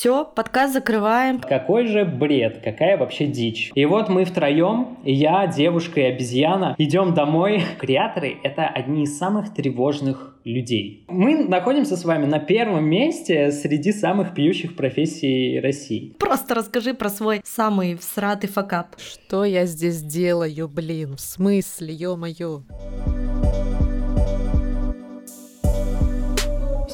Все, 0.00 0.24
подкаст 0.24 0.72
закрываем. 0.72 1.40
Какой 1.40 1.86
же 1.86 2.06
бред, 2.06 2.62
какая 2.64 2.96
вообще 2.96 3.26
дичь. 3.26 3.70
И 3.74 3.84
вот 3.84 4.08
мы 4.08 4.24
втроем, 4.24 4.96
я, 5.04 5.46
девушка 5.46 6.00
и 6.00 6.04
обезьяна, 6.04 6.74
идем 6.78 7.12
домой. 7.12 7.62
Креаторы— 7.78 8.38
это 8.42 8.66
одни 8.66 9.02
из 9.02 9.18
самых 9.18 9.52
тревожных 9.52 10.38
людей. 10.42 11.04
Мы 11.08 11.44
находимся 11.44 11.98
с 11.98 12.06
вами 12.06 12.24
на 12.24 12.38
первом 12.38 12.86
месте 12.86 13.52
среди 13.52 13.92
самых 13.92 14.32
пьющих 14.32 14.74
профессий 14.74 15.60
России. 15.60 16.14
Просто 16.18 16.54
расскажи 16.54 16.94
про 16.94 17.10
свой 17.10 17.42
самый 17.44 17.94
всратый 17.94 18.48
факап. 18.48 18.96
Что 18.96 19.44
я 19.44 19.66
здесь 19.66 20.00
делаю, 20.00 20.66
блин? 20.66 21.16
В 21.16 21.20
смысле, 21.20 21.92
ё-моё? 21.92 22.62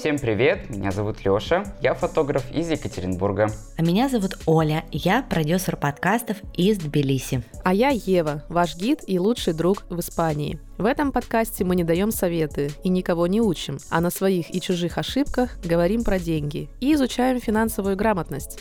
Всем 0.06 0.20
привет, 0.20 0.70
меня 0.70 0.92
зовут 0.92 1.24
Лёша, 1.24 1.64
я 1.82 1.92
фотограф 1.94 2.48
из 2.52 2.70
Екатеринбурга. 2.70 3.48
А 3.76 3.82
меня 3.82 4.08
зовут 4.08 4.38
Оля, 4.46 4.84
я 4.92 5.24
продюсер 5.28 5.76
подкастов 5.76 6.36
из 6.54 6.78
Тбилиси. 6.78 7.42
А 7.64 7.74
я 7.74 7.88
Ева, 7.88 8.44
ваш 8.48 8.76
гид 8.76 9.00
и 9.08 9.18
лучший 9.18 9.52
друг 9.52 9.82
в 9.90 9.98
Испании. 9.98 10.60
В 10.78 10.84
этом 10.84 11.10
подкасте 11.10 11.64
мы 11.64 11.74
не 11.74 11.82
даем 11.82 12.12
советы 12.12 12.70
и 12.84 12.88
никого 12.88 13.26
не 13.26 13.40
учим, 13.40 13.78
а 13.90 14.00
на 14.00 14.10
своих 14.10 14.54
и 14.54 14.60
чужих 14.60 14.96
ошибках 14.96 15.58
говорим 15.64 16.04
про 16.04 16.20
деньги 16.20 16.68
и 16.78 16.94
изучаем 16.94 17.40
финансовую 17.40 17.96
грамотность. 17.96 18.60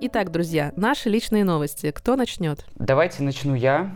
Итак, 0.00 0.32
друзья, 0.32 0.72
наши 0.76 1.10
личные 1.10 1.44
новости. 1.44 1.90
Кто 1.90 2.16
начнет? 2.16 2.64
Давайте 2.76 3.22
начну 3.22 3.54
я. 3.54 3.94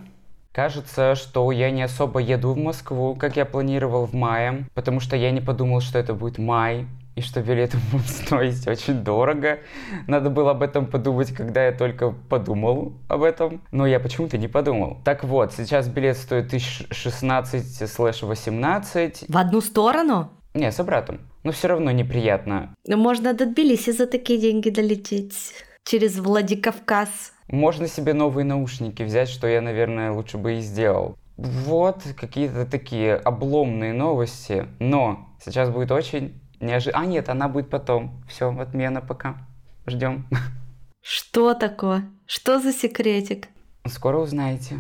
Кажется, 0.53 1.15
что 1.15 1.53
я 1.53 1.71
не 1.71 1.83
особо 1.83 2.21
еду 2.21 2.55
в 2.55 2.59
Москву, 2.59 3.15
как 3.15 3.37
я 3.37 3.45
планировал 3.45 4.07
в 4.07 4.15
мае, 4.15 4.67
потому 4.75 4.99
что 5.01 5.17
я 5.17 5.31
не 5.31 5.41
подумал, 5.41 5.81
что 5.81 5.99
это 5.99 6.13
будет 6.13 6.39
май, 6.39 6.87
и 7.15 7.21
что 7.21 7.41
билеты 7.43 7.79
будут 7.93 8.09
стоить 8.09 8.67
очень 8.67 9.05
дорого. 9.05 9.61
Надо 10.07 10.31
было 10.31 10.53
об 10.53 10.63
этом 10.63 10.87
подумать, 10.87 11.33
когда 11.33 11.67
я 11.67 11.73
только 11.73 12.11
подумал 12.11 12.95
об 13.09 13.23
этом, 13.23 13.61
но 13.71 13.87
я 13.87 14.01
почему-то 14.01 14.39
не 14.39 14.49
подумал. 14.49 14.97
Так 15.05 15.23
вот, 15.25 15.53
сейчас 15.53 15.89
билет 15.89 16.17
стоит 16.17 16.51
1016-18. 16.53 19.25
В 19.29 19.37
одну 19.37 19.61
сторону? 19.61 20.31
Не, 20.55 20.73
с 20.73 20.81
обратом. 20.81 21.21
Но 21.45 21.53
все 21.53 21.69
равно 21.69 21.93
неприятно. 21.93 22.75
Можно 22.87 23.35
до 23.35 23.45
Тбилиси 23.47 23.91
за 23.91 24.07
такие 24.07 24.41
деньги 24.41 24.71
долететь. 24.71 25.53
Через 25.85 26.19
Владикавказ. 26.19 27.35
Можно 27.51 27.89
себе 27.89 28.15
новые 28.15 28.45
наушники 28.45 29.03
взять, 29.03 29.29
что 29.29 29.49
я, 29.49 29.61
наверное, 29.61 30.13
лучше 30.13 30.39
бы 30.39 30.59
и 30.59 30.61
сделал. 30.61 31.17
Вот 31.37 32.03
какие-то 32.17 32.65
такие 32.65 33.17
обломные 33.17 33.93
новости. 33.93 34.67
Но 34.79 35.29
сейчас 35.43 35.69
будет 35.71 35.91
очень 35.91 36.41
неожиданно. 36.61 37.03
А 37.03 37.07
нет, 37.07 37.29
она 37.29 37.49
будет 37.49 37.69
потом. 37.69 38.23
Все, 38.29 38.57
отмена 38.57 39.01
пока. 39.01 39.39
Ждем. 39.87 40.29
Что 41.03 41.55
такое? 41.55 42.09
Что 42.27 42.61
за 42.61 42.73
секретик? 42.73 43.49
Скоро 43.87 44.19
узнаете. 44.19 44.77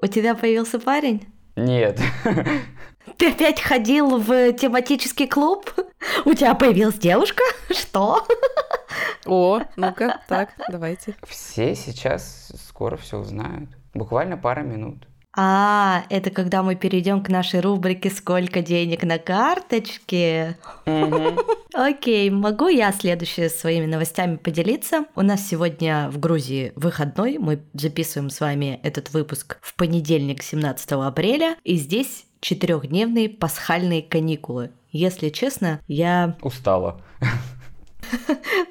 У 0.00 0.06
тебя 0.06 0.34
появился 0.36 0.78
парень? 0.78 1.26
Нет. 1.56 2.00
Ты 3.16 3.30
опять 3.30 3.60
ходил 3.60 4.18
в 4.18 4.52
тематический 4.52 5.26
клуб? 5.26 5.72
У 6.24 6.34
тебя 6.34 6.54
появилась 6.54 6.98
девушка? 6.98 7.42
Что? 7.70 8.26
О, 9.26 9.60
ну-ка, 9.76 10.20
так, 10.28 10.50
давайте. 10.68 11.14
Все 11.26 11.74
сейчас 11.74 12.52
скоро 12.68 12.96
все 12.96 13.18
узнают. 13.18 13.70
Буквально 13.94 14.36
пара 14.36 14.60
минут. 14.60 15.06
А, 15.36 16.04
это 16.10 16.30
когда 16.30 16.62
мы 16.62 16.74
перейдем 16.74 17.22
к 17.22 17.28
нашей 17.28 17.60
рубрике 17.60 18.10
«Сколько 18.10 18.62
денег 18.62 19.04
на 19.04 19.18
карточке?» 19.18 20.58
Окей, 21.72 22.30
могу 22.30 22.66
я 22.66 22.90
следующие 22.90 23.48
своими 23.48 23.86
новостями 23.86 24.36
поделиться? 24.36 25.04
У 25.14 25.22
нас 25.22 25.46
сегодня 25.46 26.10
в 26.10 26.18
Грузии 26.18 26.72
выходной, 26.74 27.38
мы 27.38 27.62
записываем 27.74 28.28
с 28.28 28.40
вами 28.40 28.80
этот 28.82 29.12
выпуск 29.12 29.58
в 29.62 29.76
понедельник, 29.76 30.42
17 30.42 30.92
апреля, 30.92 31.56
и 31.62 31.76
здесь 31.76 32.26
четырехдневные 32.40 33.28
пасхальные 33.28 34.02
каникулы. 34.02 34.70
Если 34.90 35.28
честно, 35.28 35.80
я... 35.86 36.36
Устала. 36.42 37.00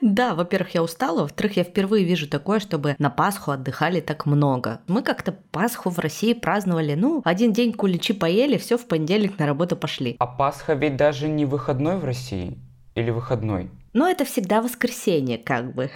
Да, 0.02 0.34
во-первых, 0.36 0.76
я 0.76 0.84
устала, 0.84 1.22
во-вторых, 1.22 1.58
я 1.58 1.64
впервые 1.64 2.04
вижу 2.04 2.28
такое, 2.28 2.60
чтобы 2.60 2.96
на 3.00 3.10
Пасху 3.10 3.52
отдыхали 3.52 4.02
так 4.02 4.26
много. 4.26 4.82
Мы 4.88 5.02
как-то 5.02 5.32
Пасху 5.52 5.90
в 5.90 6.00
России 6.00 6.34
праздновали, 6.34 6.96
ну, 6.96 7.22
один 7.24 7.54
день 7.54 7.74
куличи 7.74 8.14
поели, 8.14 8.58
все 8.58 8.78
в 8.78 8.86
понедельник 8.88 9.40
на 9.40 9.46
работу 9.46 9.78
пошли. 9.78 10.16
А 10.20 10.28
Пасха 10.28 10.74
ведь 10.74 10.98
даже 10.98 11.28
не 11.28 11.46
выходной 11.46 11.98
в 11.98 12.06
России? 12.06 12.58
Или 12.96 13.12
выходной? 13.12 13.70
Но 13.94 14.08
это 14.08 14.26
всегда 14.26 14.62
воскресенье, 14.62 15.38
как 15.38 15.74
бы. 15.74 15.90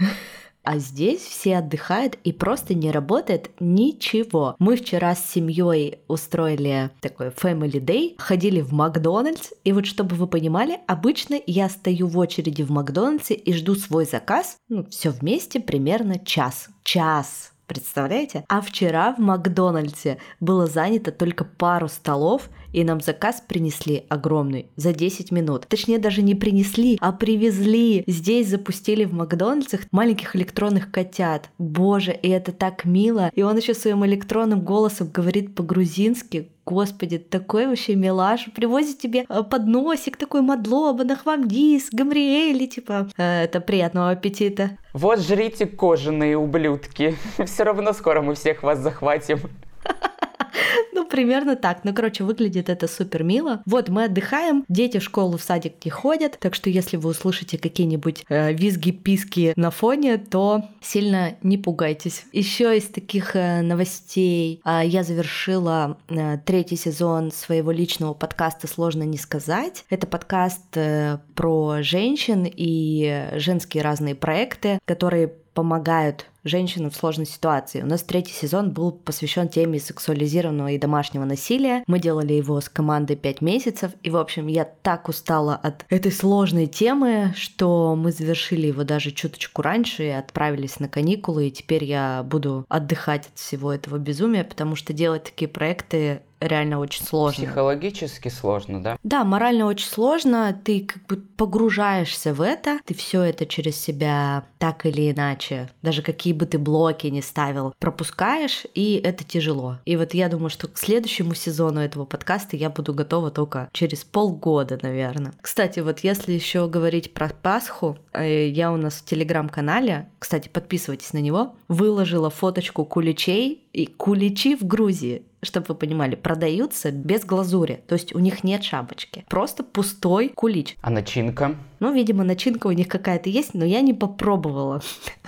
А 0.63 0.77
здесь 0.77 1.21
все 1.21 1.57
отдыхают 1.57 2.17
и 2.23 2.31
просто 2.31 2.73
не 2.73 2.89
работает 2.91 3.51
ничего. 3.59 4.55
Мы 4.59 4.77
вчера 4.77 5.13
с 5.13 5.25
семьей 5.25 5.99
устроили 6.07 6.91
такой 7.01 7.27
family 7.27 7.83
day, 7.83 8.15
ходили 8.17 8.61
в 8.61 8.71
Макдональдс, 8.71 9.51
и 9.65 9.73
вот 9.73 9.85
чтобы 9.85 10.15
вы 10.15 10.25
понимали, 10.27 10.79
обычно 10.87 11.39
я 11.45 11.67
стою 11.67 12.07
в 12.07 12.17
очереди 12.17 12.63
в 12.63 12.71
Макдональдсе 12.71 13.33
и 13.33 13.53
жду 13.53 13.75
свой 13.75 14.05
заказ, 14.05 14.57
ну, 14.69 14.85
все 14.85 15.09
вместе 15.09 15.59
примерно 15.59 16.17
час. 16.17 16.69
Час. 16.83 17.51
Представляете? 17.67 18.43
А 18.49 18.61
вчера 18.61 19.13
в 19.13 19.19
Макдональдсе 19.19 20.17
было 20.39 20.67
занято 20.67 21.11
только 21.11 21.43
пару 21.45 21.87
столов, 21.87 22.49
и 22.73 22.83
нам 22.83 22.99
заказ 22.99 23.41
принесли 23.47 24.05
огромный 24.09 24.67
за 24.75 24.93
10 24.93 25.31
минут. 25.31 25.67
Точнее, 25.67 25.99
даже 25.99 26.21
не 26.21 26.35
принесли, 26.35 26.97
а 26.99 27.13
привезли. 27.13 28.03
Здесь 28.07 28.47
запустили 28.47 29.05
в 29.05 29.13
Макдональдсах 29.13 29.81
маленьких 29.91 30.35
электронных 30.35 30.91
котят. 30.91 31.49
Боже, 31.57 32.11
и 32.11 32.27
это 32.29 32.51
так 32.51 32.83
мило. 32.85 33.31
И 33.33 33.43
он 33.43 33.57
еще 33.57 33.73
своим 33.73 34.05
электронным 34.05 34.61
голосом 34.61 35.09
говорит 35.13 35.55
по-грузински. 35.55 36.49
Господи, 36.65 37.17
такой 37.17 37.67
вообще 37.67 37.95
милаш. 37.95 38.49
Привозит 38.55 38.97
тебе 38.97 39.25
э, 39.27 39.43
подносик 39.43 40.15
такой 40.17 40.41
мадлоба, 40.41 41.03
нахвамдис, 41.03 41.89
гамриэли, 41.91 42.65
типа. 42.65 43.09
Э, 43.17 43.43
это 43.43 43.59
приятного 43.59 44.11
аппетита. 44.11 44.77
Вот 44.93 45.19
жрите 45.19 45.65
кожаные 45.65 46.37
ублюдки. 46.37 47.17
Все 47.45 47.63
равно 47.63 47.93
скоро 47.93 48.21
мы 48.21 48.35
всех 48.35 48.63
вас 48.63 48.79
захватим. 48.79 49.39
Ну, 50.93 51.05
примерно 51.05 51.55
так. 51.55 51.83
Ну, 51.83 51.93
короче, 51.93 52.23
выглядит 52.23 52.69
это 52.69 52.87
супер 52.87 53.23
мило. 53.23 53.61
Вот, 53.65 53.89
мы 53.89 54.05
отдыхаем, 54.05 54.63
дети 54.69 54.99
в 54.99 55.03
школу, 55.03 55.37
в 55.37 55.41
садик 55.41 55.83
не 55.85 55.91
ходят, 55.91 56.37
так 56.39 56.55
что 56.55 56.69
если 56.69 56.97
вы 56.97 57.09
услышите 57.09 57.57
какие-нибудь 57.57 58.25
э, 58.29 58.53
визги-писки 58.53 59.53
на 59.55 59.71
фоне, 59.71 60.17
то 60.17 60.63
сильно 60.81 61.35
не 61.41 61.57
пугайтесь. 61.57 62.25
Еще 62.31 62.77
из 62.77 62.85
таких 62.85 63.35
э, 63.35 63.61
новостей 63.61 64.61
э, 64.63 64.81
я 64.85 65.03
завершила 65.03 65.97
э, 66.09 66.37
третий 66.45 66.75
сезон 66.75 67.31
своего 67.31 67.71
личного 67.71 68.13
подкаста 68.13 68.67
«Сложно 68.67 69.03
не 69.03 69.17
сказать». 69.17 69.85
Это 69.89 70.07
подкаст 70.07 70.75
э, 70.75 71.17
про 71.35 71.81
женщин 71.81 72.45
и 72.45 73.29
женские 73.35 73.83
разные 73.83 74.15
проекты, 74.15 74.79
которые 74.85 75.33
помогают 75.53 76.27
женщинам 76.43 76.91
в 76.91 76.95
сложной 76.95 77.25
ситуации. 77.25 77.81
У 77.81 77.85
нас 77.85 78.03
третий 78.03 78.33
сезон 78.33 78.71
был 78.71 78.91
посвящен 78.91 79.47
теме 79.47 79.79
сексуализированного 79.79 80.71
и 80.71 80.77
домашнего 80.77 81.25
насилия. 81.25 81.83
Мы 81.87 81.99
делали 81.99 82.33
его 82.33 82.59
с 82.59 82.69
командой 82.69 83.15
5 83.15 83.41
месяцев. 83.41 83.91
И, 84.03 84.09
в 84.09 84.17
общем, 84.17 84.47
я 84.47 84.65
так 84.65 85.09
устала 85.09 85.55
от 85.55 85.85
этой 85.89 86.11
сложной 86.11 86.67
темы, 86.67 87.33
что 87.35 87.95
мы 87.95 88.11
завершили 88.11 88.67
его 88.67 88.83
даже 88.83 89.11
чуточку 89.11 89.61
раньше 89.61 90.03
и 90.03 90.09
отправились 90.09 90.79
на 90.79 90.87
каникулы. 90.87 91.47
И 91.47 91.51
теперь 91.51 91.83
я 91.83 92.23
буду 92.23 92.65
отдыхать 92.69 93.27
от 93.27 93.39
всего 93.39 93.71
этого 93.71 93.97
безумия, 93.97 94.43
потому 94.43 94.75
что 94.75 94.93
делать 94.93 95.23
такие 95.23 95.47
проекты 95.47 96.21
реально 96.47 96.79
очень 96.79 97.03
сложно. 97.03 97.45
Психологически 97.45 98.29
сложно, 98.29 98.81
да? 98.81 98.97
Да, 99.03 99.23
морально 99.23 99.65
очень 99.65 99.87
сложно. 99.87 100.59
Ты 100.63 100.81
как 100.81 101.05
бы 101.07 101.17
погружаешься 101.17 102.33
в 102.33 102.41
это, 102.41 102.79
ты 102.85 102.93
все 102.93 103.21
это 103.21 103.45
через 103.45 103.79
себя 103.79 104.45
так 104.59 104.85
или 104.85 105.11
иначе, 105.11 105.69
даже 105.81 106.01
какие 106.01 106.33
бы 106.33 106.45
ты 106.45 106.57
блоки 106.57 107.07
не 107.07 107.21
ставил, 107.21 107.73
пропускаешь, 107.79 108.65
и 108.73 109.01
это 109.03 109.23
тяжело. 109.23 109.79
И 109.85 109.97
вот 109.97 110.13
я 110.13 110.29
думаю, 110.29 110.49
что 110.49 110.67
к 110.67 110.77
следующему 110.77 111.33
сезону 111.33 111.79
этого 111.79 112.05
подкаста 112.05 112.55
я 112.55 112.69
буду 112.69 112.93
готова 112.93 113.31
только 113.31 113.69
через 113.73 114.03
полгода, 114.03 114.79
наверное. 114.81 115.33
Кстати, 115.41 115.79
вот 115.79 115.99
если 115.99 116.31
еще 116.31 116.67
говорить 116.67 117.13
про 117.13 117.29
Пасху, 117.29 117.97
э, 118.13 118.47
я 118.47 118.71
у 118.71 118.77
нас 118.77 118.95
в 118.95 119.05
телеграм-канале, 119.05 120.09
кстати, 120.19 120.47
подписывайтесь 120.47 121.13
на 121.13 121.17
него, 121.17 121.55
выложила 121.67 122.29
фоточку 122.29 122.85
куличей 122.85 123.62
и 123.73 123.87
куличи 123.87 124.55
в 124.55 124.65
Грузии 124.65 125.23
чтобы 125.43 125.67
вы 125.69 125.75
понимали, 125.75 126.15
продаются 126.15 126.91
без 126.91 127.25
глазури. 127.25 127.83
То 127.87 127.93
есть 127.93 128.15
у 128.15 128.19
них 128.19 128.43
нет 128.43 128.63
шапочки. 128.63 129.25
Просто 129.29 129.63
пустой 129.63 130.29
кулич. 130.29 130.75
А 130.81 130.89
начинка? 130.89 131.55
Ну, 131.83 131.91
видимо, 131.91 132.23
начинка 132.23 132.67
у 132.67 132.71
них 132.71 132.87
какая-то 132.87 133.29
есть, 133.29 133.53
но 133.53 133.65
я 133.65 133.81
не 133.81 133.93
попробовала. 133.93 134.81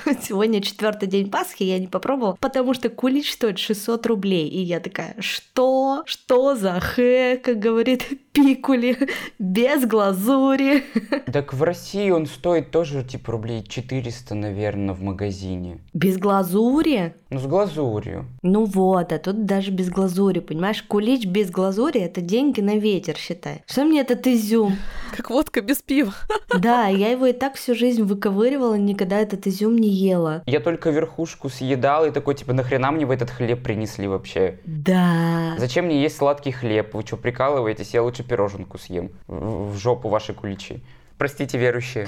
Сегодня 0.22 0.62
четвертый 0.62 1.10
день 1.10 1.30
Пасхи, 1.30 1.63
я 1.63 1.78
не 1.80 1.88
попробовала, 1.88 2.38
потому 2.40 2.74
что 2.74 2.88
кулич 2.88 3.34
стоит 3.34 3.60
600 3.60 4.06
рублей. 4.06 4.48
И 4.48 4.62
я 4.62 4.80
такая, 4.80 5.18
что? 5.19 6.04
Что 6.06 6.56
за 6.56 6.80
хэ, 6.80 7.42
как 7.44 7.60
говорит 7.60 8.07
пикули, 8.36 8.98
без 9.40 9.86
глазури. 9.86 10.84
Так 11.31 11.54
в 11.54 11.63
России 11.63 12.10
он 12.12 12.28
стоит 12.28 12.72
тоже 12.72 13.04
типа 13.04 13.34
рублей 13.34 13.63
400, 13.68 14.36
наверное, 14.36 14.94
в 14.94 15.02
магазине. 15.02 15.80
Без 15.94 16.18
глазури? 16.18 17.13
Ну, 17.30 17.40
с 17.40 17.46
глазурью. 17.46 18.25
Ну 18.42 18.66
вот, 18.66 19.12
а 19.12 19.19
тут 19.19 19.46
даже 19.46 19.72
без 19.72 19.90
глазури, 19.90 20.40
понимаешь? 20.40 20.84
Кулич 20.84 21.25
без 21.25 21.50
глазури– 21.50 22.00
это 22.02 22.22
деньги 22.22 22.62
на 22.62 22.78
ветер, 22.78 23.18
считай. 23.18 23.63
Что 23.68 23.84
мне 23.84 24.02
этот 24.02 24.25
изюм? 24.28 24.78
Как 25.16 25.30
водка 25.30 25.62
без 25.62 25.81
пива. 25.81 26.13
Да, 26.50 26.88
я 26.88 27.09
его 27.09 27.25
и 27.25 27.33
так 27.33 27.56
всю 27.56 27.75
жизнь 27.75 28.03
выковыривала, 28.03 28.75
никогда 28.75 29.19
этот 29.19 29.47
изюм 29.47 29.77
не 29.77 29.89
ела. 29.89 30.44
Я 30.45 30.59
только 30.59 30.89
верхушку 30.89 31.50
съедал 31.50 32.06
и 32.06 32.12
такой, 32.12 32.36
типа, 32.36 32.53
нахрена 32.53 32.92
мне 32.92 33.06
вы 33.06 33.15
этот 33.15 33.30
хлеб 33.30 33.63
принесли 33.63 34.07
вообще? 34.07 34.59
Да. 34.65 35.56
Зачем 35.57 35.86
мне 35.86 36.01
есть 36.01 36.18
сладкий 36.18 36.51
хлеб? 36.51 36.94
Вы 36.94 37.01
что, 37.06 37.18
прикалываетесь? 37.18 37.94
Я 37.94 38.03
лучше 38.03 38.24
пироженку 38.24 38.77
съем. 38.77 39.12
В 39.27 39.65
в 39.75 39.77
жопу 39.77 40.09
ваши 40.09 40.33
куличи. 40.33 40.81
Простите, 41.18 41.57
верующие. 41.57 42.07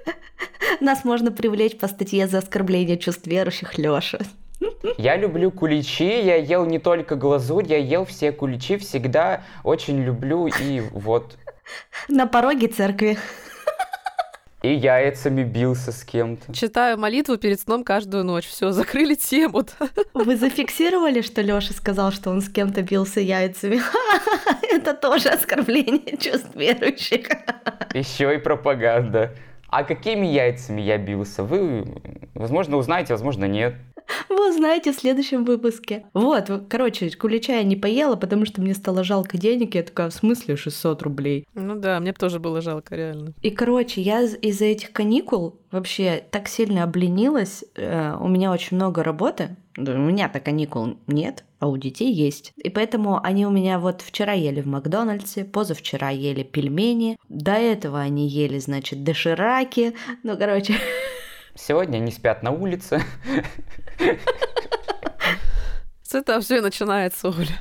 Нас 0.80 1.04
можно 1.04 1.30
привлечь 1.30 1.78
по 1.78 1.88
статье 1.88 2.26
за 2.26 2.38
оскорбление 2.38 2.98
чувств 2.98 3.26
верующих, 3.26 3.78
Лёша. 3.78 4.18
Я 4.98 5.16
люблю 5.16 5.50
куличи, 5.50 6.22
я 6.22 6.36
ел 6.36 6.64
не 6.64 6.78
только 6.78 7.16
глазурь, 7.16 7.66
я 7.66 7.78
ел 7.78 8.04
все 8.04 8.30
куличи, 8.30 8.76
всегда 8.76 9.42
очень 9.64 10.00
люблю 10.02 10.46
и 10.46 10.80
вот. 10.92 11.36
На 12.08 12.26
пороге 12.26 12.68
церкви. 12.68 13.18
И 14.62 14.72
яйцами 14.74 15.42
бился 15.42 15.90
с 15.90 16.04
кем-то. 16.04 16.52
Читаю 16.54 16.96
молитву 16.96 17.36
перед 17.36 17.60
сном 17.60 17.82
каждую 17.82 18.22
ночь. 18.22 18.46
Все, 18.46 18.70
закрыли 18.70 19.16
тему. 19.16 19.64
Вы 20.14 20.36
зафиксировали, 20.36 21.20
что 21.20 21.42
Лёша 21.42 21.72
сказал, 21.72 22.12
что 22.12 22.30
он 22.30 22.40
с 22.40 22.48
кем-то 22.48 22.82
бился 22.82 23.18
яйцами? 23.18 23.80
Это 24.70 24.94
тоже 24.94 25.30
оскорбление 25.30 26.16
чувств 26.16 26.54
верующих. 26.54 27.26
Еще 27.92 28.36
и 28.36 28.38
пропаганда. 28.38 29.34
А 29.68 29.82
какими 29.82 30.26
яйцами 30.26 30.80
я 30.80 30.96
бился? 30.96 31.42
Вы, 31.42 31.84
возможно, 32.34 32.76
узнаете, 32.76 33.14
возможно, 33.14 33.46
нет. 33.46 33.74
Вы 34.28 34.50
узнаете 34.50 34.92
в 34.92 34.96
следующем 34.96 35.44
выпуске. 35.44 36.06
Вот, 36.14 36.50
короче, 36.68 37.10
кулича 37.10 37.54
я 37.56 37.62
не 37.62 37.76
поела, 37.76 38.16
потому 38.16 38.44
что 38.46 38.60
мне 38.60 38.74
стало 38.74 39.04
жалко 39.04 39.38
денег. 39.38 39.74
Я 39.74 39.82
такая, 39.82 40.10
в 40.10 40.14
смысле 40.14 40.56
600 40.56 41.02
рублей? 41.02 41.46
Ну 41.54 41.76
да, 41.76 42.00
мне 42.00 42.12
тоже 42.12 42.38
было 42.38 42.60
жалко, 42.60 42.94
реально. 42.96 43.32
И, 43.42 43.50
короче, 43.50 44.00
я 44.00 44.22
из-за 44.22 44.64
этих 44.66 44.92
каникул 44.92 45.60
вообще 45.70 46.22
так 46.30 46.48
сильно 46.48 46.82
обленилась. 46.84 47.64
Э, 47.76 48.16
У 48.20 48.28
меня 48.28 48.52
очень 48.52 48.76
много 48.76 49.02
работы. 49.02 49.56
Да, 49.76 49.92
У 49.94 49.98
меня-то 49.98 50.40
каникул 50.40 50.96
нет, 51.06 51.44
а 51.58 51.68
у 51.68 51.76
детей 51.76 52.12
есть. 52.12 52.52
И 52.56 52.68
поэтому 52.68 53.20
они 53.22 53.46
у 53.46 53.50
меня 53.50 53.78
вот 53.78 54.02
вчера 54.02 54.32
ели 54.32 54.60
в 54.60 54.66
Макдональдсе, 54.66 55.44
позавчера 55.44 56.10
ели 56.10 56.42
пельмени, 56.42 57.18
до 57.28 57.52
этого 57.52 58.00
они 58.00 58.28
ели, 58.28 58.58
значит, 58.58 59.02
дошираки. 59.02 59.94
Ну, 60.22 60.36
короче, 60.36 60.74
Сегодня 61.54 61.98
они 61.98 62.10
спят 62.10 62.42
на 62.42 62.50
улице. 62.50 63.02
С 66.02 66.14
этого 66.14 66.40
все 66.40 66.58
и 66.58 66.60
начинается, 66.60 67.28
Оля. 67.28 67.58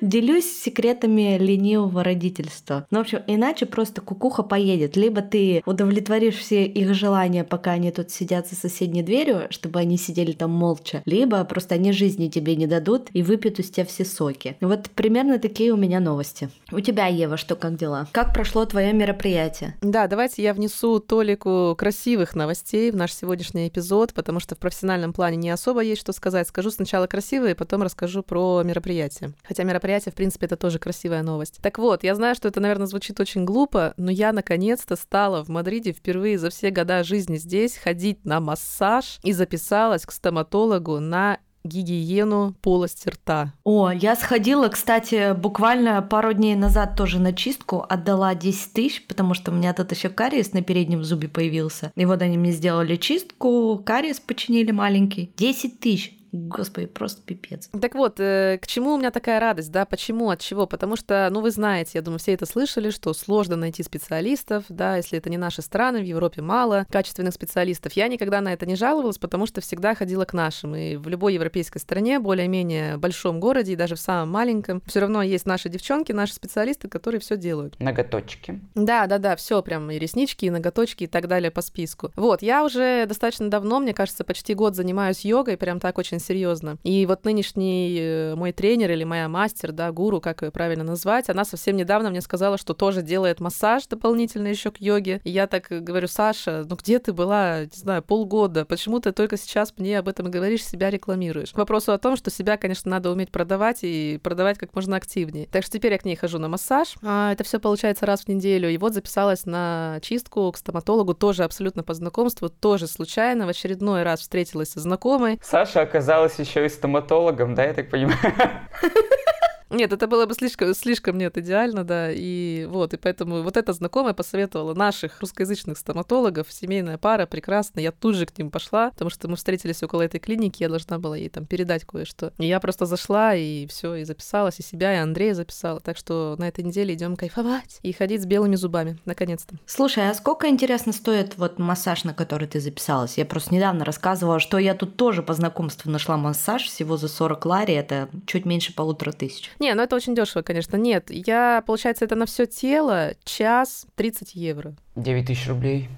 Делюсь 0.00 0.46
секретами 0.46 1.38
ленивого 1.38 2.04
родительства. 2.04 2.86
Ну, 2.90 2.98
в 2.98 3.00
общем, 3.02 3.20
иначе 3.26 3.66
просто 3.66 4.00
кукуха 4.00 4.42
поедет. 4.42 4.96
Либо 4.96 5.22
ты 5.22 5.62
удовлетворишь 5.66 6.36
все 6.36 6.64
их 6.64 6.94
желания, 6.94 7.44
пока 7.44 7.72
они 7.72 7.90
тут 7.90 8.10
сидят 8.10 8.48
за 8.48 8.56
соседней 8.56 9.02
дверью, 9.02 9.46
чтобы 9.50 9.80
они 9.80 9.96
сидели 9.96 10.32
там 10.32 10.50
молча, 10.50 11.02
либо 11.06 11.42
просто 11.44 11.74
они 11.74 11.92
жизни 11.92 12.28
тебе 12.28 12.56
не 12.56 12.66
дадут 12.66 13.08
и 13.12 13.22
выпьют 13.22 13.58
из 13.58 13.70
тебя 13.70 13.86
все 13.86 14.04
соки. 14.04 14.56
Вот 14.60 14.90
примерно 14.90 15.38
такие 15.38 15.72
у 15.72 15.76
меня 15.76 16.00
новости. 16.00 16.50
У 16.72 16.80
тебя, 16.80 17.06
Ева, 17.06 17.36
что, 17.36 17.56
как 17.56 17.76
дела? 17.76 18.08
Как 18.12 18.34
прошло 18.34 18.64
твое 18.64 18.92
мероприятие? 18.92 19.74
Да, 19.82 20.06
давайте 20.06 20.42
я 20.42 20.54
внесу 20.54 21.00
толику 21.00 21.74
красивых 21.76 22.34
новостей 22.34 22.90
в 22.90 22.96
наш 22.96 23.12
сегодняшний 23.12 23.68
эпизод, 23.68 24.14
потому 24.14 24.40
что 24.40 24.54
в 24.54 24.58
профессиональном 24.58 25.12
плане 25.12 25.36
не 25.36 25.50
особо 25.50 25.80
есть 25.80 26.00
что 26.00 26.12
сказать. 26.12 26.48
Скажу 26.48 26.70
сначала 26.70 27.06
красивые, 27.06 27.54
потом 27.54 27.82
расскажу 27.82 28.22
про 28.22 28.62
мероприятие. 28.62 29.32
Хотя 29.56 29.68
мероприятие, 29.68 30.12
в 30.12 30.14
принципе, 30.14 30.44
это 30.44 30.58
тоже 30.58 30.78
красивая 30.78 31.22
новость. 31.22 31.60
Так 31.62 31.78
вот, 31.78 32.04
я 32.04 32.14
знаю, 32.14 32.34
что 32.34 32.46
это, 32.46 32.60
наверное, 32.60 32.86
звучит 32.86 33.18
очень 33.20 33.46
глупо, 33.46 33.94
но 33.96 34.10
я 34.10 34.34
наконец-то 34.34 34.96
стала 34.96 35.42
в 35.42 35.48
Мадриде 35.48 35.92
впервые 35.92 36.38
за 36.38 36.50
все 36.50 36.68
года 36.68 37.02
жизни 37.02 37.38
здесь 37.38 37.78
ходить 37.78 38.22
на 38.26 38.40
массаж 38.40 39.18
и 39.22 39.32
записалась 39.32 40.04
к 40.04 40.12
стоматологу 40.12 41.00
на 41.00 41.38
гигиену 41.66 42.54
полости 42.60 43.08
рта. 43.08 43.52
О, 43.64 43.90
я 43.90 44.14
сходила, 44.16 44.68
кстати, 44.68 45.34
буквально 45.34 46.00
пару 46.02 46.32
дней 46.32 46.54
назад 46.54 46.96
тоже 46.96 47.18
на 47.18 47.32
чистку, 47.32 47.84
отдала 47.88 48.34
10 48.34 48.72
тысяч, 48.72 49.06
потому 49.06 49.34
что 49.34 49.50
у 49.50 49.54
меня 49.54 49.72
тут 49.72 49.90
еще 49.90 50.08
кариес 50.08 50.52
на 50.52 50.62
переднем 50.62 51.02
зубе 51.02 51.28
появился. 51.28 51.92
И 51.96 52.04
вот 52.04 52.22
они 52.22 52.38
мне 52.38 52.52
сделали 52.52 52.96
чистку, 52.96 53.80
кариес 53.84 54.20
починили 54.20 54.70
маленький. 54.70 55.32
10 55.36 55.80
тысяч. 55.80 56.15
Господи, 56.32 56.86
просто 56.86 57.22
пипец. 57.22 57.68
Так 57.80 57.94
вот, 57.94 58.20
э, 58.20 58.58
к 58.60 58.66
чему 58.66 58.94
у 58.94 58.98
меня 58.98 59.10
такая 59.10 59.40
радость, 59.40 59.70
да, 59.70 59.84
почему, 59.84 60.30
от 60.30 60.40
чего? 60.40 60.66
Потому 60.66 60.96
что, 60.96 61.28
ну, 61.30 61.40
вы 61.40 61.50
знаете, 61.50 61.92
я 61.94 62.02
думаю, 62.02 62.18
все 62.18 62.34
это 62.34 62.46
слышали, 62.46 62.90
что 62.90 63.12
сложно 63.14 63.56
найти 63.56 63.82
специалистов, 63.82 64.64
да, 64.68 64.96
если 64.96 65.18
это 65.18 65.30
не 65.30 65.38
наши 65.38 65.62
страны, 65.62 66.00
в 66.00 66.04
Европе 66.04 66.42
мало 66.42 66.86
качественных 66.90 67.34
специалистов. 67.34 67.92
Я 67.94 68.08
никогда 68.08 68.40
на 68.40 68.52
это 68.52 68.66
не 68.66 68.76
жаловалась, 68.76 69.18
потому 69.18 69.46
что 69.46 69.60
всегда 69.60 69.94
ходила 69.94 70.24
к 70.24 70.32
нашим. 70.32 70.74
И 70.76 70.96
в 70.96 71.08
любой 71.08 71.34
европейской 71.34 71.78
стране, 71.78 72.18
более-менее 72.18 72.96
большом 72.98 73.40
городе, 73.40 73.72
и 73.72 73.76
даже 73.76 73.94
в 73.94 74.00
самом 74.00 74.30
маленьком, 74.30 74.82
все 74.86 75.00
равно 75.00 75.22
есть 75.22 75.46
наши 75.46 75.68
девчонки, 75.68 76.12
наши 76.12 76.34
специалисты, 76.34 76.88
которые 76.88 77.20
все 77.20 77.36
делают. 77.36 77.78
Ноготочки. 77.78 78.60
Да, 78.74 79.06
да, 79.06 79.18
да, 79.18 79.36
все 79.36 79.62
прям 79.62 79.90
и 79.90 79.98
реснички, 79.98 80.46
и 80.46 80.50
ноготочки 80.50 81.04
и 81.04 81.06
так 81.06 81.28
далее 81.28 81.50
по 81.50 81.62
списку. 81.62 82.12
Вот, 82.16 82.42
я 82.42 82.64
уже 82.64 83.06
достаточно 83.06 83.48
давно, 83.48 83.80
мне 83.80 83.94
кажется, 83.94 84.24
почти 84.24 84.54
год 84.54 84.74
занимаюсь 84.74 85.24
йогой, 85.24 85.56
прям 85.56 85.80
так 85.80 85.98
очень 85.98 86.15
серьезно. 86.18 86.78
И 86.82 87.06
вот 87.06 87.24
нынешний 87.24 87.98
э, 87.98 88.34
мой 88.34 88.52
тренер 88.52 88.90
или 88.92 89.04
моя 89.04 89.28
мастер, 89.28 89.72
да, 89.72 89.90
гуру, 89.92 90.20
как 90.20 90.42
ее 90.42 90.50
правильно 90.50 90.84
назвать, 90.84 91.28
она 91.28 91.44
совсем 91.44 91.76
недавно 91.76 92.10
мне 92.10 92.20
сказала, 92.20 92.58
что 92.58 92.74
тоже 92.74 93.02
делает 93.02 93.40
массаж 93.40 93.86
дополнительно 93.86 94.48
еще 94.48 94.70
к 94.70 94.80
йоге. 94.80 95.20
И 95.24 95.30
я 95.30 95.46
так 95.46 95.66
говорю, 95.68 96.08
Саша, 96.08 96.64
ну 96.68 96.76
где 96.76 96.98
ты 96.98 97.12
была, 97.12 97.64
не 97.64 97.76
знаю, 97.76 98.02
полгода? 98.02 98.64
Почему 98.64 99.00
ты 99.00 99.12
только 99.12 99.36
сейчас 99.36 99.74
мне 99.76 99.98
об 99.98 100.08
этом 100.08 100.30
говоришь, 100.30 100.64
себя 100.64 100.90
рекламируешь? 100.90 101.52
К 101.52 101.58
вопросу 101.58 101.92
о 101.92 101.98
том, 101.98 102.16
что 102.16 102.30
себя, 102.30 102.56
конечно, 102.56 102.90
надо 102.90 103.10
уметь 103.10 103.30
продавать 103.30 103.80
и 103.82 104.18
продавать 104.22 104.58
как 104.58 104.74
можно 104.74 104.96
активнее. 104.96 105.46
Так 105.46 105.62
что 105.62 105.72
теперь 105.72 105.92
я 105.92 105.98
к 105.98 106.04
ней 106.04 106.16
хожу 106.16 106.38
на 106.38 106.48
массаж. 106.48 106.94
А, 107.02 107.32
это 107.32 107.44
все 107.44 107.58
получается 107.58 108.06
раз 108.06 108.22
в 108.22 108.28
неделю. 108.28 108.68
И 108.70 108.78
вот 108.78 108.94
записалась 108.94 109.46
на 109.46 109.98
чистку 110.02 110.50
к 110.52 110.56
стоматологу 110.56 111.14
тоже 111.14 111.44
абсолютно 111.44 111.82
по 111.82 111.94
знакомству, 111.94 112.48
тоже 112.48 112.86
случайно. 112.86 113.46
В 113.46 113.48
очередной 113.48 114.02
раз 114.02 114.20
встретилась 114.20 114.70
со 114.70 114.80
знакомой. 114.80 115.40
Саша 115.42 115.80
оказалась 115.82 116.05
еще 116.38 116.64
и 116.64 116.68
стоматологом, 116.68 117.54
да, 117.54 117.64
я 117.64 117.74
так 117.74 117.90
понимаю? 117.90 118.18
Нет, 119.70 119.92
это 119.92 120.06
было 120.06 120.26
бы 120.26 120.34
слишком, 120.34 120.74
слишком 120.74 121.18
нет 121.18 121.36
идеально, 121.38 121.82
да, 121.82 122.10
и 122.12 122.66
вот, 122.70 122.94
и 122.94 122.96
поэтому 122.96 123.42
вот 123.42 123.56
эта 123.56 123.72
знакомая 123.72 124.14
посоветовала 124.14 124.74
наших 124.74 125.20
русскоязычных 125.20 125.76
стоматологов, 125.76 126.52
семейная 126.52 126.98
пара, 126.98 127.26
прекрасно, 127.26 127.80
я 127.80 127.90
тут 127.90 128.14
же 128.14 128.26
к 128.26 128.38
ним 128.38 128.50
пошла, 128.50 128.90
потому 128.90 129.10
что 129.10 129.28
мы 129.28 129.36
встретились 129.36 129.82
около 129.82 130.02
этой 130.02 130.20
клиники, 130.20 130.62
я 130.62 130.68
должна 130.68 130.98
была 130.98 131.16
ей 131.16 131.28
там 131.28 131.46
передать 131.46 131.84
кое-что. 131.84 132.32
И 132.38 132.46
я 132.46 132.60
просто 132.60 132.86
зашла 132.86 133.34
и 133.34 133.66
все, 133.66 133.96
и 133.96 134.04
записалась, 134.04 134.60
и 134.60 134.62
себя, 134.62 134.94
и 134.94 134.98
Андрея 134.98 135.34
записала, 135.34 135.80
так 135.80 135.96
что 135.96 136.36
на 136.38 136.46
этой 136.46 136.62
неделе 136.62 136.94
идем 136.94 137.16
кайфовать 137.16 137.80
и 137.82 137.92
ходить 137.92 138.22
с 138.22 138.26
белыми 138.26 138.54
зубами, 138.54 138.98
наконец-то. 139.04 139.56
Слушай, 139.66 140.10
а 140.10 140.14
сколько, 140.14 140.48
интересно, 140.48 140.92
стоит 140.92 141.36
вот 141.38 141.58
массаж, 141.58 142.04
на 142.04 142.14
который 142.14 142.46
ты 142.46 142.60
записалась? 142.60 143.18
Я 143.18 143.26
просто 143.26 143.52
недавно 143.52 143.84
рассказывала, 143.84 144.38
что 144.38 144.58
я 144.58 144.74
тут 144.74 144.96
тоже 144.96 145.24
по 145.24 145.34
знакомству 145.34 145.90
нашла 145.90 146.16
массаж 146.16 146.64
всего 146.64 146.96
за 146.96 147.08
40 147.08 147.44
лари, 147.46 147.74
это 147.74 148.08
чуть 148.26 148.44
меньше 148.44 148.72
полутора 148.72 149.10
тысяч. 149.10 149.50
Не, 149.58 149.74
ну 149.74 149.82
это 149.82 149.96
очень 149.96 150.14
дешево, 150.14 150.42
конечно. 150.42 150.76
Нет, 150.76 151.10
я, 151.10 151.62
получается, 151.66 152.04
это 152.04 152.14
на 152.14 152.26
все 152.26 152.46
тело 152.46 153.14
час 153.24 153.86
30 153.96 154.34
евро. 154.34 154.74
9 154.96 155.26
тысяч 155.26 155.48
рублей? 155.48 155.88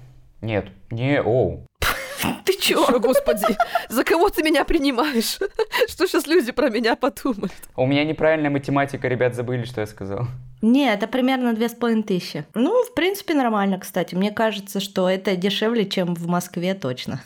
Нет, 0.41 0.67
не, 0.89 1.21
оу. 1.21 1.65
Ты 2.45 2.53
чё? 2.59 2.85
О, 2.85 2.99
господи, 2.99 3.45
за 3.89 4.03
кого 4.03 4.29
ты 4.29 4.43
меня 4.43 4.63
принимаешь? 4.63 5.39
Что 5.87 6.07
сейчас 6.07 6.27
люди 6.27 6.51
про 6.51 6.69
меня 6.69 6.95
подумают? 6.95 7.53
У 7.75 7.85
меня 7.85 8.03
неправильная 8.03 8.49
математика, 8.49 9.07
ребят, 9.07 9.35
забыли, 9.35 9.63
что 9.63 9.81
я 9.81 9.87
сказал. 9.87 10.27
Не, 10.61 10.93
это 10.93 11.07
примерно 11.07 11.53
две 11.53 11.69
с 11.69 11.73
половиной 11.73 12.03
тысячи. 12.03 12.45
Ну, 12.53 12.83
в 12.83 12.93
принципе, 12.93 13.33
нормально, 13.33 13.79
кстати. 13.79 14.13
Мне 14.13 14.31
кажется, 14.31 14.81
что 14.81 15.09
это 15.09 15.37
дешевле, 15.37 15.85
чем 15.87 16.15
в 16.15 16.27
Москве 16.27 16.73
точно. 16.73 17.21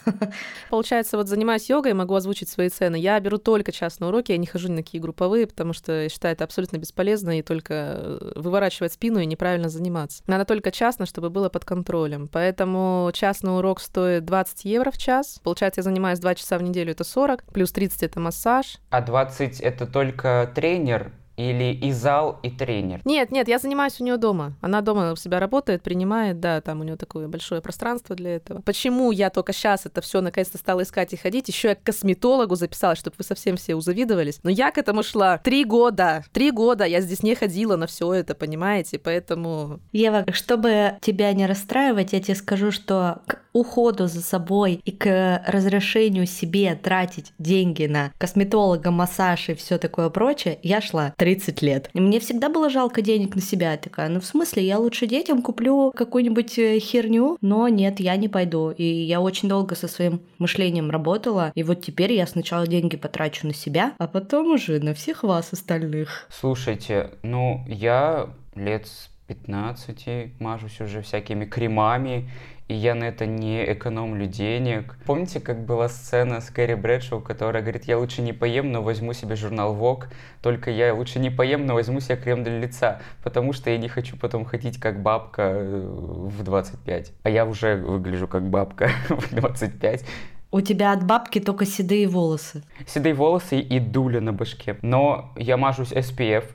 Получается, 0.70 1.18
вот 1.18 1.28
занимаюсь 1.28 1.68
йогой, 1.68 1.94
могу 1.94 2.14
озвучить 2.14 2.50
свои 2.50 2.70
цены. 2.70 2.96
Я 2.96 3.20
беру 3.20 3.40
только 3.40 3.72
частные 3.72 4.10
уроки, 4.10 4.32
я 4.32 4.38
не 4.38 4.46
хожу 4.46 4.68
ни 4.68 4.74
на 4.74 4.84
какие 4.84 5.02
групповые, 5.02 5.48
потому 5.48 5.74
что 5.74 6.04
я 6.04 6.10
считаю 6.10 6.36
это 6.36 6.44
абсолютно 6.44 6.78
бесполезно 6.78 7.40
и 7.40 7.42
только 7.42 7.74
э, 7.74 8.34
выворачивать 8.36 8.94
спину 8.94 9.20
и 9.20 9.26
неправильно 9.26 9.70
заниматься. 9.70 10.22
Надо 10.28 10.46
только 10.46 10.72
частно, 10.72 11.08
чтобы 11.08 11.32
было 11.32 11.50
под 11.50 11.66
контролем. 11.66 12.30
Поэтому 12.32 13.10
частный 13.16 13.58
урок 13.58 13.80
стоит 13.80 14.26
20 14.26 14.66
евро 14.66 14.83
в 14.92 14.98
час. 14.98 15.40
Получается, 15.44 15.80
я 15.80 15.84
занимаюсь 15.84 16.20
2 16.20 16.36
часа 16.36 16.58
в 16.58 16.64
неделю, 16.64 16.92
это 16.92 17.04
40, 17.04 17.44
плюс 17.52 17.72
30 17.72 18.04
это 18.04 18.20
массаж. 18.20 18.78
А 18.90 19.02
20 19.02 19.60
это 19.62 19.88
только 19.88 20.52
тренер 20.54 21.12
или 21.38 21.74
и 21.74 21.92
зал, 21.92 22.40
и 22.44 22.50
тренер? 22.50 23.02
Нет, 23.06 23.32
нет, 23.32 23.48
я 23.48 23.60
занимаюсь 23.60 24.00
у 24.00 24.04
нее 24.04 24.18
дома. 24.18 24.54
Она 24.62 24.82
дома 24.82 25.12
у 25.12 25.16
себя 25.16 25.40
работает, 25.40 25.84
принимает, 25.84 26.40
да, 26.40 26.62
там 26.62 26.82
у 26.82 26.84
нее 26.84 26.96
такое 26.96 27.28
большое 27.28 27.62
пространство 27.62 28.16
для 28.16 28.36
этого. 28.36 28.62
Почему 28.62 29.12
я 29.12 29.30
только 29.30 29.54
сейчас 29.54 29.86
это 29.86 30.02
все 30.02 30.22
наконец-то 30.22 30.58
стала 30.58 30.84
искать 30.84 31.14
и 31.14 31.18
ходить? 31.18 31.48
Еще 31.48 31.70
я 31.70 31.76
к 31.76 31.84
косметологу 31.84 32.56
записалась, 32.56 33.00
чтобы 33.00 33.16
вы 33.18 33.24
совсем 33.24 33.58
все 33.58 33.76
узавидовались. 33.76 34.40
Но 34.44 34.50
я 34.50 34.72
к 34.72 34.78
этому 34.78 35.04
шла 35.04 35.38
три 35.38 35.66
года. 35.66 36.24
Три 36.32 36.52
года 36.52 36.86
я 36.86 37.02
здесь 37.02 37.24
не 37.24 37.36
ходила 37.36 37.76
на 37.78 37.88
все 37.88 38.14
это, 38.14 38.36
понимаете? 38.36 39.00
Поэтому... 39.00 39.80
Ева, 39.92 40.26
чтобы 40.34 40.98
тебя 41.02 41.34
не 41.34 41.46
расстраивать, 41.46 42.14
я 42.14 42.22
тебе 42.22 42.36
скажу, 42.36 42.72
что 42.72 43.22
к 43.28 43.40
уходу 43.54 44.08
за 44.08 44.22
собой 44.22 44.82
и 44.84 44.92
к 44.92 45.44
разрешению 45.48 46.26
себе 46.26 46.76
тратить 46.76 47.34
деньги 47.38 47.86
на 47.86 48.12
косметолога, 48.18 48.92
массаж 48.92 49.50
и 49.50 49.54
все 49.54 49.78
такое 49.78 50.10
прочее, 50.10 50.60
я 50.64 50.82
шла 50.82 51.14
30 51.24 51.62
лет. 51.62 51.90
И 51.94 52.02
мне 52.02 52.20
всегда 52.20 52.50
было 52.50 52.70
жалко 52.70 53.02
денег 53.02 53.34
на 53.36 53.42
себя. 53.42 53.72
Я 53.72 53.78
такая, 53.78 54.10
ну 54.10 54.20
в 54.20 54.26
смысле, 54.26 54.68
я 54.68 54.78
лучше 54.78 55.08
детям 55.08 55.42
куплю 55.42 55.94
какую-нибудь 55.96 56.60
э, 56.60 56.80
херню, 56.80 57.38
но 57.40 57.70
нет, 57.70 58.02
я 58.02 58.18
не 58.18 58.28
пойду. 58.28 58.72
И 58.72 58.84
я 58.84 59.22
очень 59.22 59.48
долго 59.48 59.74
со 59.76 59.88
своим 59.88 60.20
мышлением 60.38 60.92
работала, 60.92 61.54
и 61.56 61.64
вот 61.64 61.82
теперь 61.82 62.12
я 62.12 62.28
сначала 62.28 62.68
деньги 62.68 62.98
потрачу 62.98 63.48
на 63.48 63.54
себя, 63.54 63.94
а 64.00 64.08
потом 64.08 64.52
уже 64.52 64.82
на 64.82 64.94
всех 64.94 65.24
вас 65.24 65.54
остальных. 65.54 66.28
Слушайте, 66.30 67.12
ну 67.24 67.64
я 67.70 68.30
лет 68.56 68.88
с 68.88 69.10
15 69.28 70.42
мажусь 70.42 70.82
уже 70.82 71.02
всякими 71.02 71.46
кремами, 71.46 72.30
и 72.68 72.76
я 72.76 72.96
на 72.96 73.06
это 73.06 73.26
не 73.26 73.72
экономлю 73.72 74.26
денег. 74.26 74.98
Помните, 75.06 75.40
как 75.40 75.66
была 75.66 75.90
сцена 75.90 76.42
с 76.42 76.50
Кэрри 76.50 76.76
Брэдшоу, 76.76 77.22
которая 77.22 77.62
говорит, 77.62 77.86
я 77.86 77.98
лучше 77.98 78.22
не 78.22 78.34
поем, 78.34 78.72
но 78.72 78.82
возьму 78.82 79.14
себе 79.14 79.36
журнал 79.36 79.76
Vogue, 79.76 80.06
только 80.42 80.72
я 80.72 80.94
лучше 80.94 81.20
не 81.20 81.30
поем, 81.30 81.66
но 81.66 81.74
возьму 81.74 82.00
себе 82.00 82.16
крем 82.16 82.44
для 82.44 82.60
лица, 82.60 83.02
потому 83.24 83.54
что 83.54 83.70
я 83.70 83.78
не 83.78 83.90
хочу 83.90 84.18
потом 84.18 84.46
ходить 84.46 84.80
как 84.80 85.02
бабка 85.02 85.42
э, 85.56 85.86
в 85.88 86.44
25. 86.44 87.12
А 87.24 87.30
я 87.30 87.46
уже 87.46 87.76
выгляжу 87.76 88.28
как 88.28 88.50
бабка 88.50 88.90
в 89.10 89.36
25. 89.36 90.06
У 90.54 90.62
тебя 90.62 90.92
от 90.92 91.04
бабки 91.04 91.40
только 91.40 91.66
седые 91.66 92.08
волосы. 92.08 92.64
Седые 92.86 93.16
волосы 93.16 93.60
и 93.60 93.80
дуля 93.80 94.22
на 94.22 94.34
башке. 94.34 94.78
Но 94.84 95.34
я 95.36 95.58
мажусь 95.58 95.92
SPF. 95.92 96.46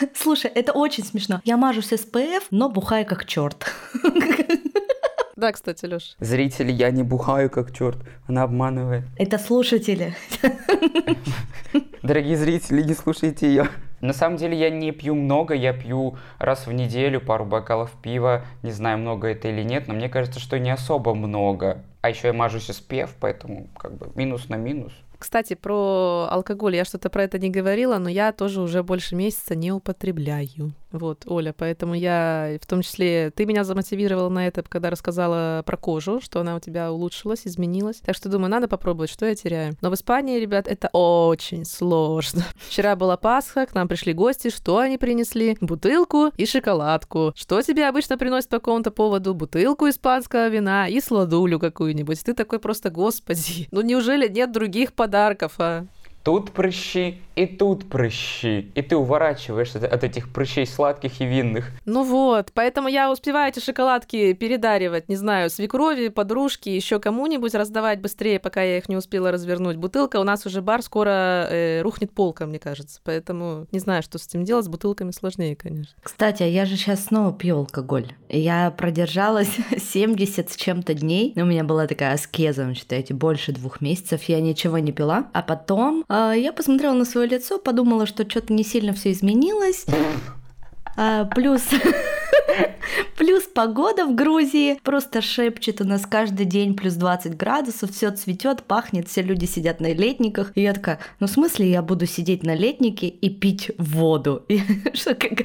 Слушай, 0.14 0.50
это 0.54 0.72
очень 0.72 1.04
смешно. 1.04 1.42
Я 1.44 1.58
мажусь 1.58 1.92
SPF, 1.92 2.44
но 2.50 2.70
бухаю 2.70 3.04
как 3.04 3.26
черт. 3.26 3.70
Да, 5.38 5.52
кстати, 5.52 5.86
Лёш. 5.86 6.16
Зрители, 6.18 6.72
я 6.72 6.90
не 6.90 7.04
бухаю 7.04 7.48
как 7.48 7.72
черт. 7.72 7.98
Она 8.26 8.42
обманывает. 8.42 9.04
Это 9.16 9.38
слушатели. 9.38 10.16
Дорогие 12.02 12.36
зрители, 12.36 12.82
не 12.82 12.94
слушайте 12.94 13.46
ее. 13.46 13.68
На 14.00 14.12
самом 14.12 14.36
деле 14.36 14.58
я 14.58 14.68
не 14.68 14.90
пью 14.90 15.14
много, 15.14 15.54
я 15.54 15.72
пью 15.72 16.16
раз 16.40 16.66
в 16.66 16.72
неделю 16.72 17.20
пару 17.20 17.44
бокалов 17.44 17.92
пива. 18.02 18.46
Не 18.64 18.72
знаю, 18.72 18.98
много 18.98 19.28
это 19.28 19.46
или 19.46 19.62
нет, 19.62 19.86
но 19.86 19.94
мне 19.94 20.08
кажется, 20.08 20.40
что 20.40 20.58
не 20.58 20.70
особо 20.70 21.14
много. 21.14 21.84
А 22.00 22.08
еще 22.08 22.26
я 22.28 22.32
мажусь 22.32 22.68
SPF, 22.70 23.10
поэтому 23.20 23.68
как 23.78 23.96
бы 23.96 24.10
минус 24.16 24.48
на 24.48 24.56
минус. 24.56 24.92
Кстати, 25.18 25.54
про 25.54 26.28
алкоголь. 26.30 26.76
Я 26.76 26.84
что-то 26.84 27.10
про 27.10 27.24
это 27.24 27.38
не 27.38 27.50
говорила, 27.50 27.98
но 27.98 28.08
я 28.08 28.32
тоже 28.32 28.60
уже 28.60 28.82
больше 28.82 29.16
месяца 29.16 29.54
не 29.54 29.72
употребляю. 29.72 30.74
Вот, 30.90 31.24
Оля, 31.26 31.54
поэтому 31.56 31.94
я, 31.94 32.56
в 32.60 32.66
том 32.66 32.80
числе, 32.80 33.30
ты 33.30 33.44
меня 33.44 33.64
замотивировала 33.64 34.30
на 34.30 34.46
это, 34.46 34.62
когда 34.62 34.88
рассказала 34.88 35.62
про 35.66 35.76
кожу, 35.76 36.20
что 36.22 36.40
она 36.40 36.56
у 36.56 36.60
тебя 36.60 36.90
улучшилась, 36.90 37.42
изменилась. 37.44 37.96
Так 37.96 38.16
что 38.16 38.30
думаю, 38.30 38.50
надо 38.50 38.68
попробовать, 38.68 39.10
что 39.10 39.26
я 39.26 39.34
теряю. 39.34 39.76
Но 39.82 39.90
в 39.90 39.94
Испании, 39.94 40.40
ребят, 40.40 40.66
это 40.66 40.88
очень 40.92 41.66
сложно. 41.66 42.44
Вчера 42.68 42.96
была 42.96 43.16
Пасха, 43.18 43.66
к 43.66 43.74
нам 43.74 43.86
пришли 43.86 44.14
гости, 44.14 44.48
что 44.48 44.78
они 44.78 44.96
принесли? 44.96 45.58
Бутылку 45.60 46.28
и 46.36 46.46
шоколадку. 46.46 47.32
Что 47.36 47.60
тебе 47.60 47.86
обычно 47.86 48.16
приносят 48.16 48.48
по 48.48 48.58
какому-то 48.58 48.90
поводу? 48.90 49.34
Бутылку 49.34 49.88
испанского 49.88 50.48
вина 50.48 50.88
и 50.88 51.00
сладулю 51.00 51.58
какую-нибудь. 51.58 52.24
Ты 52.24 52.32
такой 52.32 52.60
просто, 52.60 52.88
господи, 52.88 53.68
ну 53.72 53.82
неужели 53.82 54.26
нет 54.26 54.52
других 54.52 54.94
подарков, 55.08 55.54
а? 55.58 55.86
Тут 56.22 56.52
прыщи, 56.52 57.22
и 57.38 57.46
тут 57.46 57.88
прыщи. 57.88 58.72
И 58.74 58.82
ты 58.82 58.96
уворачиваешься 58.96 59.78
от 59.86 60.02
этих 60.02 60.32
прыщей 60.32 60.66
сладких 60.66 61.20
и 61.20 61.24
винных. 61.24 61.70
Ну 61.84 62.02
вот, 62.02 62.50
поэтому 62.52 62.88
я 62.88 63.12
успеваю 63.12 63.50
эти 63.50 63.60
шоколадки 63.60 64.32
передаривать, 64.32 65.08
не 65.08 65.14
знаю, 65.14 65.48
свекрови, 65.48 66.08
подружке, 66.08 66.74
еще 66.74 66.98
кому-нибудь 66.98 67.54
раздавать 67.54 68.00
быстрее, 68.00 68.40
пока 68.40 68.62
я 68.62 68.78
их 68.78 68.88
не 68.88 68.96
успела 68.96 69.30
развернуть. 69.30 69.76
Бутылка, 69.76 70.18
у 70.18 70.24
нас 70.24 70.46
уже 70.46 70.62
бар 70.62 70.82
скоро 70.82 71.46
э, 71.48 71.80
рухнет 71.82 72.10
полка, 72.10 72.44
мне 72.44 72.58
кажется. 72.58 73.00
Поэтому 73.04 73.68
не 73.70 73.78
знаю, 73.78 74.02
что 74.02 74.18
с 74.18 74.26
этим 74.26 74.42
делать, 74.42 74.64
с 74.64 74.68
бутылками 74.68 75.12
сложнее, 75.12 75.54
конечно. 75.54 75.94
Кстати, 76.02 76.42
я 76.42 76.64
же 76.64 76.74
сейчас 76.74 77.04
снова 77.04 77.32
пью 77.32 77.58
алкоголь. 77.58 78.08
Я 78.28 78.72
продержалась 78.72 79.56
70 79.78 80.50
с 80.50 80.56
чем-то 80.56 80.94
дней. 80.94 81.34
У 81.36 81.44
меня 81.44 81.62
была 81.62 81.86
такая 81.86 82.14
аскеза, 82.14 82.74
считаете, 82.74 83.14
больше 83.14 83.52
двух 83.52 83.80
месяцев 83.80 84.24
я 84.24 84.40
ничего 84.40 84.78
не 84.78 84.90
пила. 84.90 85.28
А 85.32 85.42
потом 85.42 86.04
э, 86.08 86.32
я 86.36 86.52
посмотрела 86.52 86.94
на 86.94 87.04
лицо, 87.28 87.58
подумала, 87.58 88.06
что 88.06 88.28
что-то 88.28 88.52
не 88.52 88.64
сильно 88.64 88.92
все 88.92 89.12
изменилось. 89.12 89.86
А, 90.96 91.26
плюс 91.26 91.62
Плюс 93.16 93.44
погода 93.44 94.06
в 94.06 94.14
Грузии 94.14 94.78
просто 94.82 95.22
шепчет 95.22 95.80
у 95.80 95.84
нас 95.84 96.06
каждый 96.06 96.46
день 96.46 96.74
плюс 96.74 96.94
20 96.94 97.36
градусов, 97.36 97.90
все 97.90 98.10
цветет, 98.10 98.62
пахнет, 98.62 99.08
все 99.08 99.22
люди 99.22 99.44
сидят 99.44 99.80
на 99.80 99.92
летниках. 99.92 100.52
И 100.54 100.62
я 100.62 100.72
такая, 100.72 100.98
ну 101.20 101.26
в 101.26 101.30
смысле 101.30 101.70
я 101.70 101.82
буду 101.82 102.06
сидеть 102.06 102.42
на 102.42 102.54
летнике 102.54 103.08
и 103.08 103.28
пить 103.28 103.70
воду? 103.78 104.44
И, 104.48 104.60
что, 104.94 105.14
как, 105.14 105.42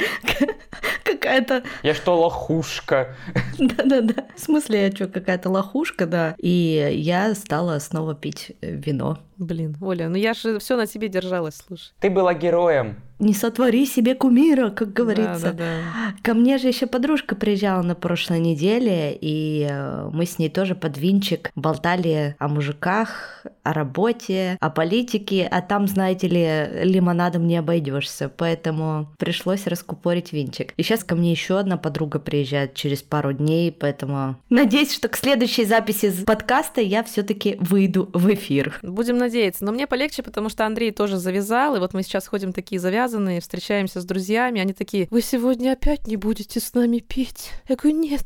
какая-то... 1.04 1.64
Я 1.84 1.94
что, 1.94 2.20
лохушка? 2.20 3.16
Да-да-да. 3.58 4.26
В 4.36 4.40
смысле, 4.40 4.86
я 4.86 4.92
что, 4.92 5.08
какая-то 5.08 5.50
лохушка, 5.50 6.06
да. 6.06 6.36
И 6.38 6.90
я 6.96 7.34
стала 7.36 7.80
снова 7.80 8.16
пить 8.16 8.52
вино. 8.62 9.20
Блин, 9.38 9.76
Оля, 9.82 10.10
ну 10.10 10.16
я 10.16 10.34
же 10.34 10.60
все 10.60 10.78
на 10.78 10.88
тебе 10.88 11.10
держалась, 11.10 11.56
слушай. 11.68 11.92
Ты 12.00 12.10
была 12.10 12.34
героем. 12.34 12.98
Не 13.24 13.34
сотвори 13.34 13.86
себе 13.86 14.16
кумира, 14.16 14.70
как 14.70 14.92
говорится. 14.92 15.54
Да, 15.54 15.54
да, 15.54 15.78
да. 16.14 16.16
Ко 16.22 16.34
мне 16.34 16.58
же 16.58 16.68
еще 16.68 16.88
подружка 16.88 17.36
приезжала 17.36 17.82
на 17.82 17.96
прошлой 17.96 18.40
неделе, 18.40 19.18
и 19.20 19.66
э, 19.70 20.10
мы 20.12 20.26
с 20.26 20.40
ней 20.40 20.50
тоже 20.50 20.76
под 20.76 20.98
винчик 20.98 21.50
болтали 21.56 22.36
о 22.38 22.50
мужиках, 22.50 23.46
о 23.64 23.72
работе, 23.72 24.58
о 24.60 24.70
политике, 24.70 25.48
а 25.50 25.62
там, 25.62 25.88
знаете 25.88 26.28
ли, 26.28 26.84
лимонадом 26.84 27.48
не 27.48 27.56
обойдешься, 27.56 28.30
поэтому 28.30 29.08
пришлось 29.18 29.68
раскупорить 29.68 30.34
винчик. 30.34 30.74
И 30.76 30.84
сейчас 30.84 31.06
ко 31.06 31.16
мне 31.16 31.32
еще 31.32 31.58
одна 31.58 31.78
подруга 31.78 32.20
приезжает 32.20 32.74
через 32.74 33.02
пару 33.02 33.32
дней, 33.32 33.72
поэтому 33.72 34.36
надеюсь, 34.50 34.94
что 34.94 35.08
к 35.08 35.16
следующей 35.16 35.64
записи 35.64 36.12
подкаста 36.26 36.82
я 36.82 37.04
все-таки 37.04 37.56
выйду 37.62 38.10
в 38.14 38.34
эфир. 38.34 38.80
Будем 38.82 39.18
надеяться. 39.18 39.64
Но 39.64 39.72
мне 39.72 39.88
полегче, 39.88 40.24
потому 40.24 40.50
что 40.50 40.66
Андрей 40.66 40.92
тоже 40.92 41.18
завязал, 41.18 41.78
и 41.78 41.80
вот 41.80 41.94
мы 41.94 42.04
сейчас 42.04 42.28
ходим 42.28 42.52
такие 42.52 42.82
завязанные, 43.14 43.42
встречаемся 43.42 44.02
с 44.02 44.06
друзьями, 44.06 44.60
они 44.60 44.74
такие, 44.74 45.08
вы 45.12 45.22
сегодня 45.22 45.74
опять 45.74 46.08
не 46.08 46.18
будете 46.18 46.60
с 46.60 46.74
нами 46.74 46.98
пить? 47.00 47.52
Я 47.68 47.76
говорю, 47.76 48.00
нет, 48.00 48.26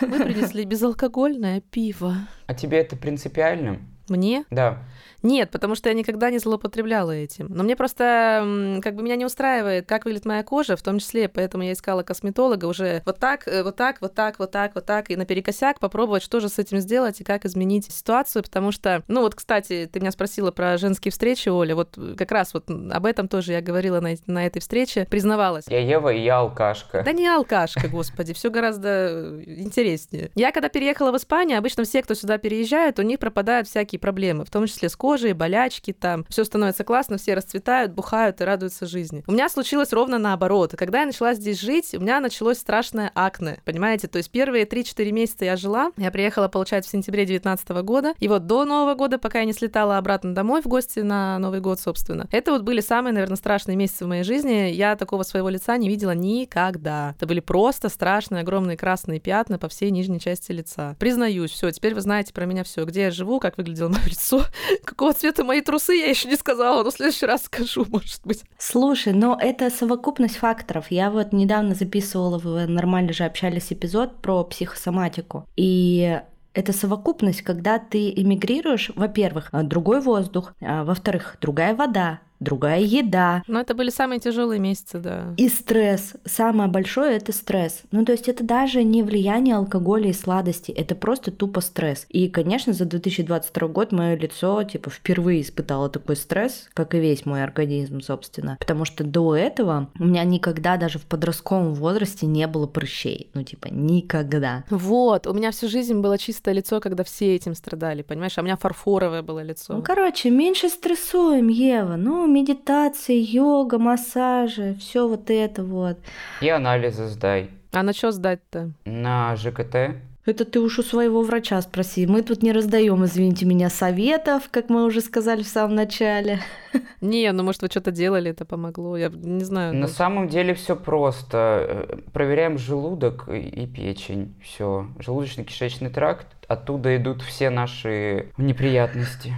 мы 0.00 0.22
принесли 0.22 0.64
безалкогольное 0.66 1.60
пиво. 1.62 2.14
А 2.46 2.54
тебе 2.54 2.78
это 2.78 2.96
принципиально? 2.96 3.80
Мне? 4.08 4.44
Да. 4.50 4.78
Нет, 5.22 5.50
потому 5.50 5.74
что 5.74 5.88
я 5.88 5.94
никогда 5.94 6.30
не 6.30 6.38
злоупотребляла 6.38 7.10
этим. 7.10 7.46
Но 7.48 7.64
мне 7.64 7.74
просто, 7.74 8.78
как 8.82 8.94
бы 8.94 9.02
меня 9.02 9.16
не 9.16 9.24
устраивает, 9.24 9.86
как 9.86 10.04
выглядит 10.04 10.24
моя 10.24 10.42
кожа, 10.44 10.76
в 10.76 10.82
том 10.82 10.98
числе, 10.98 11.28
поэтому 11.28 11.64
я 11.64 11.72
искала 11.72 12.02
косметолога 12.02 12.66
уже 12.66 13.02
вот 13.04 13.18
так, 13.18 13.48
э, 13.48 13.62
вот 13.62 13.76
так, 13.76 14.00
вот 14.00 14.14
так, 14.14 14.38
вот 14.38 14.50
так, 14.50 14.74
вот 14.74 14.86
так, 14.86 15.10
и 15.10 15.16
наперекосяк 15.16 15.80
попробовать, 15.80 16.22
что 16.22 16.40
же 16.40 16.48
с 16.48 16.58
этим 16.58 16.78
сделать 16.78 17.20
и 17.20 17.24
как 17.24 17.44
изменить 17.44 17.90
ситуацию, 17.90 18.42
потому 18.42 18.70
что, 18.70 19.02
ну 19.08 19.22
вот, 19.22 19.34
кстати, 19.34 19.88
ты 19.92 20.00
меня 20.00 20.12
спросила 20.12 20.50
про 20.50 20.78
женские 20.78 21.10
встречи, 21.10 21.48
Оля, 21.48 21.74
вот 21.74 21.98
как 22.16 22.30
раз 22.30 22.54
вот 22.54 22.70
об 22.70 23.06
этом 23.06 23.26
тоже 23.26 23.52
я 23.52 23.60
говорила 23.60 24.00
на, 24.00 24.14
на 24.26 24.46
этой 24.46 24.60
встрече, 24.60 25.06
признавалась. 25.10 25.64
Я 25.68 25.80
Ева, 25.80 26.12
и 26.12 26.20
я 26.22 26.38
алкашка. 26.38 27.02
Да 27.04 27.12
не 27.12 27.26
алкашка, 27.26 27.88
господи, 27.88 28.32
все 28.32 28.50
гораздо 28.50 29.42
интереснее. 29.44 30.30
Я 30.34 30.52
когда 30.52 30.68
переехала 30.68 31.10
в 31.10 31.16
Испанию, 31.16 31.58
обычно 31.58 31.84
все, 31.84 32.02
кто 32.02 32.14
сюда 32.14 32.38
переезжает, 32.38 32.98
у 32.98 33.02
них 33.02 33.18
пропадают 33.18 33.66
всякие 33.66 33.95
всякие 33.96 33.98
проблемы, 33.98 34.44
в 34.44 34.50
том 34.50 34.66
числе 34.66 34.88
с 34.88 34.96
кожей, 34.96 35.32
болячки, 35.32 35.92
там 35.92 36.24
все 36.28 36.44
становится 36.44 36.84
классно, 36.84 37.16
все 37.16 37.34
расцветают, 37.34 37.92
бухают 37.92 38.40
и 38.40 38.44
радуются 38.44 38.86
жизни. 38.86 39.24
У 39.26 39.32
меня 39.32 39.48
случилось 39.48 39.92
ровно 39.92 40.18
наоборот. 40.18 40.74
Когда 40.76 41.00
я 41.00 41.06
начала 41.06 41.34
здесь 41.34 41.60
жить, 41.60 41.94
у 41.94 42.00
меня 42.00 42.20
началось 42.20 42.58
страшное 42.58 43.10
акне, 43.14 43.60
понимаете? 43.64 44.08
То 44.08 44.18
есть 44.18 44.30
первые 44.30 44.64
3-4 44.64 45.12
месяца 45.12 45.44
я 45.44 45.56
жила, 45.56 45.92
я 45.96 46.10
приехала, 46.10 46.48
получается, 46.48 46.90
в 46.90 46.92
сентябре 46.92 47.24
2019 47.24 47.68
года, 47.84 48.14
и 48.20 48.28
вот 48.28 48.46
до 48.46 48.64
Нового 48.64 48.94
года, 48.94 49.18
пока 49.18 49.40
я 49.40 49.44
не 49.44 49.52
слетала 49.52 49.98
обратно 49.98 50.34
домой 50.34 50.60
в 50.62 50.66
гости 50.66 51.00
на 51.00 51.38
Новый 51.38 51.60
год, 51.60 51.80
собственно, 51.80 52.26
это 52.30 52.52
вот 52.52 52.62
были 52.62 52.80
самые, 52.80 53.12
наверное, 53.12 53.36
страшные 53.36 53.76
месяцы 53.76 54.04
в 54.04 54.08
моей 54.08 54.24
жизни. 54.24 54.72
Я 54.72 54.96
такого 54.96 55.22
своего 55.22 55.48
лица 55.48 55.76
не 55.76 55.88
видела 55.88 56.14
никогда. 56.14 57.14
Это 57.16 57.26
были 57.26 57.40
просто 57.40 57.88
страшные 57.88 58.42
огромные 58.42 58.76
красные 58.76 59.20
пятна 59.20 59.58
по 59.58 59.68
всей 59.68 59.90
нижней 59.90 60.20
части 60.20 60.52
лица. 60.52 60.96
Признаюсь, 60.98 61.50
все, 61.50 61.70
теперь 61.70 61.94
вы 61.94 62.00
знаете 62.00 62.32
про 62.32 62.46
меня 62.46 62.64
все, 62.64 62.84
где 62.84 63.02
я 63.02 63.10
живу, 63.10 63.40
как 63.40 63.56
выглядело 63.86 63.88
мое 63.88 64.06
лицо, 64.06 64.44
какого 64.84 65.12
цвета 65.12 65.44
мои 65.44 65.60
трусы, 65.60 65.94
я 65.94 66.08
еще 66.08 66.28
не 66.28 66.36
сказала, 66.36 66.82
но 66.82 66.90
в 66.90 66.94
следующий 66.94 67.26
раз 67.26 67.44
скажу, 67.44 67.86
может 67.90 68.20
быть. 68.24 68.44
Слушай, 68.58 69.12
но 69.12 69.38
это 69.40 69.70
совокупность 69.70 70.36
факторов. 70.36 70.86
Я 70.90 71.10
вот 71.10 71.32
недавно 71.32 71.74
записывала, 71.74 72.38
в 72.38 72.66
нормально 72.66 73.12
же 73.12 73.24
общались 73.24 73.72
эпизод 73.72 74.20
про 74.20 74.44
психосоматику. 74.44 75.46
И 75.56 76.20
это 76.54 76.72
совокупность, 76.72 77.42
когда 77.42 77.78
ты 77.78 78.10
эмигрируешь, 78.10 78.90
во-первых, 78.94 79.50
другой 79.52 80.00
воздух, 80.00 80.54
а 80.60 80.84
во-вторых, 80.84 81.36
другая 81.40 81.74
вода, 81.74 82.20
другая 82.40 82.80
еда. 82.80 83.42
Но 83.46 83.60
это 83.60 83.74
были 83.74 83.90
самые 83.90 84.20
тяжелые 84.20 84.60
месяцы, 84.60 84.98
да. 84.98 85.34
И 85.36 85.48
стресс. 85.48 86.14
Самое 86.24 86.70
большое 86.70 87.16
это 87.16 87.32
стресс. 87.32 87.82
Ну, 87.90 88.04
то 88.04 88.12
есть 88.12 88.28
это 88.28 88.44
даже 88.44 88.82
не 88.82 89.02
влияние 89.02 89.56
алкоголя 89.56 90.10
и 90.10 90.12
сладости, 90.12 90.72
это 90.72 90.94
просто 90.94 91.30
тупо 91.30 91.60
стресс. 91.60 92.06
И, 92.08 92.28
конечно, 92.28 92.72
за 92.72 92.84
2022 92.84 93.68
год 93.68 93.92
мое 93.92 94.16
лицо, 94.16 94.62
типа, 94.62 94.90
впервые 94.90 95.42
испытало 95.42 95.88
такой 95.88 96.16
стресс, 96.16 96.68
как 96.74 96.94
и 96.94 96.98
весь 96.98 97.26
мой 97.26 97.42
организм, 97.42 98.00
собственно. 98.00 98.56
Потому 98.58 98.84
что 98.84 99.04
до 99.04 99.34
этого 99.34 99.90
у 99.98 100.04
меня 100.04 100.24
никогда 100.24 100.76
даже 100.76 100.98
в 100.98 101.06
подростковом 101.06 101.74
возрасте 101.74 102.26
не 102.26 102.46
было 102.46 102.66
прыщей. 102.66 103.30
Ну, 103.34 103.42
типа, 103.42 103.68
никогда. 103.70 104.64
Вот, 104.70 105.26
у 105.26 105.32
меня 105.32 105.50
всю 105.50 105.68
жизнь 105.68 105.94
было 106.00 106.18
чистое 106.18 106.54
лицо, 106.54 106.80
когда 106.80 107.04
все 107.04 107.34
этим 107.34 107.54
страдали, 107.54 108.02
понимаешь? 108.02 108.36
А 108.36 108.40
у 108.40 108.44
меня 108.44 108.56
фарфоровое 108.56 109.22
было 109.22 109.42
лицо. 109.42 109.74
Ну, 109.74 109.82
короче, 109.82 110.30
меньше 110.30 110.68
стрессуем, 110.68 111.48
Ева. 111.48 111.96
Ну, 111.96 112.25
медитации, 112.26 113.18
йога, 113.18 113.78
массажи, 113.78 114.76
все 114.78 115.08
вот 115.08 115.30
это 115.30 115.64
вот. 115.64 115.98
И 116.40 116.48
анализы 116.48 117.06
сдай. 117.06 117.50
А 117.72 117.82
на 117.82 117.92
что 117.92 118.10
сдать-то? 118.12 118.70
На 118.84 119.36
ЖКТ. 119.36 119.96
Это 120.26 120.44
ты 120.44 120.58
уж 120.58 120.80
у 120.80 120.82
своего 120.82 121.22
врача 121.22 121.62
спроси. 121.62 122.04
Мы 122.04 122.20
тут 122.22 122.42
не 122.42 122.50
раздаем, 122.50 123.04
извините 123.04 123.46
меня, 123.46 123.70
советов, 123.70 124.48
как 124.50 124.68
мы 124.68 124.84
уже 124.84 125.00
сказали 125.00 125.44
в 125.44 125.46
самом 125.46 125.76
начале. 125.76 126.40
Не, 127.00 127.30
ну 127.30 127.44
может 127.44 127.62
вы 127.62 127.68
что-то 127.68 127.92
делали, 127.92 128.32
это 128.32 128.44
помогло. 128.44 128.96
Я 128.96 129.08
не 129.08 129.44
знаю. 129.44 129.74
На 129.74 129.86
самом 129.86 130.28
деле 130.28 130.54
все 130.54 130.74
просто. 130.74 131.86
Э, 131.88 131.98
проверяем 132.12 132.58
желудок 132.58 133.28
и 133.28 133.66
печень. 133.66 134.34
Все. 134.42 134.88
Желудочно-кишечный 134.98 135.90
тракт. 135.90 136.26
Оттуда 136.48 136.96
идут 136.96 137.22
все 137.22 137.50
наши 137.50 138.32
неприятности. 138.36 139.32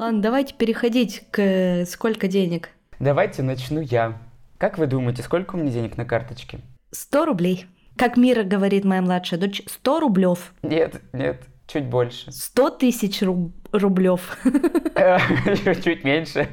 Ладно, 0.00 0.22
давайте 0.22 0.54
переходить 0.54 1.24
к 1.30 1.38
э, 1.42 1.84
сколько 1.84 2.26
денег. 2.26 2.70
Давайте 3.00 3.42
начну 3.42 3.80
я. 3.82 4.16
Как 4.56 4.78
вы 4.78 4.86
думаете, 4.86 5.22
сколько 5.22 5.56
у 5.56 5.58
меня 5.58 5.70
денег 5.70 5.98
на 5.98 6.06
карточке? 6.06 6.60
100 6.90 7.26
рублей. 7.26 7.66
Как 7.98 8.16
Мира 8.16 8.42
говорит 8.42 8.86
моя 8.86 9.02
младшая 9.02 9.38
дочь, 9.38 9.60
100 9.66 10.00
рублев. 10.00 10.54
Нет, 10.62 11.02
нет, 11.12 11.42
чуть 11.66 11.84
больше. 11.84 12.32
100 12.32 12.70
тысяч 12.70 13.20
руб- 13.20 13.52
рублев. 13.72 14.38
Чуть 15.84 16.02
меньше. 16.02 16.48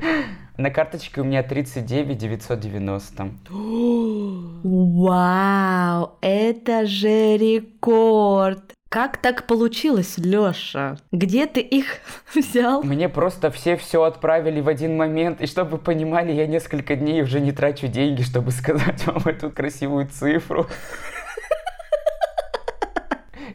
На 0.57 0.69
карточке 0.69 1.21
у 1.21 1.23
меня 1.23 1.41
39 1.41 2.17
990. 2.17 3.31
Вау, 4.63 6.17
это 6.19 6.85
же 6.85 7.37
рекорд. 7.37 8.73
Как 8.89 9.17
так 9.17 9.47
получилось, 9.47 10.17
Лёша? 10.17 10.97
Где 11.11 11.45
ты 11.45 11.59
их 11.59 11.97
взял? 12.33 12.83
Мне 12.83 13.09
просто 13.09 13.51
все 13.51 13.75
все 13.75 14.03
отправили 14.03 14.61
в 14.61 14.69
один 14.69 14.95
момент, 14.95 15.41
и 15.41 15.47
чтобы 15.47 15.71
вы 15.71 15.77
понимали, 15.77 16.31
я 16.31 16.47
несколько 16.47 16.95
дней 16.95 17.21
уже 17.21 17.41
не 17.41 17.51
трачу 17.51 17.87
деньги, 17.87 18.21
чтобы 18.21 18.51
сказать 18.51 19.05
вам 19.07 19.21
эту 19.25 19.49
красивую 19.51 20.07
цифру. 20.07 20.67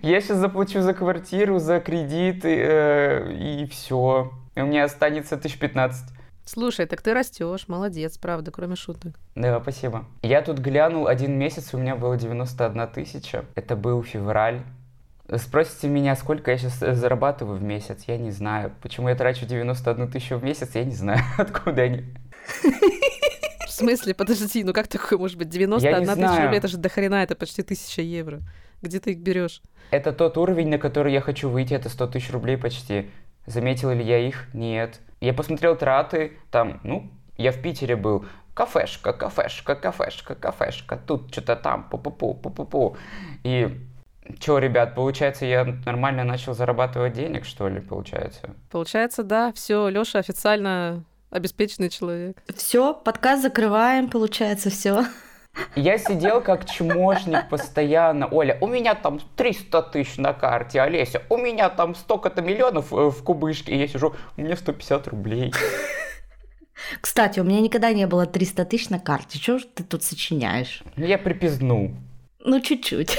Я 0.03 0.21
сейчас 0.21 0.39
заплачу 0.39 0.81
за 0.83 0.95
квартиру, 0.95 1.61
за 1.61 1.79
кредиты, 1.79 2.57
э, 2.59 3.33
и 3.33 3.67
все. 3.67 4.33
У 4.57 4.61
меня 4.61 4.85
останется 4.85 5.37
тысяч 5.37 5.59
пятнадцать. 5.59 6.09
Слушай, 6.45 6.87
так 6.87 7.01
ты 7.03 7.15
растешь, 7.15 7.69
молодец, 7.69 8.19
правда, 8.19 8.51
кроме 8.51 8.75
шуток. 8.75 9.15
Да, 9.37 9.61
спасибо. 9.61 10.05
Я 10.23 10.43
тут 10.43 10.59
глянул 10.59 11.07
один 11.07 11.39
месяц, 11.39 11.73
у 11.73 11.79
меня 11.79 11.95
было 11.95 12.17
91 12.17 12.89
тысяча. 12.89 13.45
Это 13.55 13.77
был 13.77 14.03
февраль. 14.03 14.63
Спросите 15.39 15.89
меня, 15.89 16.15
сколько 16.15 16.51
я 16.51 16.59
сейчас 16.59 16.83
э, 16.83 16.95
зарабатываю 16.95 17.59
в 17.59 17.63
месяц, 17.63 18.05
я 18.07 18.19
не 18.19 18.31
знаю. 18.31 18.73
Почему 18.83 19.09
я 19.09 19.15
трачу 19.15 19.47
91 19.47 20.11
тысячу 20.11 20.37
в 20.37 20.45
месяц, 20.45 20.71
я 20.75 20.85
не 20.85 20.95
знаю, 20.95 21.21
откуда 21.39 21.83
они. 21.83 22.05
В 23.67 23.71
смысле, 23.71 24.15
подожди, 24.15 24.63
ну 24.65 24.73
как 24.73 24.89
такое 24.89 25.19
может 25.19 25.39
быть? 25.39 25.49
91 25.49 26.07
тысяча 26.07 26.43
рублей, 26.43 26.59
это 26.59 26.69
же 26.69 26.77
дохрена, 26.77 27.23
это 27.23 27.35
почти 27.35 27.63
тысяча 27.63 28.03
евро. 28.03 28.41
Где 28.83 29.01
ты 29.01 29.13
их 29.13 29.21
берешь? 29.21 29.63
Это 29.91 30.13
тот 30.13 30.37
уровень, 30.37 30.69
на 30.69 30.79
который 30.79 31.13
я 31.13 31.21
хочу 31.21 31.49
выйти, 31.49 31.75
это 31.75 31.89
100 31.89 32.09
тысяч 32.09 32.31
рублей 32.31 32.57
почти. 32.57 33.11
Заметил 33.47 33.91
ли 33.91 34.05
я 34.05 34.19
их? 34.19 34.49
Нет. 34.53 35.01
Я 35.21 35.33
посмотрел 35.33 35.77
траты, 35.77 36.33
там, 36.51 36.81
ну, 36.83 37.11
я 37.37 37.53
в 37.53 37.63
Питере 37.63 37.97
был, 37.97 38.27
кафешка, 38.55 39.13
кафешка, 39.13 39.75
кафешка, 39.75 40.35
кафешка, 40.35 40.97
тут 40.97 41.33
что-то 41.33 41.57
там, 41.57 41.89
пу-пу-пу, 41.91 42.41
пу-пу-пу. 42.41 42.97
И 43.45 43.81
Че, 44.39 44.59
ребят, 44.59 44.95
получается, 44.95 45.45
я 45.47 45.65
нормально 45.85 46.25
начал 46.25 46.55
зарабатывать 46.55 47.13
денег, 47.13 47.45
что 47.45 47.69
ли, 47.69 47.81
получается? 47.81 48.51
Получается, 48.71 49.23
да. 49.23 49.53
Все, 49.53 49.89
Лёша 49.89 50.19
официально 50.19 51.05
обеспеченный 51.31 51.89
человек. 51.89 52.37
Все, 52.55 52.95
подкаст 52.95 53.43
закрываем, 53.43 54.09
получается, 54.09 54.71
все. 54.71 55.05
Я 55.77 55.99
сидел 55.99 56.41
как 56.41 56.65
чмошник 56.65 57.49
постоянно. 57.49 58.27
Оля, 58.27 58.57
у 58.61 58.67
меня 58.67 58.95
там 58.95 59.21
300 59.37 59.83
тысяч 59.83 60.17
на 60.17 60.33
карте. 60.33 60.81
Олеся, 60.81 61.23
у 61.29 61.37
меня 61.37 61.69
там 61.69 61.95
столько-то 61.95 62.41
миллионов 62.41 62.93
э, 62.93 63.11
в 63.11 63.23
кубышке. 63.23 63.73
И 63.73 63.79
я 63.79 63.87
сижу, 63.87 64.15
у 64.37 64.41
меня 64.41 64.57
150 64.57 65.09
рублей. 65.09 65.53
Кстати, 67.01 67.39
у 67.41 67.45
меня 67.45 67.61
никогда 67.61 67.93
не 67.93 68.07
было 68.07 68.27
300 68.27 68.65
тысяч 68.65 68.89
на 68.89 68.99
карте. 68.99 69.39
Чего 69.39 69.59
ты 69.59 69.85
тут 69.85 70.03
сочиняешь? 70.03 70.83
Ну, 70.97 71.05
я 71.05 71.19
припизну. 71.19 71.97
Ну, 72.45 72.61
чуть-чуть. 72.61 73.17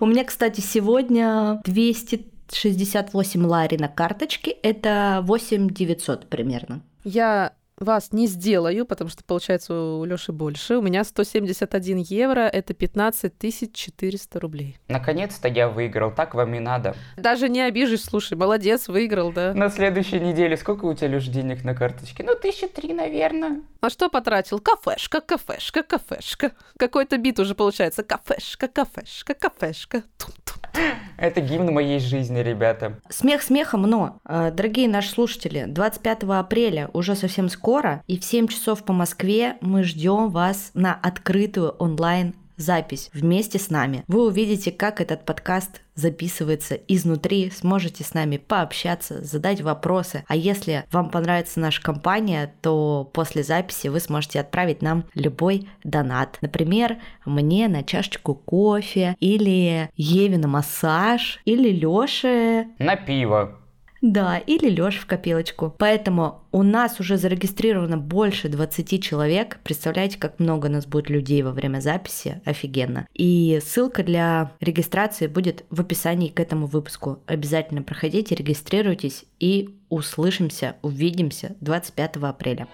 У 0.00 0.06
меня, 0.06 0.24
кстати, 0.24 0.60
сегодня 0.60 1.60
268 1.64 3.46
лари 3.46 3.76
на 3.76 3.88
карточке. 3.88 4.50
Это 4.50 5.20
8 5.24 5.70
900 5.70 6.28
примерно. 6.28 6.82
Я 7.04 7.52
вас 7.80 8.12
не 8.12 8.26
сделаю, 8.26 8.84
потому 8.84 9.08
что 9.08 9.24
получается 9.24 9.74
у 9.74 10.04
Лёши 10.04 10.32
больше. 10.32 10.76
У 10.76 10.82
меня 10.82 11.02
171 11.02 11.98
евро, 11.98 12.40
это 12.40 12.74
15 12.74 13.32
400 13.72 14.40
рублей. 14.40 14.76
Наконец-то 14.88 15.48
я 15.48 15.68
выиграл, 15.68 16.12
так 16.14 16.34
вам 16.34 16.54
и 16.54 16.58
надо. 16.58 16.94
Даже 17.16 17.48
не 17.48 17.62
обижусь, 17.62 18.04
слушай, 18.04 18.36
молодец, 18.36 18.88
выиграл, 18.88 19.32
да. 19.32 19.54
На 19.54 19.70
следующей 19.70 20.20
неделе 20.20 20.56
сколько 20.58 20.84
у 20.84 20.94
тебя, 20.94 21.08
Лёш, 21.08 21.24
денег 21.24 21.64
на 21.64 21.74
карточке? 21.74 22.22
Ну, 22.22 22.34
тысячи 22.34 22.68
три, 22.68 22.92
наверное. 22.92 23.62
А 23.80 23.88
что 23.88 24.10
потратил? 24.10 24.60
Кафешка, 24.60 25.22
кафешка, 25.22 25.82
кафешка. 25.82 26.52
Какой-то 26.76 27.16
бит 27.16 27.38
уже 27.40 27.54
получается. 27.54 28.02
Кафешка, 28.02 28.68
кафешка, 28.68 29.32
кафешка. 29.32 30.02
Тум-тум. 30.18 30.39
Это 31.16 31.40
гимн 31.40 31.72
моей 31.72 32.00
жизни, 32.00 32.40
ребята. 32.40 32.98
Смех 33.08 33.42
смехом, 33.42 33.82
но, 33.82 34.18
э, 34.24 34.50
дорогие 34.52 34.88
наши 34.88 35.10
слушатели, 35.10 35.64
25 35.66 36.24
апреля 36.38 36.88
уже 36.92 37.14
совсем 37.14 37.48
скоро, 37.48 38.02
и 38.06 38.18
в 38.18 38.24
7 38.24 38.48
часов 38.48 38.84
по 38.84 38.92
Москве 38.92 39.56
мы 39.60 39.84
ждем 39.84 40.30
вас 40.30 40.70
на 40.74 40.94
открытую 40.94 41.70
онлайн 41.72 42.34
запись 42.56 43.10
вместе 43.12 43.58
с 43.58 43.70
нами. 43.70 44.04
Вы 44.06 44.26
увидите, 44.26 44.70
как 44.70 45.00
этот 45.00 45.24
подкаст 45.24 45.80
записывается 46.00 46.74
изнутри, 46.88 47.50
сможете 47.50 48.02
с 48.02 48.14
нами 48.14 48.38
пообщаться, 48.38 49.22
задать 49.22 49.60
вопросы. 49.60 50.24
А 50.26 50.34
если 50.34 50.84
вам 50.90 51.10
понравится 51.10 51.60
наша 51.60 51.82
компания, 51.82 52.54
то 52.62 53.08
после 53.12 53.42
записи 53.42 53.88
вы 53.88 54.00
сможете 54.00 54.40
отправить 54.40 54.82
нам 54.82 55.04
любой 55.14 55.68
донат. 55.84 56.38
Например, 56.40 56.98
мне 57.24 57.68
на 57.68 57.82
чашечку 57.82 58.34
кофе, 58.34 59.16
или 59.20 59.90
Еве 59.96 60.38
на 60.38 60.48
массаж, 60.48 61.40
или 61.44 61.70
Лёше 61.70 62.66
на 62.78 62.96
пиво. 62.96 63.59
Да, 64.00 64.38
или 64.38 64.70
Лёш 64.70 64.96
в 64.96 65.06
копилочку. 65.06 65.74
Поэтому 65.78 66.42
у 66.52 66.62
нас 66.62 67.00
уже 67.00 67.18
зарегистрировано 67.18 67.98
больше 67.98 68.48
20 68.48 69.02
человек. 69.02 69.58
Представляете, 69.62 70.18
как 70.18 70.38
много 70.38 70.68
нас 70.68 70.86
будет 70.86 71.10
людей 71.10 71.42
во 71.42 71.52
время 71.52 71.80
записи? 71.80 72.40
Офигенно. 72.44 73.06
И 73.12 73.60
ссылка 73.62 74.02
для 74.02 74.52
регистрации 74.60 75.26
будет 75.26 75.64
в 75.70 75.80
описании 75.80 76.28
к 76.28 76.40
этому 76.40 76.66
выпуску. 76.66 77.22
Обязательно 77.26 77.82
проходите, 77.82 78.34
регистрируйтесь 78.34 79.24
и 79.38 79.76
услышимся, 79.90 80.76
увидимся 80.82 81.56
25 81.60 82.16
апреля. 82.16 82.68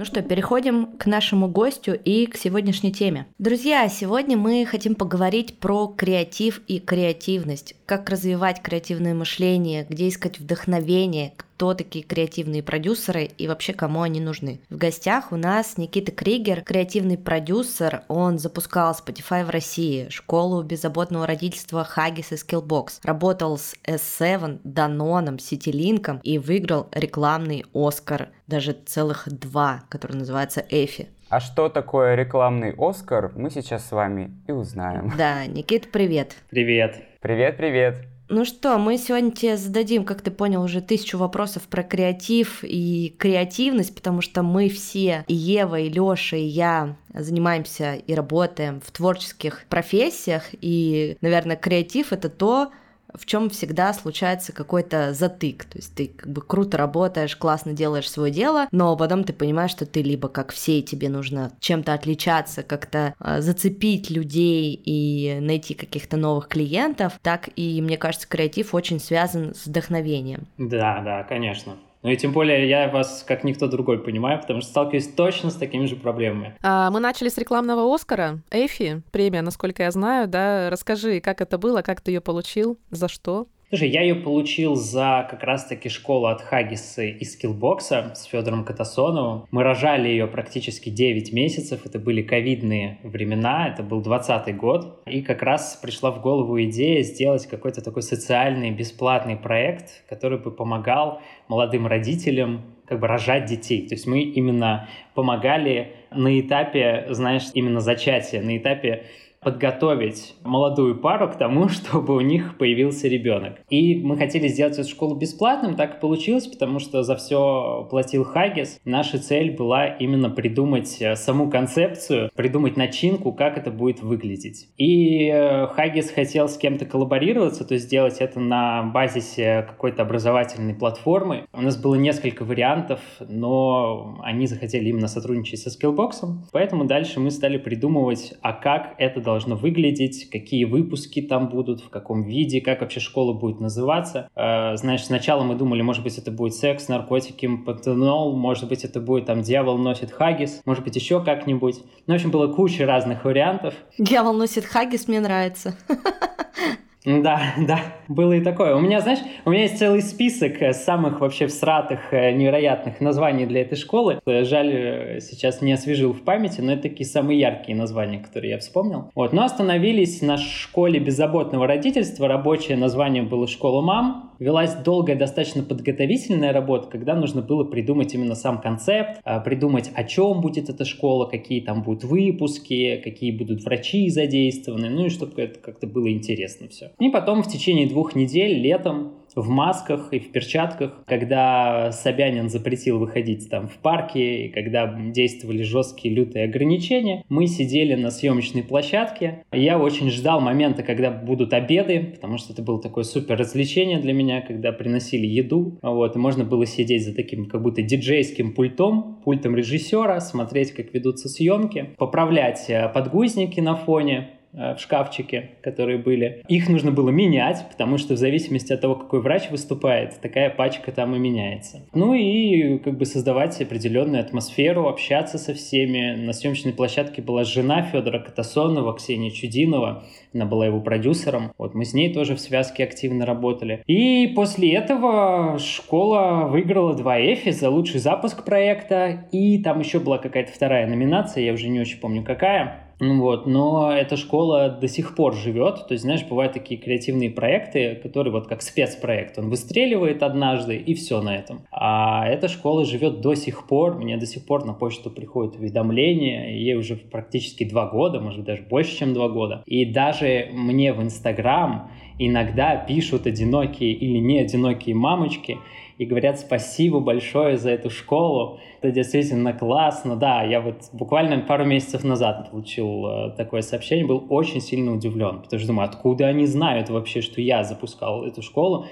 Ну 0.00 0.06
что, 0.06 0.22
переходим 0.22 0.96
к 0.96 1.04
нашему 1.04 1.46
гостю 1.46 1.92
и 1.92 2.24
к 2.24 2.34
сегодняшней 2.34 2.90
теме. 2.90 3.26
Друзья, 3.38 3.86
сегодня 3.90 4.38
мы 4.38 4.64
хотим 4.64 4.94
поговорить 4.94 5.58
про 5.58 5.88
креатив 5.88 6.62
и 6.68 6.78
креативность. 6.78 7.74
Как 7.84 8.08
развивать 8.08 8.62
креативное 8.62 9.12
мышление, 9.12 9.86
где 9.86 10.08
искать 10.08 10.40
вдохновение, 10.40 11.34
кто 11.60 11.74
такие 11.74 12.02
креативные 12.02 12.62
продюсеры 12.62 13.24
и 13.24 13.46
вообще 13.46 13.74
кому 13.74 14.00
они 14.00 14.18
нужны. 14.18 14.62
В 14.70 14.78
гостях 14.78 15.30
у 15.30 15.36
нас 15.36 15.76
Никита 15.76 16.10
Кригер, 16.10 16.62
креативный 16.62 17.18
продюсер. 17.18 18.00
Он 18.08 18.38
запускал 18.38 18.94
Spotify 18.94 19.44
в 19.44 19.50
России, 19.50 20.08
школу 20.08 20.62
беззаботного 20.62 21.26
родительства 21.26 21.86
Haggis 21.94 22.28
и 22.30 22.36
Skillbox. 22.36 23.00
Работал 23.02 23.58
с 23.58 23.74
S7, 23.84 24.60
Даноном, 24.64 25.38
Ситилинком 25.38 26.20
и 26.22 26.38
выиграл 26.38 26.88
рекламный 26.92 27.66
Оскар, 27.74 28.30
даже 28.46 28.72
целых 28.72 29.28
два, 29.28 29.82
который 29.90 30.16
называется 30.16 30.64
Эфи. 30.66 31.08
А 31.28 31.40
что 31.40 31.68
такое 31.68 32.14
рекламный 32.14 32.74
Оскар, 32.78 33.32
мы 33.36 33.50
сейчас 33.50 33.86
с 33.86 33.92
вами 33.92 34.30
и 34.48 34.52
узнаем. 34.52 35.12
Да, 35.18 35.44
Никит, 35.44 35.92
привет. 35.92 36.36
Привет. 36.48 37.02
Привет, 37.20 37.58
привет. 37.58 38.09
Ну 38.32 38.44
что, 38.44 38.78
мы 38.78 38.96
сегодня 38.96 39.32
тебе 39.32 39.56
зададим, 39.56 40.04
как 40.04 40.22
ты 40.22 40.30
понял, 40.30 40.62
уже 40.62 40.80
тысячу 40.80 41.18
вопросов 41.18 41.64
про 41.64 41.82
креатив 41.82 42.60
и 42.62 43.12
креативность, 43.18 43.92
потому 43.92 44.20
что 44.20 44.44
мы 44.44 44.68
все, 44.68 45.24
и 45.26 45.34
Ева, 45.34 45.80
и 45.80 45.90
Лёша, 45.90 46.36
и 46.36 46.44
я, 46.44 46.96
занимаемся 47.12 47.94
и 47.94 48.14
работаем 48.14 48.80
в 48.80 48.92
творческих 48.92 49.64
профессиях, 49.68 50.44
и, 50.52 51.16
наверное, 51.20 51.56
креатив— 51.56 52.06
это 52.12 52.28
то, 52.28 52.70
в 53.14 53.26
чем 53.26 53.50
всегда 53.50 53.92
случается 53.92 54.52
какой-то 54.52 55.12
затык. 55.12 55.64
То 55.64 55.78
есть 55.78 55.94
ты 55.94 56.08
как 56.08 56.30
бы 56.30 56.42
круто 56.42 56.76
работаешь, 56.76 57.36
классно 57.36 57.72
делаешь 57.72 58.10
свое 58.10 58.32
дело, 58.32 58.68
но 58.72 58.96
потом 58.96 59.24
ты 59.24 59.32
понимаешь, 59.32 59.70
что 59.70 59.86
ты 59.86 60.02
либо 60.02 60.28
как 60.28 60.52
все, 60.52 60.78
и 60.78 60.82
тебе 60.82 61.08
нужно 61.08 61.52
чем-то 61.60 61.92
отличаться, 61.92 62.62
как-то 62.62 63.14
э, 63.20 63.40
зацепить 63.40 64.10
людей 64.10 64.74
и 64.74 65.38
найти 65.40 65.74
каких-то 65.74 66.16
новых 66.16 66.48
клиентов, 66.48 67.18
так 67.22 67.48
и, 67.56 67.80
мне 67.82 67.96
кажется, 67.96 68.28
креатив 68.28 68.74
очень 68.74 69.00
связан 69.00 69.54
с 69.54 69.66
вдохновением. 69.66 70.46
Да, 70.58 71.00
да, 71.02 71.24
конечно. 71.24 71.76
Ну 72.02 72.10
и 72.10 72.16
тем 72.16 72.32
более 72.32 72.68
я 72.68 72.88
вас 72.88 73.24
как 73.26 73.44
никто 73.44 73.66
другой 73.66 73.98
понимаю, 73.98 74.40
потому 74.40 74.62
что 74.62 74.70
сталкиваюсь 74.70 75.08
точно 75.08 75.50
с 75.50 75.56
такими 75.56 75.84
же 75.84 75.96
проблемами. 75.96 76.56
А, 76.62 76.90
мы 76.90 76.98
начали 76.98 77.28
с 77.28 77.36
рекламного 77.36 77.94
Оскара. 77.94 78.40
Эйфи, 78.50 79.02
премия, 79.10 79.42
насколько 79.42 79.82
я 79.82 79.90
знаю, 79.90 80.26
да? 80.26 80.70
Расскажи, 80.70 81.20
как 81.20 81.42
это 81.42 81.58
было, 81.58 81.82
как 81.82 82.00
ты 82.00 82.12
ее 82.12 82.20
получил, 82.22 82.78
за 82.90 83.08
что? 83.08 83.46
Слушай, 83.70 83.90
я 83.90 84.02
ее 84.02 84.16
получил 84.16 84.74
за 84.74 85.28
как 85.30 85.44
раз-таки 85.44 85.88
школу 85.88 86.26
от 86.26 86.42
Хагиса 86.42 87.04
и 87.04 87.24
скиллбокса 87.24 88.10
с 88.16 88.24
Федором 88.24 88.64
Катасоновым. 88.64 89.46
Мы 89.52 89.62
рожали 89.62 90.08
ее 90.08 90.26
практически 90.26 90.88
9 90.88 91.32
месяцев. 91.32 91.86
Это 91.86 92.00
были 92.00 92.20
ковидные 92.20 92.98
времена, 93.04 93.68
это 93.68 93.84
был 93.84 94.02
20 94.02 94.56
год. 94.56 95.00
И 95.06 95.22
как 95.22 95.42
раз 95.42 95.78
пришла 95.80 96.10
в 96.10 96.20
голову 96.20 96.60
идея 96.64 97.04
сделать 97.04 97.46
какой-то 97.46 97.80
такой 97.80 98.02
социальный 98.02 98.72
бесплатный 98.72 99.36
проект, 99.36 100.04
который 100.08 100.38
бы 100.38 100.50
помогал 100.50 101.22
молодым 101.46 101.86
родителям 101.86 102.62
как 102.86 102.98
бы 102.98 103.06
рожать 103.06 103.44
детей. 103.44 103.86
То 103.86 103.94
есть 103.94 104.04
мы 104.04 104.22
именно 104.22 104.88
помогали 105.14 105.94
на 106.10 106.40
этапе, 106.40 107.06
знаешь, 107.10 107.50
именно 107.54 107.78
зачатия, 107.78 108.42
на 108.42 108.56
этапе 108.56 109.04
подготовить 109.40 110.34
молодую 110.44 110.98
пару 110.98 111.28
к 111.30 111.36
тому, 111.36 111.68
чтобы 111.80 112.14
у 112.14 112.20
них 112.20 112.58
появился 112.58 113.08
ребенок. 113.08 113.60
И 113.70 113.96
мы 114.02 114.16
хотели 114.16 114.48
сделать 114.48 114.78
эту 114.78 114.88
школу 114.88 115.14
бесплатным, 115.14 115.76
так 115.76 115.96
и 115.96 116.00
получилось, 116.00 116.46
потому 116.46 116.78
что 116.78 117.02
за 117.02 117.16
все 117.16 117.86
платил 117.90 118.24
Хагис. 118.24 118.78
Наша 118.84 119.18
цель 119.18 119.56
была 119.56 119.86
именно 119.86 120.30
придумать 120.30 121.00
э, 121.00 121.16
саму 121.16 121.50
концепцию, 121.50 122.30
придумать 122.34 122.76
начинку, 122.76 123.32
как 123.32 123.56
это 123.56 123.70
будет 123.70 124.02
выглядеть. 124.02 124.68
И 124.76 125.28
э, 125.28 125.66
Хагис 125.68 126.10
хотел 126.10 126.48
с 126.48 126.58
кем-то 126.58 126.84
коллаборироваться, 126.84 127.64
то 127.64 127.74
есть 127.74 127.86
сделать 127.86 128.18
это 128.18 128.40
на 128.40 128.82
базисе 128.82 129.64
какой-то 129.68 130.02
образовательной 130.02 130.74
платформы. 130.74 131.46
У 131.52 131.62
нас 131.62 131.76
было 131.76 131.94
несколько 131.94 132.44
вариантов, 132.44 133.00
но 133.20 134.18
они 134.22 134.46
захотели 134.46 134.88
именно 134.88 135.08
сотрудничать 135.08 135.60
со 135.60 135.70
Skillbox, 135.70 136.48
поэтому 136.52 136.84
дальше 136.84 137.20
мы 137.20 137.30
стали 137.30 137.56
придумывать, 137.56 138.34
а 138.42 138.52
как 138.52 138.94
это 138.98 139.20
выглядеть, 139.38 140.28
какие 140.30 140.64
выпуски 140.64 141.22
там 141.22 141.48
будут, 141.48 141.80
в 141.80 141.90
каком 141.90 142.22
виде, 142.22 142.60
как 142.60 142.80
вообще 142.80 143.00
школа 143.00 143.32
будет 143.32 143.60
называться. 143.60 144.28
Э, 144.34 144.76
знаешь, 144.76 145.04
сначала 145.04 145.42
мы 145.42 145.54
думали, 145.54 145.82
может 145.82 146.02
быть, 146.02 146.18
это 146.18 146.30
будет 146.30 146.54
секс, 146.54 146.88
наркотики, 146.88 147.48
патенол, 147.64 148.36
может 148.36 148.68
быть, 148.68 148.84
это 148.84 149.00
будет 149.00 149.26
там 149.26 149.42
дьявол 149.42 149.78
носит 149.78 150.10
хагис, 150.10 150.62
может 150.64 150.84
быть, 150.84 150.96
еще 150.96 151.22
как-нибудь. 151.22 151.76
Ну, 152.06 152.14
в 152.14 152.16
общем, 152.16 152.30
было 152.30 152.52
куча 152.52 152.86
разных 152.86 153.24
вариантов. 153.24 153.74
Дьявол 153.98 154.32
носит 154.32 154.64
хагис, 154.64 155.08
мне 155.08 155.20
нравится. 155.20 155.76
Да, 157.04 157.40
да, 157.58 157.80
было 158.08 158.34
и 158.34 158.40
такое. 158.40 158.74
У 158.74 158.80
меня, 158.80 159.00
знаешь, 159.00 159.20
у 159.44 159.50
меня 159.50 159.62
есть 159.62 159.78
целый 159.78 160.02
список 160.02 160.60
э, 160.60 160.72
самых 160.72 161.20
вообще 161.20 161.46
всратых, 161.46 162.12
э, 162.12 162.32
невероятных 162.32 163.00
названий 163.00 163.46
для 163.46 163.62
этой 163.62 163.76
школы. 163.76 164.20
Э, 164.26 164.44
жаль, 164.44 165.20
сейчас 165.20 165.62
не 165.62 165.72
освежил 165.72 166.12
в 166.12 166.22
памяти, 166.22 166.60
но 166.60 166.72
это 166.72 166.82
такие 166.82 167.06
самые 167.06 167.40
яркие 167.40 167.76
названия, 167.76 168.18
которые 168.18 168.52
я 168.52 168.58
вспомнил. 168.58 169.10
Вот, 169.14 169.32
но 169.32 169.44
остановились 169.44 170.20
на 170.20 170.36
школе 170.36 171.00
беззаботного 171.00 171.66
родительства. 171.66 172.28
Рабочее 172.28 172.76
название 172.76 173.22
было 173.22 173.46
«Школа 173.46 173.80
мам». 173.80 174.29
Велась 174.40 174.74
долгая 174.74 175.16
достаточно 175.16 175.62
подготовительная 175.62 176.52
работа, 176.52 176.88
когда 176.88 177.14
нужно 177.14 177.42
было 177.42 177.62
придумать 177.62 178.14
именно 178.14 178.34
сам 178.34 178.60
концепт, 178.60 179.22
придумать, 179.44 179.90
о 179.94 180.02
чем 180.02 180.40
будет 180.40 180.70
эта 180.70 180.86
школа, 180.86 181.26
какие 181.26 181.60
там 181.60 181.82
будут 181.82 182.04
выпуски, 182.04 183.00
какие 183.04 183.30
будут 183.36 183.62
врачи 183.62 184.08
задействованы, 184.08 184.88
ну 184.88 185.06
и 185.06 185.10
чтобы 185.10 185.42
это 185.42 185.58
как-то 185.58 185.86
было 185.86 186.10
интересно 186.10 186.68
все. 186.68 186.90
И 186.98 187.10
потом 187.10 187.42
в 187.42 187.48
течение 187.48 187.86
двух 187.86 188.16
недель 188.16 188.60
летом 188.60 189.12
в 189.34 189.48
масках 189.48 190.12
и 190.12 190.18
в 190.18 190.32
перчатках, 190.32 191.02
когда 191.06 191.92
Собянин 191.92 192.48
запретил 192.48 192.98
выходить 192.98 193.48
там 193.48 193.68
в 193.68 193.74
парки, 193.74 194.18
и 194.18 194.48
когда 194.48 194.92
действовали 195.10 195.62
жесткие 195.62 196.14
лютые 196.14 196.44
ограничения, 196.44 197.24
мы 197.28 197.46
сидели 197.46 197.94
на 197.94 198.10
съемочной 198.10 198.62
площадке. 198.62 199.44
Я 199.52 199.78
очень 199.78 200.10
ждал 200.10 200.40
момента, 200.40 200.82
когда 200.82 201.10
будут 201.10 201.52
обеды, 201.52 202.12
потому 202.14 202.38
что 202.38 202.52
это 202.52 202.62
было 202.62 202.80
такое 202.80 203.04
супер 203.04 203.36
развлечение 203.36 203.98
для 203.98 204.12
меня, 204.12 204.40
когда 204.40 204.72
приносили 204.72 205.26
еду, 205.26 205.78
вот, 205.82 206.16
и 206.16 206.18
можно 206.18 206.44
было 206.44 206.66
сидеть 206.66 207.04
за 207.04 207.14
таким 207.14 207.46
как 207.46 207.62
будто 207.62 207.82
диджейским 207.82 208.54
пультом, 208.54 209.20
пультом 209.24 209.56
режиссера, 209.56 210.20
смотреть, 210.20 210.72
как 210.72 210.92
ведутся 210.94 211.28
съемки, 211.28 211.90
поправлять 211.96 212.66
э, 212.68 212.88
подгузники 212.88 213.60
на 213.60 213.76
фоне, 213.76 214.30
в 214.52 214.78
шкафчике, 214.78 215.50
которые 215.62 215.98
были. 215.98 216.42
Их 216.48 216.68
нужно 216.68 216.90
было 216.90 217.10
менять, 217.10 217.64
потому 217.70 217.98
что 217.98 218.14
в 218.14 218.16
зависимости 218.16 218.72
от 218.72 218.80
того, 218.80 218.96
какой 218.96 219.20
врач 219.20 219.50
выступает, 219.50 220.20
такая 220.20 220.50
пачка 220.50 220.92
там 220.92 221.14
и 221.14 221.18
меняется. 221.18 221.82
Ну 221.94 222.14
и 222.14 222.78
как 222.78 222.98
бы 222.98 223.04
создавать 223.04 223.60
определенную 223.60 224.22
атмосферу, 224.22 224.88
общаться 224.88 225.38
со 225.38 225.54
всеми. 225.54 226.16
На 226.16 226.32
съемочной 226.32 226.72
площадке 226.72 227.22
была 227.22 227.44
жена 227.44 227.82
Федора 227.82 228.18
Катасонова, 228.18 228.94
Ксения 228.96 229.30
Чудинова. 229.30 230.04
Она 230.34 230.46
была 230.46 230.66
его 230.66 230.80
продюсером. 230.80 231.52
Вот 231.58 231.74
мы 231.74 231.84
с 231.84 231.92
ней 231.92 232.12
тоже 232.12 232.34
в 232.34 232.40
связке 232.40 232.84
активно 232.84 233.26
работали. 233.26 233.82
И 233.86 234.32
после 234.34 234.74
этого 234.74 235.58
школа 235.58 236.48
выиграла 236.48 236.94
два 236.94 237.20
Эфи 237.20 237.50
за 237.50 237.70
лучший 237.70 238.00
запуск 238.00 238.44
проекта. 238.44 239.28
И 239.32 239.58
там 239.62 239.80
еще 239.80 240.00
была 240.00 240.18
какая-то 240.18 240.52
вторая 240.52 240.86
номинация, 240.86 241.44
я 241.44 241.52
уже 241.52 241.68
не 241.68 241.80
очень 241.80 241.98
помню 241.98 242.24
какая. 242.24 242.89
Ну 243.00 243.18
вот, 243.22 243.46
но 243.46 243.90
эта 243.90 244.18
школа 244.18 244.68
до 244.68 244.86
сих 244.86 245.14
пор 245.14 245.34
живет. 245.34 245.86
То 245.88 245.92
есть, 245.92 246.02
знаешь, 246.02 246.22
бывают 246.24 246.52
такие 246.52 246.78
креативные 246.78 247.30
проекты, 247.30 247.94
которые 247.94 248.30
вот 248.30 248.46
как 248.46 248.60
спецпроект. 248.60 249.38
Он 249.38 249.48
выстреливает 249.48 250.22
однажды, 250.22 250.76
и 250.76 250.92
все 250.92 251.22
на 251.22 251.34
этом. 251.34 251.62
А 251.72 252.28
эта 252.28 252.48
школа 252.48 252.84
живет 252.84 253.22
до 253.22 253.34
сих 253.34 253.66
пор. 253.66 253.96
Мне 253.96 254.18
до 254.18 254.26
сих 254.26 254.44
пор 254.44 254.66
на 254.66 254.74
почту 254.74 255.10
приходят 255.10 255.56
уведомления. 255.56 256.50
Ей 256.50 256.74
уже 256.74 256.94
практически 256.96 257.64
два 257.64 257.88
года, 257.88 258.20
может 258.20 258.44
даже 258.44 258.62
больше, 258.62 258.98
чем 258.98 259.14
два 259.14 259.30
года. 259.30 259.62
И 259.64 259.86
даже 259.86 260.48
мне 260.52 260.92
в 260.92 261.02
Инстаграм 261.02 261.90
иногда 262.18 262.76
пишут 262.76 263.26
одинокие 263.26 263.92
или 263.92 264.18
не 264.18 264.40
одинокие 264.40 264.94
мамочки, 264.94 265.56
и 266.00 266.06
говорят 266.06 266.40
спасибо 266.40 267.00
большое 267.00 267.58
за 267.58 267.72
эту 267.72 267.90
школу. 267.90 268.58
Это 268.80 268.90
действительно 268.90 269.52
классно. 269.52 270.16
Да, 270.16 270.42
я 270.42 270.62
вот 270.62 270.76
буквально 270.94 271.40
пару 271.40 271.66
месяцев 271.66 272.04
назад 272.04 272.50
получил 272.50 273.06
э, 273.06 273.30
такое 273.36 273.60
сообщение, 273.60 274.06
был 274.06 274.24
очень 274.30 274.62
сильно 274.62 274.94
удивлен, 274.94 275.42
потому 275.42 275.60
что 275.60 275.68
думаю, 275.68 275.86
откуда 275.86 276.26
они 276.28 276.46
знают 276.46 276.88
вообще, 276.88 277.20
что 277.20 277.42
я 277.42 277.64
запускал 277.64 278.24
эту 278.24 278.40
школу. 278.40 278.86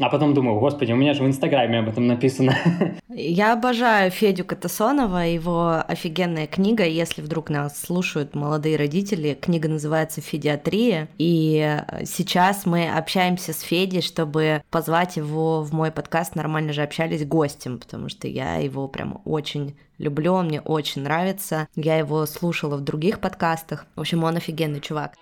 А 0.00 0.08
потом 0.08 0.34
думаю, 0.34 0.58
господи, 0.58 0.92
у 0.92 0.96
меня 0.96 1.14
же 1.14 1.22
в 1.22 1.26
Инстаграме 1.26 1.80
об 1.80 1.88
этом 1.88 2.06
написано. 2.06 2.56
Я 3.08 3.52
обожаю 3.52 4.10
Федю 4.10 4.44
Катасонова, 4.44 5.18
его 5.18 5.82
офигенная 5.86 6.46
книга, 6.46 6.84
если 6.84 7.20
вдруг 7.20 7.50
нас 7.50 7.80
слушают 7.80 8.34
молодые 8.34 8.76
родители, 8.76 9.36
книга 9.38 9.68
называется 9.68 10.20
«Федиатрия», 10.20 11.08
и 11.18 11.78
сейчас 12.04 12.64
мы 12.64 12.88
общаемся 12.88 13.52
с 13.52 13.60
Федей, 13.60 14.00
чтобы 14.00 14.62
позвать 14.70 15.16
его 15.16 15.62
в 15.62 15.72
мой 15.72 15.90
подкаст 15.90 16.36
«Нормально 16.36 16.72
же 16.72 16.82
общались» 16.82 17.26
гостем, 17.26 17.78
потому 17.78 18.08
что 18.08 18.28
я 18.28 18.56
его 18.56 18.88
прям 18.88 19.20
очень 19.24 19.74
люблю, 19.98 20.32
он 20.32 20.46
мне 20.46 20.60
очень 20.60 21.02
нравится. 21.02 21.68
Я 21.76 21.96
его 21.96 22.26
слушала 22.26 22.76
в 22.76 22.80
других 22.80 23.20
подкастах. 23.20 23.86
В 23.94 24.00
общем, 24.00 24.24
он 24.24 24.36
офигенный 24.36 24.80
чувак. 24.80 25.14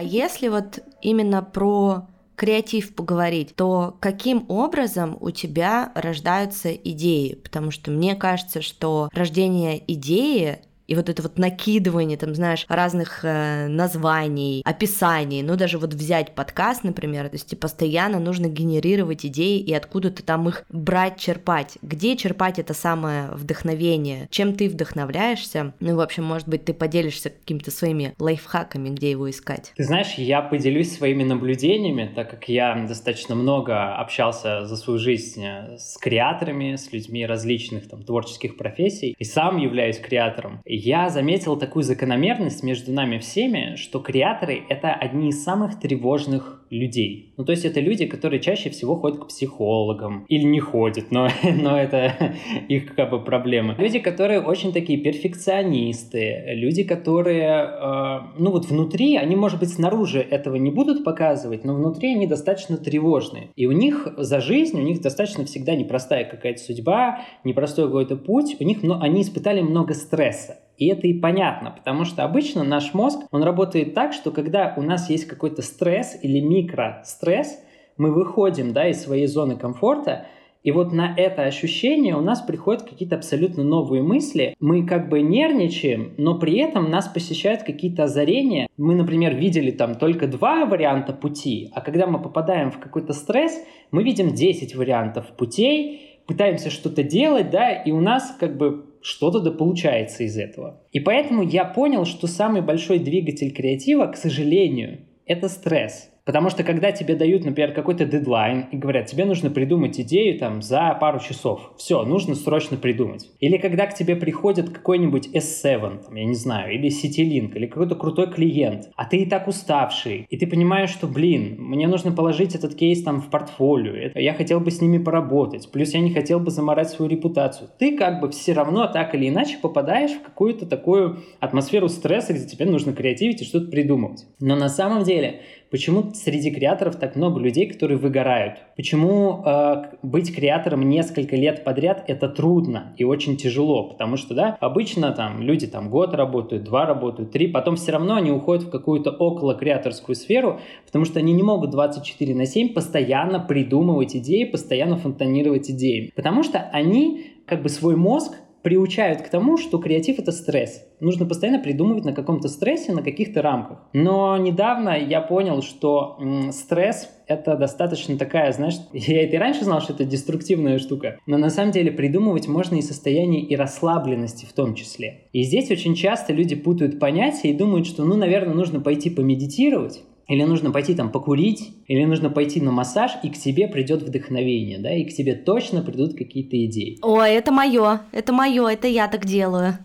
А 0.00 0.02
если 0.02 0.48
вот 0.48 0.78
именно 1.02 1.42
про 1.42 2.08
креатив 2.34 2.94
поговорить, 2.94 3.54
то 3.54 3.98
каким 4.00 4.46
образом 4.48 5.18
у 5.20 5.30
тебя 5.30 5.92
рождаются 5.94 6.72
идеи? 6.72 7.34
Потому 7.34 7.70
что 7.70 7.90
мне 7.90 8.14
кажется, 8.14 8.62
что 8.62 9.10
рождение 9.12 9.78
идеи 9.92 10.60
и 10.90 10.96
вот 10.96 11.08
это 11.08 11.22
вот 11.22 11.38
накидывание, 11.38 12.18
там, 12.18 12.34
знаешь, 12.34 12.66
разных 12.68 13.20
э, 13.24 13.68
названий, 13.68 14.60
описаний, 14.64 15.40
ну, 15.40 15.54
даже 15.54 15.78
вот 15.78 15.94
взять 15.94 16.34
подкаст, 16.34 16.82
например, 16.82 17.28
то 17.28 17.36
есть 17.36 17.58
постоянно 17.60 18.18
нужно 18.18 18.46
генерировать 18.46 19.24
идеи 19.24 19.60
и 19.60 19.72
откуда-то 19.72 20.24
там 20.24 20.48
их 20.48 20.64
брать, 20.68 21.16
черпать. 21.16 21.78
Где 21.80 22.16
черпать 22.16 22.58
это 22.58 22.74
самое 22.74 23.28
вдохновение? 23.30 24.26
Чем 24.32 24.52
ты 24.56 24.68
вдохновляешься? 24.68 25.74
Ну, 25.78 25.94
в 25.94 26.00
общем, 26.00 26.24
может 26.24 26.48
быть, 26.48 26.64
ты 26.64 26.74
поделишься 26.74 27.30
какими-то 27.30 27.70
своими 27.70 28.12
лайфхаками, 28.18 28.88
где 28.88 29.12
его 29.12 29.30
искать. 29.30 29.72
Ты 29.76 29.84
знаешь, 29.84 30.14
я 30.16 30.42
поделюсь 30.42 30.96
своими 30.96 31.22
наблюдениями, 31.22 32.10
так 32.12 32.30
как 32.30 32.48
я 32.48 32.74
достаточно 32.88 33.36
много 33.36 33.94
общался 33.94 34.66
за 34.66 34.76
свою 34.76 34.98
жизнь 34.98 35.44
э, 35.44 35.78
с 35.78 35.96
креаторами, 35.98 36.74
с 36.74 36.92
людьми 36.92 37.24
различных 37.24 37.88
там 37.88 38.02
творческих 38.02 38.56
профессий, 38.56 39.14
и 39.16 39.22
сам 39.22 39.58
являюсь 39.58 40.00
креатором. 40.00 40.60
И 40.64 40.79
я 40.80 41.10
заметил 41.10 41.56
такую 41.56 41.82
закономерность 41.82 42.62
между 42.62 42.92
нами 42.92 43.18
всеми, 43.18 43.76
что 43.76 44.00
креаторы— 44.00 44.62
это 44.68 44.92
одни 44.92 45.28
из 45.28 45.44
самых 45.44 45.78
тревожных 45.78 46.64
людей. 46.70 47.34
Ну, 47.36 47.44
то 47.44 47.52
есть 47.52 47.64
это 47.64 47.80
люди, 47.80 48.06
которые 48.06 48.40
чаще 48.40 48.70
всего 48.70 48.96
ходят 48.96 49.18
к 49.18 49.26
психологам 49.26 50.24
или 50.28 50.44
не 50.44 50.60
ходят, 50.60 51.10
но, 51.10 51.28
но 51.42 51.76
это 51.76 52.34
их 52.68 52.94
как 52.94 53.10
бы 53.10 53.22
проблемы. 53.22 53.74
Люди, 53.78 53.98
которые 53.98 54.40
очень 54.40 54.72
такие 54.72 54.98
перфекционисты, 55.00 56.44
люди, 56.54 56.84
которые, 56.84 57.64
э, 57.64 58.18
ну 58.38 58.50
вот 58.52 58.66
внутри, 58.66 59.16
они, 59.16 59.36
может 59.36 59.58
быть, 59.58 59.70
снаружи 59.70 60.20
этого 60.20 60.56
не 60.56 60.70
будут 60.70 61.04
показывать, 61.04 61.64
но 61.64 61.74
внутри 61.74 62.14
они 62.14 62.26
достаточно 62.26 62.76
тревожные. 62.76 63.48
И 63.56 63.66
у 63.66 63.72
них 63.72 64.08
за 64.16 64.40
жизнь, 64.40 64.78
у 64.78 64.82
них 64.82 65.02
достаточно 65.02 65.44
всегда 65.44 65.74
непростая 65.74 66.24
какая-то 66.24 66.62
судьба, 66.62 67.20
непростой 67.44 67.86
какой-то 67.86 68.16
путь, 68.16 68.56
у 68.60 68.64
них, 68.64 68.78
они 69.00 69.22
испытали 69.22 69.60
много 69.60 69.94
стресса. 69.94 70.56
И 70.80 70.86
это 70.86 71.06
и 71.06 71.12
понятно, 71.12 71.70
потому 71.70 72.06
что 72.06 72.24
обычно 72.24 72.64
наш 72.64 72.94
мозг, 72.94 73.20
он 73.30 73.42
работает 73.42 73.92
так, 73.92 74.14
что 74.14 74.30
когда 74.30 74.72
у 74.78 74.82
нас 74.82 75.10
есть 75.10 75.26
какой-то 75.26 75.60
стресс 75.60 76.18
или 76.22 76.40
микростресс, 76.40 77.62
мы 77.98 78.10
выходим 78.10 78.72
да, 78.72 78.88
из 78.88 79.02
своей 79.02 79.26
зоны 79.26 79.56
комфорта, 79.56 80.26
и 80.62 80.72
вот 80.72 80.92
на 80.92 81.14
это 81.14 81.42
ощущение 81.42 82.16
у 82.16 82.22
нас 82.22 82.40
приходят 82.40 82.82
какие-то 82.82 83.16
абсолютно 83.16 83.62
новые 83.62 84.02
мысли. 84.02 84.54
Мы 84.58 84.86
как 84.86 85.10
бы 85.10 85.20
нервничаем, 85.20 86.14
но 86.16 86.38
при 86.38 86.58
этом 86.58 86.90
нас 86.90 87.08
посещают 87.08 87.62
какие-то 87.62 88.04
озарения. 88.04 88.66
Мы, 88.78 88.94
например, 88.94 89.34
видели 89.34 89.70
там 89.70 89.96
только 89.96 90.28
два 90.28 90.64
варианта 90.64 91.12
пути, 91.12 91.70
а 91.74 91.82
когда 91.82 92.06
мы 92.06 92.22
попадаем 92.22 92.70
в 92.70 92.78
какой-то 92.78 93.12
стресс, 93.12 93.58
мы 93.90 94.02
видим 94.02 94.32
10 94.34 94.74
вариантов 94.76 95.26
путей, 95.36 96.22
пытаемся 96.26 96.70
что-то 96.70 97.02
делать, 97.02 97.50
да, 97.50 97.70
и 97.70 97.90
у 97.90 98.00
нас 98.00 98.34
как 98.38 98.56
бы 98.56 98.89
что-то 99.02 99.40
да 99.40 99.50
получается 99.50 100.24
из 100.24 100.36
этого. 100.36 100.82
И 100.92 101.00
поэтому 101.00 101.42
я 101.42 101.64
понял, 101.64 102.04
что 102.04 102.26
самый 102.26 102.62
большой 102.62 102.98
двигатель 102.98 103.52
креатива, 103.52 104.06
к 104.06 104.16
сожалению, 104.16 105.06
это 105.26 105.48
стресс. 105.48 106.10
Потому 106.30 106.48
что 106.48 106.62
когда 106.62 106.92
тебе 106.92 107.16
дают, 107.16 107.44
например, 107.44 107.72
какой-то 107.72 108.04
дедлайн 108.04 108.66
и 108.70 108.76
говорят, 108.76 109.06
тебе 109.06 109.24
нужно 109.24 109.50
придумать 109.50 109.98
идею 109.98 110.38
там 110.38 110.62
за 110.62 110.96
пару 111.00 111.18
часов, 111.18 111.72
все, 111.76 112.04
нужно 112.04 112.36
срочно 112.36 112.76
придумать. 112.76 113.28
Или 113.40 113.56
когда 113.56 113.86
к 113.86 113.96
тебе 113.96 114.14
приходит 114.14 114.70
какой-нибудь 114.70 115.26
S7, 115.34 116.04
там, 116.04 116.14
я 116.14 116.24
не 116.24 116.36
знаю, 116.36 116.72
или 116.72 116.88
CityLink, 116.88 117.56
или 117.56 117.66
какой-то 117.66 117.96
крутой 117.96 118.30
клиент, 118.30 118.90
а 118.94 119.06
ты 119.06 119.16
и 119.16 119.26
так 119.26 119.48
уставший, 119.48 120.24
и 120.30 120.36
ты 120.36 120.46
понимаешь, 120.46 120.90
что, 120.90 121.08
блин, 121.08 121.56
мне 121.58 121.88
нужно 121.88 122.12
положить 122.12 122.54
этот 122.54 122.76
кейс 122.76 123.02
там 123.02 123.20
в 123.20 123.28
портфолио, 123.28 124.12
я 124.14 124.32
хотел 124.34 124.60
бы 124.60 124.70
с 124.70 124.80
ними 124.80 124.98
поработать, 124.98 125.68
плюс 125.72 125.94
я 125.94 126.00
не 126.00 126.12
хотел 126.12 126.38
бы 126.38 126.52
заморать 126.52 126.90
свою 126.90 127.10
репутацию. 127.10 127.70
Ты 127.80 127.96
как 127.96 128.20
бы 128.20 128.30
все 128.30 128.52
равно 128.52 128.86
так 128.86 129.16
или 129.16 129.28
иначе 129.28 129.58
попадаешь 129.60 130.12
в 130.12 130.22
какую-то 130.22 130.66
такую 130.66 131.24
атмосферу 131.40 131.88
стресса, 131.88 132.34
где 132.34 132.46
тебе 132.46 132.66
нужно 132.66 132.92
креативить 132.92 133.42
и 133.42 133.44
что-то 133.44 133.68
придумывать. 133.68 134.26
Но 134.38 134.54
на 134.54 134.68
самом 134.68 135.02
деле 135.02 135.40
Почему 135.70 136.12
среди 136.14 136.50
креаторов 136.50 136.96
так 136.96 137.14
много 137.14 137.38
людей, 137.38 137.66
которые 137.66 137.96
выгорают? 137.96 138.58
Почему 138.76 139.42
э, 139.44 139.84
быть 140.02 140.34
креатором 140.34 140.88
несколько 140.88 141.36
лет 141.36 141.62
подряд 141.62 142.02
это 142.08 142.28
трудно 142.28 142.92
и 142.96 143.04
очень 143.04 143.36
тяжело? 143.36 143.84
Потому 143.84 144.16
что, 144.16 144.34
да, 144.34 144.56
обычно 144.60 145.12
там 145.12 145.40
люди 145.40 145.68
там 145.68 145.88
год 145.88 146.12
работают, 146.12 146.64
два 146.64 146.86
работают, 146.86 147.30
три, 147.30 147.46
потом 147.46 147.76
все 147.76 147.92
равно 147.92 148.16
они 148.16 148.32
уходят 148.32 148.64
в 148.64 148.70
какую-то 148.70 149.12
около 149.12 149.54
креаторскую 149.54 150.16
сферу, 150.16 150.58
потому 150.86 151.04
что 151.04 151.20
они 151.20 151.32
не 151.32 151.44
могут 151.44 151.70
24 151.70 152.34
на 152.34 152.46
7 152.46 152.72
постоянно 152.72 153.38
придумывать 153.38 154.16
идеи, 154.16 154.44
постоянно 154.44 154.96
фонтанировать 154.96 155.70
идеями. 155.70 156.10
Потому 156.16 156.42
что 156.42 156.58
они 156.72 157.26
как 157.46 157.62
бы 157.62 157.68
свой 157.68 157.94
мозг 157.94 158.34
приучают 158.62 159.22
к 159.22 159.28
тому, 159.28 159.56
что 159.56 159.78
креатив— 159.78 160.18
это 160.18 160.32
стресс. 160.32 160.84
Нужно 161.00 161.26
постоянно 161.26 161.58
придумывать 161.58 162.04
на 162.04 162.12
каком-то 162.12 162.48
стрессе, 162.48 162.92
на 162.92 163.02
каких-то 163.02 163.40
рамках. 163.42 163.78
Но 163.92 164.36
недавно 164.36 164.90
я 164.98 165.20
понял, 165.20 165.62
что 165.62 166.18
стресс— 166.52 167.08
это 167.26 167.56
достаточно 167.56 168.18
такая, 168.18 168.52
знаешь, 168.52 168.74
я 168.92 169.24
это 169.24 169.36
и 169.36 169.38
раньше 169.38 169.64
знал, 169.64 169.80
что 169.80 169.92
это 169.92 170.04
деструктивная 170.04 170.78
штука, 170.78 171.18
но 171.26 171.38
на 171.38 171.50
самом 171.50 171.72
деле 171.72 171.90
придумывать 171.90 172.48
можно 172.48 172.76
и 172.76 172.82
состояние 172.82 173.42
и 173.42 173.56
расслабленности 173.56 174.44
в 174.44 174.52
том 174.52 174.74
числе. 174.74 175.28
И 175.32 175.42
здесь 175.42 175.70
очень 175.70 175.94
часто 175.94 176.32
люди 176.32 176.54
путают 176.54 176.98
понятия 176.98 177.50
и 177.50 177.56
думают, 177.56 177.86
что, 177.86 178.04
ну, 178.04 178.16
наверное, 178.16 178.54
нужно 178.54 178.80
пойти 178.80 179.10
помедитировать, 179.10 180.02
или 180.30 180.44
нужно 180.44 180.70
пойти 180.70 180.94
там 180.94 181.10
покурить, 181.10 181.74
или 181.88 182.04
нужно 182.04 182.30
пойти 182.30 182.60
на 182.60 182.70
массаж, 182.70 183.10
и 183.24 183.30
к 183.30 183.36
тебе 183.36 183.66
придет 183.66 184.02
вдохновение, 184.02 184.78
да, 184.78 184.94
и 184.94 185.04
к 185.04 185.12
тебе 185.12 185.34
точно 185.34 185.82
придут 185.82 186.16
какие-то 186.16 186.64
идеи. 186.66 186.98
О, 187.02 187.20
это 187.20 187.50
мое, 187.50 188.02
это 188.12 188.32
мое, 188.32 188.68
это 188.68 188.86
я 188.86 189.08
так 189.08 189.26
делаю. 189.26 189.78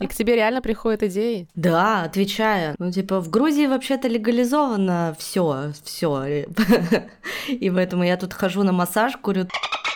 И 0.00 0.08
к 0.08 0.14
тебе 0.14 0.34
реально 0.34 0.60
приходят 0.60 1.04
идеи? 1.04 1.46
Да, 1.54 2.02
отвечаю. 2.02 2.74
Ну, 2.80 2.90
типа, 2.90 3.20
в 3.20 3.30
Грузии 3.30 3.66
вообще-то 3.66 4.08
легализовано 4.08 5.14
все, 5.16 5.72
все. 5.84 6.46
И 7.46 7.70
поэтому 7.70 8.02
я 8.02 8.16
тут 8.16 8.32
хожу 8.32 8.64
на 8.64 8.72
массаж, 8.72 9.16
курю 9.18 9.46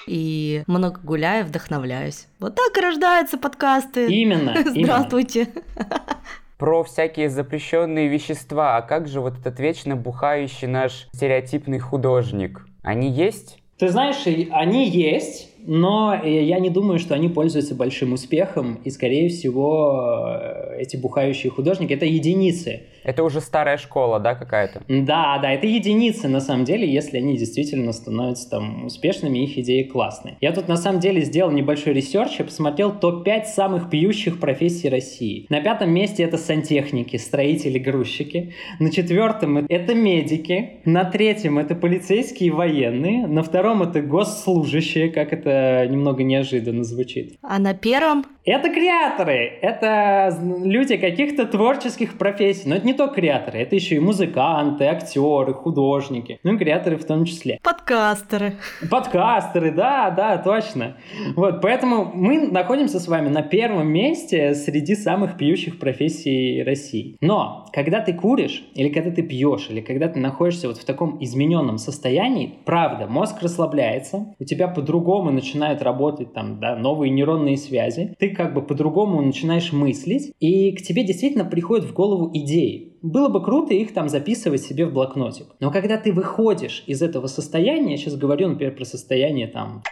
и 0.07 0.63
много 0.69 1.01
гуляю, 1.03 1.47
вдохновляюсь. 1.47 2.29
Вот 2.39 2.55
так 2.55 2.79
и 2.79 2.81
рождаются 2.81 3.39
подкасты. 3.39 4.07
Именно. 4.07 4.55
Здравствуйте. 4.67 5.49
Именно 5.49 6.15
про 6.59 6.85
всякие 6.85 7.29
запрещенные 7.29 8.09
вещества. 8.09 8.77
А 8.77 8.83
как 8.83 9.09
же 9.09 9.21
вот 9.21 9.39
этот 9.39 9.59
вечно 9.61 9.97
бухающий 9.97 10.69
наш 10.69 11.09
стереотипный 11.13 11.79
художник? 11.79 12.67
Они 12.83 13.11
есть? 13.11 13.59
Ты 13.79 13.89
знаешь, 13.89 14.25
они 14.53 14.89
есть, 14.89 15.51
но 15.67 16.15
я 16.15 16.61
не 16.61 16.71
думаю, 16.71 16.99
что 16.99 17.15
они 17.15 17.29
пользуются 17.29 17.75
большим 17.75 18.13
успехом, 18.13 18.77
и, 18.85 18.91
скорее 18.91 19.29
всего, 19.29 20.39
э, 20.41 20.77
эти 20.79 20.97
бухающие 20.97 21.51
художники— 21.51 21.93
это 21.95 22.07
единицы. 22.07 22.83
Это 23.05 23.23
уже 23.23 23.41
старая 23.41 23.77
школа, 23.77 24.19
да, 24.19 24.35
какая-то? 24.35 24.83
Да, 24.89 25.39
да, 25.39 25.53
это 25.53 25.67
единицы, 25.67 26.29
на 26.29 26.41
самом 26.41 26.65
деле, 26.65 26.91
если 26.91 27.19
они 27.19 27.37
действительно 27.37 27.93
становятся 27.93 28.51
там 28.51 28.87
успешными, 28.87 29.39
их 29.39 29.59
идеи 29.59 29.83
классные. 29.83 30.37
Я 30.41 30.53
тут, 30.53 30.69
на 30.69 30.77
самом 30.77 31.01
деле, 31.01 31.21
сделал 31.21 31.51
небольшой 31.51 31.93
research, 31.93 32.39
я 32.39 32.45
посмотрел 32.45 32.93
топ-5 32.93 33.45
самых 33.45 33.91
пьющих 33.91 34.41
профессий 34.41 34.89
России. 34.89 35.47
На 35.51 35.61
пятом 35.61 35.91
месте 35.91 36.23
это 36.23 36.39
сантехники, 36.39 37.17
строители, 37.17 37.79
грузчики. 37.79 38.55
На 38.81 38.91
четвертом 38.91 39.59
это 39.69 39.95
медики. 39.95 40.81
На 40.85 41.05
третьем 41.05 41.59
это 41.59 41.75
полицейские 41.75 42.49
и 42.49 42.51
военные. 42.51 43.27
На 43.27 43.43
втором 43.43 43.83
это 43.83 44.01
госслужащие, 44.01 45.11
как 45.11 45.33
это 45.33 45.87
немного 45.89 46.23
неожиданно 46.23 46.85
звучит. 46.85 47.37
А 47.43 47.59
на 47.59 47.75
первом? 47.75 48.25
Это 48.47 48.69
креаторы, 48.69 49.59
это 49.63 50.39
люди 50.43 50.99
каких-то 50.99 51.47
творческих 51.47 52.19
профессий. 52.19 52.69
Но 52.69 52.75
это 52.75 52.85
не 52.85 52.93
только 52.93 53.15
креаторы, 53.15 53.61
это 53.61 53.75
еще 53.75 53.95
и 53.95 54.01
музыканты, 54.01 54.85
актеры, 54.85 55.55
художники. 55.55 56.39
Ну 56.43 56.55
и 56.55 56.59
креаторы 56.59 56.99
в 56.99 57.07
том 57.07 57.25
числе. 57.25 57.59
Подкастеры. 57.63 58.57
Подкастеры, 58.91 59.71
да, 59.71 60.11
да, 60.11 60.37
точно. 60.37 60.99
Вот, 61.37 61.63
поэтому 61.63 62.11
мы 62.13 62.49
находимся 62.49 63.01
с 63.01 63.09
вами 63.09 63.31
на 63.31 63.41
первом 63.41 63.89
месте 63.89 64.55
среди 64.55 64.95
самых 64.95 65.39
пьющих 65.39 65.79
профессий 65.79 66.63
России. 66.63 67.17
Но, 67.23 67.65
когда 67.73 68.01
ты 68.01 68.13
куришь, 68.13 68.63
или 68.75 68.91
когда 68.91 69.11
ты 69.11 69.23
пьешь, 69.23 69.69
или 69.71 69.81
когда 69.81 70.09
ты 70.09 70.21
находишься 70.21 70.69
вот 70.69 70.77
в 70.77 70.85
таком 70.85 71.17
измененном 71.25 71.79
состоянии, 71.79 72.59
правда, 72.67 73.07
мозг 73.07 73.37
расслабляется, 73.41 74.35
у 74.39 74.45
тебя 74.45 74.69
по-другому 74.69 75.31
начинают 75.31 75.81
работать 75.81 76.35
там, 76.35 76.61
да, 76.61 76.77
новые 76.77 77.11
нейронные 77.11 77.57
связи, 77.57 78.15
ты 78.19 78.34
как 78.35 78.53
бы 78.53 78.63
по-другому 78.63 79.23
начинаешь 79.23 79.73
мыслить, 79.73 80.33
и 80.41 80.73
к 80.73 80.83
тебе 80.83 81.05
действительно 81.05 81.45
приходят 81.45 81.87
в 81.87 81.93
голову 81.93 82.31
идеи. 82.35 82.93
Было 83.03 83.29
бы 83.29 83.43
круто 83.43 83.73
их 83.75 83.95
там 83.95 84.09
записывать 84.09 84.63
себе 84.63 84.87
в 84.87 84.93
блокнотик. 84.93 85.47
Но 85.61 85.71
когда 85.71 85.97
ты 85.97 86.13
выходишь 86.13 86.85
из 86.87 87.03
этого 87.03 87.27
состояния, 87.27 87.93
я 87.93 87.97
сейчас 87.97 88.17
говорю, 88.17 88.49
например, 88.49 88.75
про 88.75 88.85
состояние 88.85 89.47
там 89.47 89.83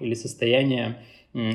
или 0.00 0.14
состояние 0.14 0.98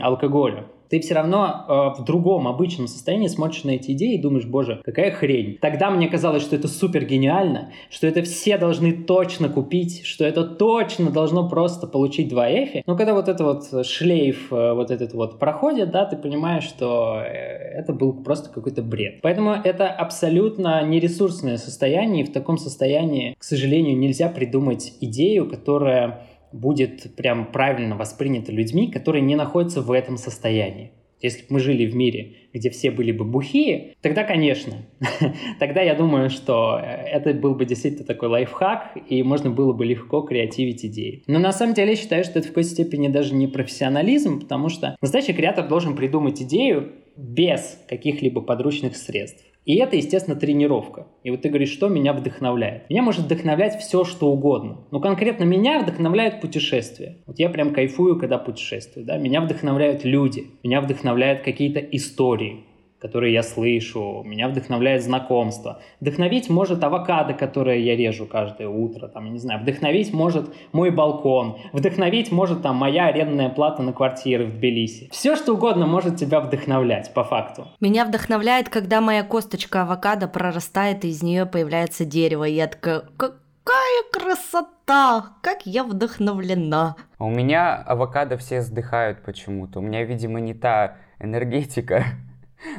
алкоголя, 0.01 0.67
ты 0.93 0.99
все 0.99 1.15
равно 1.15 1.65
э, 1.67 1.99
в 1.99 2.03
другом 2.03 2.47
обычном 2.47 2.87
состоянии 2.87 3.25
смотришь 3.25 3.63
на 3.63 3.71
эти 3.71 3.93
идеи 3.93 4.13
и 4.13 4.21
думаешь, 4.21 4.45
боже, 4.45 4.79
какая 4.85 5.09
хрень. 5.09 5.57
Тогда 5.59 5.89
мне 5.89 6.07
казалось, 6.07 6.43
что 6.43 6.55
это 6.55 6.67
супер 6.67 7.03
гениально, 7.03 7.71
что 7.89 8.05
это 8.05 8.21
все 8.21 8.59
должны 8.59 8.91
точно 8.91 9.49
купить, 9.49 10.05
что 10.05 10.23
это 10.23 10.43
точно 10.43 11.09
должно 11.09 11.49
просто 11.49 11.87
получить 11.87 12.29
2 12.29 12.51
эфи. 12.51 12.83
Но 12.85 12.95
когда 12.95 13.15
вот 13.15 13.27
этот 13.27 13.41
вот 13.41 13.87
шлейф, 13.87 14.53
э, 14.53 14.73
вот 14.73 14.91
этот 14.91 15.15
вот 15.15 15.39
проходит, 15.39 15.89
да, 15.89 16.05
ты 16.05 16.15
понимаешь, 16.15 16.65
что 16.65 17.23
э, 17.25 17.29
это 17.73 17.91
был 17.91 18.13
просто 18.13 18.51
какой-то 18.51 18.83
бред. 18.83 19.21
Поэтому 19.23 19.53
это 19.63 19.89
абсолютно 19.89 20.83
нересурсное 20.83 21.57
состояние, 21.57 22.23
и 22.23 22.27
в 22.27 22.31
таком 22.31 22.59
состоянии, 22.59 23.35
к 23.39 23.43
сожалению, 23.43 23.97
нельзя 23.97 24.29
придумать 24.29 24.93
идею, 25.01 25.49
которая 25.49 26.27
будет 26.53 27.15
прям 27.15 27.51
правильно 27.51 27.97
воспринято 27.97 28.51
людьми, 28.51 28.89
которые 28.89 29.21
не 29.21 29.35
находятся 29.35 29.81
в 29.81 29.91
этом 29.91 30.17
состоянии. 30.17 30.91
Если 31.23 31.39
бы 31.43 31.47
мы 31.51 31.59
жили 31.61 31.85
в 31.85 31.95
мире, 31.95 32.33
где 32.53 32.69
все 32.69 32.91
были 32.91 33.13
бы 33.13 33.23
бухие, 33.23 33.95
тогда, 34.01 34.25
конечно, 34.25 34.73
тогда 35.59 35.81
я 35.81 35.95
думаю, 35.95 36.29
что 36.29 36.77
э, 36.77 36.83
это 36.83 37.33
был 37.33 37.55
бы 37.55 37.63
действительно 37.63 38.05
такой 38.05 38.27
лайфхак, 38.27 38.97
и 39.07 39.23
можно 39.23 39.49
было 39.49 39.71
бы 39.71 39.85
легко 39.85 40.21
креативить 40.21 40.85
идеи. 40.85 41.23
Но 41.27 41.39
на 41.39 41.53
самом 41.53 41.75
деле 41.75 41.91
я 41.91 41.95
считаю, 41.95 42.25
что 42.25 42.39
это 42.39 42.49
в 42.49 42.51
какой-то 42.51 42.69
степени 42.69 43.07
даже 43.07 43.33
не 43.35 43.47
профессионализм, 43.47 44.41
потому 44.41 44.67
что 44.67 44.97
настоящий 45.01 45.31
креатор 45.31 45.65
должен 45.65 45.95
придумать 45.95 46.41
идею 46.41 46.91
без 47.15 47.79
каких-либо 47.87 48.41
подручных 48.41 48.97
средств. 48.97 49.45
И 49.65 49.75
это, 49.75 49.95
естественно, 49.95 50.35
тренировка. 50.35 51.07
И 51.23 51.31
вот 51.31 51.41
ты 51.41 51.49
говоришь, 51.49 51.71
что 51.71 51.87
меня 51.87 52.13
вдохновляет. 52.13 52.89
Меня 52.89 53.01
может 53.01 53.25
вдохновлять 53.25 53.79
все, 53.79 54.03
что 54.03 54.29
угодно. 54.31 54.85
Но 54.91 54.99
конкретно 54.99 55.43
меня 55.43 55.79
вдохновляет 55.79 56.41
путешествие. 56.41 57.17
Вот 57.25 57.39
я 57.39 57.49
прям 57.49 57.73
кайфую, 57.73 58.19
когда 58.19 58.37
путешествую. 58.37 59.05
Да? 59.05 59.17
Меня 59.17 59.41
вдохновляют 59.41 60.03
люди. 60.03 60.47
Меня 60.63 60.81
вдохновляют 60.81 61.43
какие-то 61.43 61.79
истории 61.79 62.65
которые 63.03 63.33
я 63.33 63.43
слышу, 63.43 64.23
меня 64.25 64.47
вдохновляет 64.47 65.03
знакомство. 65.03 65.81
Вдохновить 65.99 66.49
может 66.49 66.81
авокадо, 66.85 67.33
которое 67.33 67.79
я 67.79 67.97
режу 67.97 68.25
каждое 68.25 68.69
утро, 68.69 69.09
там, 69.09 69.25
я 69.25 69.31
не 69.31 69.39
знаю, 69.39 69.59
вдохновить 69.59 70.13
может 70.13 70.55
мой 70.71 70.89
балкон, 70.89 71.57
вдохновить 71.73 72.31
может 72.31 72.61
там 72.61 72.77
моя 72.77 73.07
арендная 73.07 73.49
плата 73.49 73.83
на 73.83 73.91
квартиры 73.91 74.45
в 74.45 74.53
Тбилиси. 74.55 75.09
Все, 75.11 75.35
что 75.35 75.53
угодно 75.53 75.85
может 75.85 76.15
тебя 76.15 76.39
вдохновлять, 76.39 77.13
по 77.13 77.25
факту. 77.25 77.67
Меня 77.81 78.05
вдохновляет, 78.05 78.69
когда 78.69 79.01
моя 79.01 79.23
косточка 79.23 79.81
авокадо 79.81 80.29
прорастает, 80.29 81.03
и 81.03 81.09
из 81.09 81.21
нее 81.21 81.45
появляется 81.45 82.05
дерево, 82.05 82.45
и 82.45 82.53
я 82.53 82.67
такая, 82.67 83.03
какая 83.17 84.03
красота! 84.13 85.33
Как 85.41 85.65
я 85.65 85.83
вдохновлена! 85.83 86.95
А 87.17 87.25
у 87.25 87.29
меня 87.29 87.75
авокадо 87.75 88.37
все 88.37 88.59
вздыхают 88.59 89.23
почему-то. 89.23 89.79
У 89.79 89.81
меня, 89.81 90.05
видимо, 90.05 90.39
не 90.39 90.53
та 90.53 90.95
энергетика. 91.19 92.05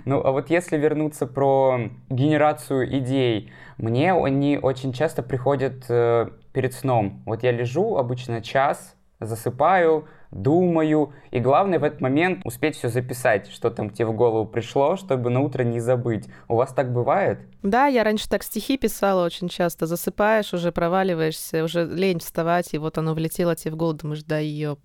Ну, 0.05 0.20
а 0.25 0.33
вот 0.33 0.51
если 0.51 0.77
вернуться 0.77 1.27
про 1.27 1.90
генерацию 2.09 2.99
идей, 2.99 3.53
мне 3.79 4.12
они 4.12 4.59
очень 4.61 4.92
часто 4.92 5.23
приходят 5.23 5.85
э, 5.88 6.29
перед 6.53 6.75
сном. 6.75 7.23
Вот 7.27 7.42
я 7.42 7.53
лежу 7.53 7.97
обычно 7.97 8.42
час, 8.42 8.97
засыпаю, 9.20 10.07
думаю, 10.31 11.12
и 11.31 11.38
главное 11.38 11.79
в 11.79 11.85
этот 11.85 12.01
момент 12.01 12.40
успеть 12.44 12.77
все 12.77 12.88
записать, 12.88 13.49
что 13.51 13.70
там 13.70 13.90
тебе 13.90 14.07
в 14.07 14.14
голову 14.14 14.47
пришло, 14.47 14.97
чтобы 14.97 15.31
на 15.31 15.40
утро 15.40 15.62
не 15.62 15.81
забыть. 15.81 16.27
У 16.49 16.57
вас 16.57 16.73
так 16.73 16.92
бывает? 16.92 17.38
Да, 17.62 17.87
я 17.87 18.05
раньше 18.05 18.29
так 18.29 18.42
стихи 18.42 18.77
писала 18.77 19.25
очень 19.25 19.49
часто. 19.49 19.87
Засыпаешь, 19.87 20.53
уже 20.53 20.73
проваливаешься, 20.73 21.64
уже 21.64 21.85
лень 21.85 22.18
вставать, 22.18 22.75
и 22.75 22.79
вот 22.79 22.99
оно 22.99 23.14
влетело 23.14 23.55
тебе 23.55 23.73
в 23.73 23.77
голову, 23.77 23.99
думаешь, 23.99 24.23
да 24.25 24.38
ее 24.38 24.77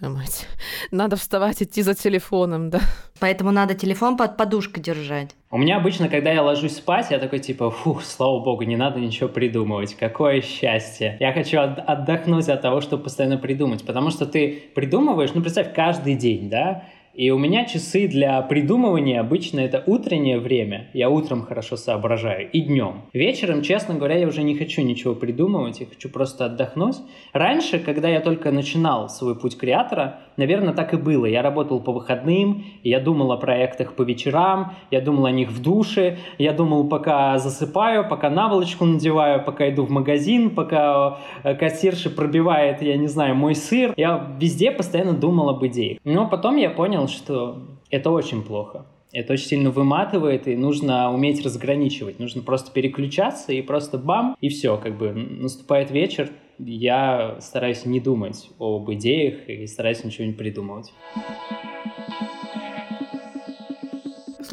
мать. 0.00 0.46
Надо 0.90 1.16
вставать, 1.16 1.62
идти 1.62 1.82
за 1.82 1.94
телефоном, 1.94 2.70
да. 2.70 2.80
Поэтому 3.20 3.52
надо 3.52 3.74
телефон 3.74 4.16
под 4.16 4.36
подушкой 4.36 4.82
держать. 4.82 5.30
У 5.50 5.58
меня 5.58 5.76
обычно, 5.76 6.08
когда 6.08 6.32
я 6.32 6.42
ложусь 6.42 6.76
спать, 6.76 7.06
я 7.10 7.18
такой 7.18 7.38
типа, 7.38 7.70
фух, 7.70 8.02
слава 8.02 8.40
богу, 8.40 8.64
не 8.64 8.76
надо 8.76 9.00
ничего 9.00 9.28
придумывать. 9.28 9.94
Какое 9.94 10.40
счастье. 10.40 11.16
Я 11.20 11.32
хочу 11.32 11.58
отдохнуть 11.60 12.48
от 12.48 12.60
того, 12.60 12.80
чтобы 12.80 13.04
постоянно 13.04 13.38
придумать. 13.38 13.84
Потому 13.84 14.10
что 14.10 14.26
ты 14.26 14.64
придумываешь, 14.74 15.30
ну 15.34 15.40
представь, 15.40 15.74
каждый 15.74 16.14
день, 16.16 16.50
да, 16.50 16.84
и 17.14 17.30
у 17.30 17.38
меня 17.38 17.64
часы 17.64 18.08
для 18.08 18.42
придумывания 18.42 19.20
обычно 19.20 19.60
это 19.60 19.82
утреннее 19.86 20.38
время. 20.40 20.90
Я 20.92 21.10
утром 21.10 21.42
хорошо 21.42 21.76
соображаю 21.76 22.50
и 22.50 22.60
днем. 22.60 23.02
Вечером, 23.12 23.62
честно 23.62 23.94
говоря, 23.94 24.16
я 24.16 24.26
уже 24.26 24.42
не 24.42 24.56
хочу 24.56 24.82
ничего 24.82 25.14
придумывать, 25.14 25.80
я 25.80 25.86
хочу 25.86 26.08
просто 26.08 26.46
отдохнуть. 26.46 26.96
Раньше, 27.32 27.78
когда 27.78 28.08
я 28.08 28.20
только 28.20 28.50
начинал 28.50 29.08
свой 29.08 29.38
путь 29.38 29.56
креатора, 29.56 30.20
наверное, 30.36 30.74
так 30.74 30.92
и 30.94 30.96
было. 30.96 31.26
Я 31.26 31.42
работал 31.42 31.80
по 31.80 31.92
выходным, 31.92 32.64
я 32.82 33.00
думал 33.00 33.30
о 33.32 33.36
проектах 33.36 33.94
по 33.94 34.02
вечерам, 34.02 34.72
я 34.90 35.00
думал 35.00 35.26
о 35.26 35.30
них 35.30 35.50
в 35.50 35.62
душе, 35.62 36.18
я 36.38 36.52
думал, 36.52 36.88
пока 36.88 37.38
засыпаю, 37.38 38.08
пока 38.08 38.30
наволочку 38.30 38.84
надеваю, 38.84 39.44
пока 39.44 39.70
иду 39.70 39.84
в 39.84 39.90
магазин, 39.90 40.50
пока 40.50 41.18
э, 41.44 41.54
кассирша 41.54 42.10
пробивает, 42.10 42.82
я 42.82 42.96
не 42.96 43.06
знаю, 43.06 43.36
мой 43.36 43.54
сыр. 43.54 43.94
Я 43.96 44.34
везде 44.40 44.72
постоянно 44.72 45.12
думал 45.12 45.48
об 45.48 45.64
идеях. 45.66 45.98
Но 46.04 46.28
потом 46.28 46.56
я 46.56 46.70
понял, 46.70 47.03
что 47.08 47.62
это 47.90 48.10
очень 48.10 48.42
плохо. 48.42 48.86
Это 49.12 49.34
очень 49.34 49.46
сильно 49.46 49.70
выматывает, 49.70 50.48
и 50.48 50.56
нужно 50.56 51.12
уметь 51.12 51.44
разграничивать. 51.44 52.18
Нужно 52.18 52.42
просто 52.42 52.72
переключаться, 52.72 53.52
и 53.52 53.62
просто 53.62 53.96
бам, 53.96 54.36
и 54.40 54.48
все, 54.48 54.76
как 54.76 54.98
бы 54.98 55.12
наступает 55.12 55.92
вечер, 55.92 56.30
я 56.58 57.36
стараюсь 57.40 57.86
не 57.86 58.00
думать 58.00 58.50
об 58.58 58.90
идеях 58.92 59.48
и 59.48 59.66
стараюсь 59.66 60.02
ничего 60.04 60.26
не 60.26 60.32
придумывать. 60.32 60.92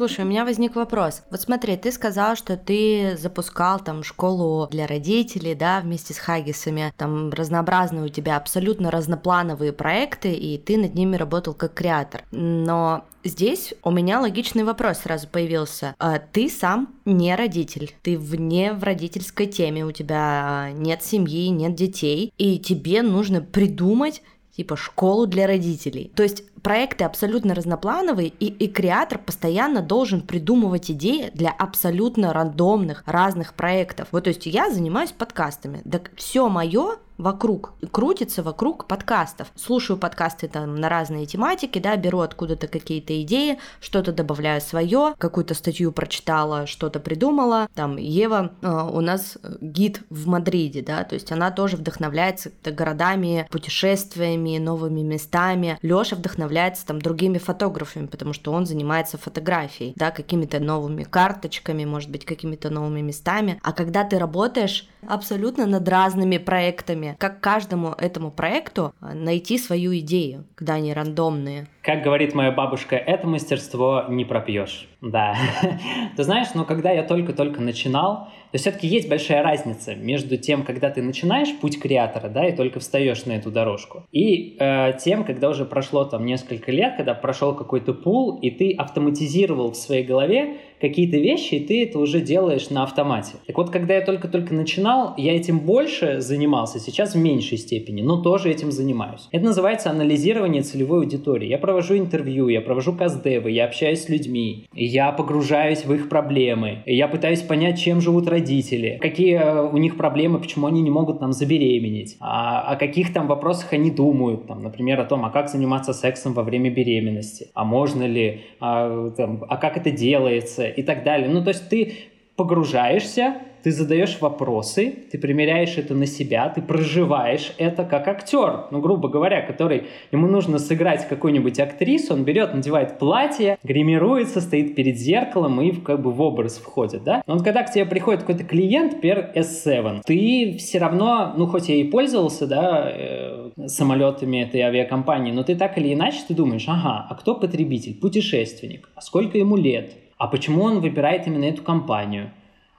Слушай, 0.02 0.24
у 0.24 0.28
меня 0.28 0.44
возник 0.44 0.74
вопрос. 0.74 1.22
Вот 1.30 1.42
смотри, 1.42 1.76
ты 1.76 1.92
сказал, 1.92 2.34
что 2.34 2.56
ты 2.56 3.16
запускал 3.16 3.78
там 3.78 4.02
школу 4.02 4.66
для 4.68 4.88
родителей, 4.88 5.54
да, 5.54 5.80
вместе 5.80 6.12
с 6.12 6.18
Хаггисами. 6.18 6.92
Там 6.96 7.30
разнообразные 7.30 8.06
у 8.06 8.08
тебя 8.08 8.36
абсолютно 8.36 8.90
разноплановые 8.90 9.72
проекты, 9.72 10.32
и 10.32 10.58
ты 10.58 10.76
над 10.76 10.96
ними 10.96 11.14
работал 11.14 11.54
как 11.54 11.74
креатор. 11.74 12.24
Но 12.32 13.04
Здесь 13.22 13.74
у 13.84 13.92
меня 13.92 14.18
логичный 14.20 14.64
вопрос 14.64 14.98
сразу 14.98 15.28
появился. 15.28 15.94
А 16.00 16.18
ты 16.18 16.48
сам 16.50 16.92
не 17.04 17.36
родитель, 17.36 17.94
ты 18.02 18.18
вне 18.18 18.72
в 18.72 18.82
родительской 18.82 19.46
теме, 19.46 19.86
у 19.86 19.92
тебя 19.92 20.70
нет 20.74 21.04
семьи, 21.04 21.46
нет 21.50 21.76
детей, 21.76 22.32
и 22.36 22.58
тебе 22.58 23.02
нужно 23.02 23.40
придумать 23.40 24.22
типа 24.56 24.76
школу 24.76 25.26
для 25.26 25.46
родителей. 25.46 26.12
То 26.14 26.22
есть 26.22 26.44
проекты 26.62 27.04
абсолютно 27.04 27.54
разноплановые, 27.54 28.28
и, 28.28 28.46
и 28.46 28.68
креатор 28.68 29.18
постоянно 29.18 29.82
должен 29.82 30.22
придумывать 30.22 30.90
идеи 30.90 31.30
для 31.34 31.50
абсолютно 31.50 32.32
рандомных 32.32 33.02
разных 33.06 33.54
проектов. 33.54 34.08
Вот, 34.12 34.24
то 34.24 34.30
есть 34.30 34.46
я 34.46 34.70
занимаюсь 34.70 35.12
подкастами. 35.12 35.82
Так 35.90 36.10
все 36.16 36.48
мое 36.48 36.96
вокруг, 37.18 37.74
крутится 37.90 38.42
вокруг 38.42 38.86
подкастов. 38.86 39.48
Слушаю 39.54 39.96
подкасты 39.96 40.48
там 40.48 40.76
на 40.76 40.88
разные 40.88 41.26
тематики, 41.26 41.78
да, 41.78 41.96
беру 41.96 42.20
откуда-то 42.20 42.66
какие-то 42.66 43.20
идеи, 43.22 43.58
что-то 43.80 44.12
добавляю 44.12 44.60
свое, 44.60 45.14
какую-то 45.18 45.54
статью 45.54 45.92
прочитала, 45.92 46.66
что-то 46.66 47.00
придумала. 47.00 47.68
Там 47.74 47.96
Ева 47.96 48.52
э, 48.60 48.88
у 48.92 49.00
нас 49.00 49.38
гид 49.60 50.02
в 50.10 50.26
Мадриде, 50.26 50.82
да, 50.82 51.04
то 51.04 51.14
есть 51.14 51.30
она 51.32 51.50
тоже 51.50 51.76
вдохновляется 51.76 52.50
городами, 52.64 53.46
путешествиями, 53.50 54.58
новыми 54.58 55.00
местами. 55.02 55.78
Лёша 55.82 56.16
вдохновляется 56.16 56.51
там 56.86 57.00
другими 57.00 57.38
фотографами, 57.38 58.06
потому 58.06 58.32
что 58.32 58.52
он 58.52 58.66
занимается 58.66 59.18
фотографией, 59.18 59.92
да, 59.96 60.10
какими-то 60.10 60.60
новыми 60.60 61.04
карточками, 61.04 61.84
может 61.84 62.10
быть, 62.10 62.24
какими-то 62.24 62.70
новыми 62.70 63.00
местами. 63.00 63.58
А 63.62 63.72
когда 63.72 64.04
ты 64.04 64.18
работаешь 64.18 64.88
абсолютно 65.06 65.66
над 65.66 65.88
разными 65.88 66.38
проектами, 66.38 67.16
как 67.18 67.40
каждому 67.40 67.94
этому 67.98 68.30
проекту 68.30 68.94
а, 69.00 69.14
найти 69.14 69.58
свою 69.58 69.96
идею, 69.98 70.44
когда 70.54 70.74
они 70.74 70.92
рандомные. 70.92 71.68
Как 71.82 72.04
говорит 72.04 72.32
моя 72.32 72.52
бабушка, 72.52 72.94
это 72.94 73.26
мастерство 73.26 74.04
не 74.08 74.24
пропьешь. 74.24 74.88
Да. 75.00 75.34
Ты 76.16 76.22
знаешь, 76.22 76.46
но 76.54 76.64
когда 76.64 76.92
я 76.92 77.02
только-только 77.02 77.60
начинал, 77.60 78.28
то 78.52 78.58
все-таки 78.58 78.86
есть 78.86 79.08
большая 79.08 79.42
разница 79.42 79.96
между 79.96 80.36
тем, 80.36 80.62
когда 80.62 80.90
ты 80.90 81.02
начинаешь 81.02 81.48
путь 81.60 81.80
креатора, 81.80 82.28
да, 82.28 82.46
и 82.46 82.54
только 82.54 82.78
встаешь 82.78 83.24
на 83.24 83.32
эту 83.32 83.50
дорожку, 83.50 84.04
и 84.12 84.56
э, 84.60 84.92
тем, 85.02 85.24
когда 85.24 85.48
уже 85.48 85.64
прошло 85.64 86.04
там 86.04 86.26
несколько 86.26 86.70
лет, 86.70 86.96
когда 86.96 87.14
прошел 87.14 87.54
какой-то 87.54 87.94
пул, 87.94 88.38
и 88.38 88.50
ты 88.50 88.74
автоматизировал 88.74 89.72
в 89.72 89.76
своей 89.76 90.04
голове 90.04 90.58
какие-то 90.82 91.16
вещи, 91.16 91.54
и 91.54 91.60
ты 91.64 91.84
это 91.84 91.98
уже 91.98 92.20
делаешь 92.20 92.68
на 92.68 92.82
автомате. 92.82 93.34
Так 93.46 93.56
вот, 93.56 93.70
когда 93.70 93.94
я 93.94 94.02
только-только 94.02 94.52
начинал, 94.52 95.14
я 95.16 95.34
этим 95.34 95.60
больше 95.60 96.20
занимался, 96.20 96.80
сейчас 96.80 97.14
в 97.14 97.18
меньшей 97.18 97.56
степени, 97.56 98.02
но 98.02 98.20
тоже 98.20 98.50
этим 98.50 98.72
занимаюсь. 98.72 99.28
Это 99.30 99.44
называется 99.44 99.90
анализирование 99.90 100.62
целевой 100.62 101.00
аудитории. 101.00 101.46
Я 101.48 101.58
провожу 101.58 101.96
интервью, 101.96 102.48
я 102.48 102.60
провожу 102.60 102.92
каздевы, 102.92 103.52
я 103.52 103.64
общаюсь 103.64 104.02
с 104.02 104.08
людьми, 104.08 104.66
я 104.74 105.12
погружаюсь 105.12 105.84
в 105.84 105.94
их 105.94 106.08
проблемы, 106.08 106.82
я 106.84 107.06
пытаюсь 107.06 107.42
понять, 107.42 107.80
чем 107.80 108.00
живут 108.00 108.26
родители, 108.26 108.98
какие 109.00 109.36
э, 109.36 109.62
у 109.62 109.76
них 109.76 109.96
проблемы, 109.96 110.40
почему 110.40 110.66
они 110.66 110.82
не 110.82 110.90
могут 110.90 111.20
там 111.20 111.32
забеременеть, 111.32 112.16
а, 112.18 112.62
о 112.72 112.76
каких 112.76 113.12
там 113.12 113.28
вопросах 113.28 113.72
они 113.72 113.92
думают, 113.92 114.48
там, 114.48 114.62
например, 114.62 115.00
о 115.00 115.04
том, 115.04 115.24
а 115.24 115.30
как 115.30 115.48
заниматься 115.48 115.92
сексом 115.92 116.34
во 116.34 116.42
время 116.42 116.70
беременности, 116.70 117.50
а 117.54 117.64
можно 117.64 118.02
ли, 118.02 118.40
а, 118.58 119.10
там, 119.10 119.44
а 119.48 119.56
как 119.56 119.76
это 119.76 119.92
делается, 119.92 120.71
и 120.76 120.82
так 120.82 121.04
далее. 121.04 121.28
Ну, 121.28 121.42
то 121.42 121.48
есть 121.48 121.68
ты 121.68 121.94
погружаешься, 122.36 123.36
ты 123.62 123.70
задаешь 123.70 124.18
вопросы, 124.20 124.92
ты 125.10 125.18
примеряешь 125.18 125.76
это 125.78 125.94
на 125.94 126.06
себя, 126.06 126.48
ты 126.48 126.60
проживаешь 126.60 127.52
это 127.58 127.84
как 127.84 128.08
актер, 128.08 128.64
ну, 128.70 128.80
грубо 128.80 129.08
говоря, 129.08 129.42
который, 129.42 129.84
ему 130.10 130.26
нужно 130.26 130.58
сыграть 130.58 131.08
какую-нибудь 131.08 131.60
актрису, 131.60 132.14
он 132.14 132.24
берет, 132.24 132.54
надевает 132.54 132.98
платье, 132.98 133.58
гримируется, 133.62 134.40
стоит 134.40 134.74
перед 134.74 134.98
зеркалом 134.98 135.60
и 135.60 135.72
как 135.72 136.02
бы 136.02 136.10
в 136.10 136.20
образ 136.20 136.58
входит, 136.58 137.04
да? 137.04 137.22
Но 137.26 137.34
вот 137.34 137.44
когда 137.44 137.62
к 137.62 137.72
тебе 137.72 137.86
приходит 137.86 138.22
какой-то 138.22 138.44
клиент, 138.44 139.00
пер 139.00 139.30
S7, 139.34 140.02
ты 140.04 140.56
все 140.58 140.78
равно, 140.78 141.34
ну, 141.36 141.46
хоть 141.46 141.68
я 141.68 141.76
и 141.76 141.84
пользовался, 141.84 142.46
да, 142.46 142.90
э, 142.92 143.50
самолетами 143.66 144.42
этой 144.42 144.60
авиакомпании, 144.62 145.32
но 145.32 145.44
ты 145.44 145.54
так 145.54 145.78
или 145.78 145.94
иначе, 145.94 146.18
ты 146.26 146.34
думаешь, 146.34 146.64
ага, 146.66 147.06
а 147.08 147.14
кто 147.14 147.34
потребитель? 147.34 147.94
Путешественник. 147.94 148.88
А 148.94 149.00
сколько 149.00 149.38
ему 149.38 149.56
лет? 149.56 149.92
А 150.22 150.28
почему 150.28 150.62
он 150.62 150.78
выбирает 150.78 151.26
именно 151.26 151.46
эту 151.46 151.64
компанию? 151.64 152.30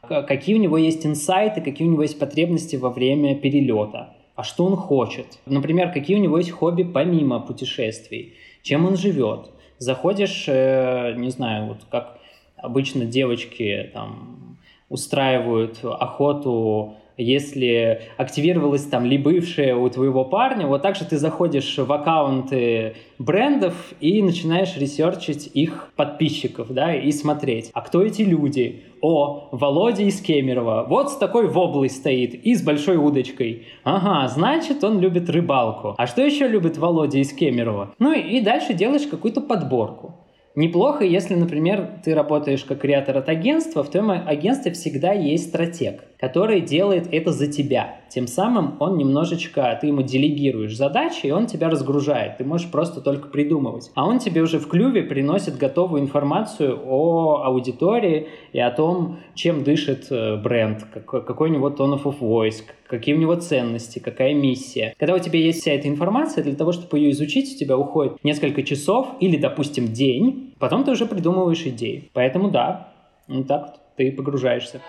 Какие 0.07 0.55
у 0.55 0.59
него 0.59 0.77
есть 0.77 1.05
инсайты, 1.05 1.59
какие 1.59 1.85
у 1.85 1.91
него 1.91 2.03
есть 2.03 2.17
потребности 2.17 2.77
во 2.77 2.89
время 2.89 3.35
перелета? 3.35 4.15
А 4.35 4.43
что 4.43 4.63
он 4.63 4.77
хочет? 4.77 5.25
Например, 5.45 5.91
какие 5.91 6.15
у 6.15 6.21
него 6.21 6.37
есть 6.37 6.51
хобби 6.51 6.83
помимо 6.83 7.41
путешествий? 7.41 8.35
Чем 8.61 8.85
он 8.85 8.95
живет? 8.95 9.51
Заходишь, 9.77 10.45
э, 10.47 11.15
не 11.17 11.31
знаю, 11.31 11.67
вот 11.67 11.79
как 11.91 12.17
обычно 12.55 13.03
девочки 13.03 13.91
там 13.93 14.57
устраивают 14.87 15.79
охоту 15.83 16.95
если 17.17 18.01
активировалась 18.17 18.83
там 18.83 19.05
ли 19.05 19.17
бывшая 19.17 19.75
у 19.75 19.89
твоего 19.89 20.25
парня, 20.25 20.67
вот 20.67 20.81
так 20.81 20.95
же 20.95 21.05
ты 21.05 21.17
заходишь 21.17 21.77
в 21.77 21.91
аккаунты 21.91 22.95
брендов 23.19 23.73
и 23.99 24.21
начинаешь 24.21 24.77
ресерчить 24.77 25.49
их 25.53 25.91
подписчиков, 25.95 26.71
да, 26.71 26.95
и 26.95 27.11
смотреть, 27.11 27.69
а 27.73 27.81
кто 27.81 28.03
эти 28.03 28.21
люди? 28.21 28.83
О, 29.01 29.49
Володя 29.51 30.03
из 30.03 30.21
Кемерово, 30.21 30.85
вот 30.87 31.11
с 31.11 31.17
такой 31.17 31.47
воблой 31.47 31.89
стоит 31.89 32.33
и 32.35 32.55
с 32.55 32.63
большой 32.63 32.95
удочкой. 32.95 33.67
Ага, 33.83 34.29
значит, 34.29 34.83
он 34.83 34.99
любит 34.99 35.29
рыбалку. 35.29 35.95
А 35.97 36.07
что 36.07 36.21
еще 36.23 36.47
любит 36.47 36.77
Володя 36.77 37.19
из 37.19 37.33
Кемерово? 37.33 37.93
Ну 37.99 38.13
и 38.13 38.39
дальше 38.39 38.73
делаешь 38.73 39.07
какую-то 39.07 39.41
подборку. 39.41 40.15
Неплохо, 40.55 41.03
если, 41.03 41.33
например, 41.33 41.99
ты 42.05 42.13
работаешь 42.13 42.63
как 42.63 42.81
креатор 42.81 43.17
от 43.17 43.27
агентства, 43.27 43.83
в 43.83 43.89
твоем 43.89 44.11
агентстве 44.11 44.71
всегда 44.71 45.11
есть 45.11 45.49
стратег, 45.49 46.03
который 46.23 46.61
делает 46.61 47.09
это 47.11 47.33
за 47.33 47.47
тебя. 47.47 47.97
Тем 48.07 48.27
самым 48.27 48.77
он 48.79 48.97
немножечко, 48.97 49.77
ты 49.81 49.87
ему 49.87 50.03
делегируешь 50.03 50.73
задачи, 50.73 51.25
и 51.25 51.31
он 51.31 51.47
тебя 51.47 51.69
разгружает. 51.69 52.37
Ты 52.37 52.45
можешь 52.45 52.71
просто 52.71 53.01
только 53.01 53.27
придумывать. 53.27 53.91
А 53.93 54.07
он 54.07 54.19
тебе 54.19 54.41
уже 54.41 54.57
в 54.57 54.69
клюве 54.69 55.03
приносит 55.03 55.57
готовую 55.57 56.01
информацию 56.01 56.79
о 56.81 57.43
аудитории 57.43 58.29
и 58.53 58.59
о 58.61 58.71
том, 58.71 59.19
чем 59.35 59.65
дышит 59.65 60.07
э, 60.11 60.37
бренд, 60.37 60.85
какой 61.05 61.49
у 61.49 61.53
него 61.53 61.69
tone 61.69 62.01
of 62.01 62.17
voice, 62.17 62.63
какие 62.87 63.15
у 63.15 63.19
него 63.19 63.35
ценности, 63.35 63.99
какая 63.99 64.33
миссия. 64.33 64.95
Когда 64.97 65.15
у 65.15 65.19
тебя 65.19 65.39
есть 65.39 65.59
вся 65.59 65.73
эта 65.73 65.89
информация, 65.89 66.45
для 66.45 66.55
того, 66.55 66.71
чтобы 66.71 66.99
ее 66.99 67.11
изучить, 67.11 67.53
у 67.53 67.59
тебя 67.59 67.77
уходит 67.77 68.23
несколько 68.23 68.63
часов 68.63 69.09
или, 69.19 69.35
допустим, 69.35 69.91
день, 69.91 70.53
потом 70.57 70.85
ты 70.85 70.91
уже 70.91 71.05
придумываешь 71.05 71.65
идеи. 71.65 72.09
Поэтому 72.13 72.49
да, 72.49 72.93
вот 73.27 73.47
так 73.47 73.82
ты 73.95 74.11
погружаешься. 74.11 74.81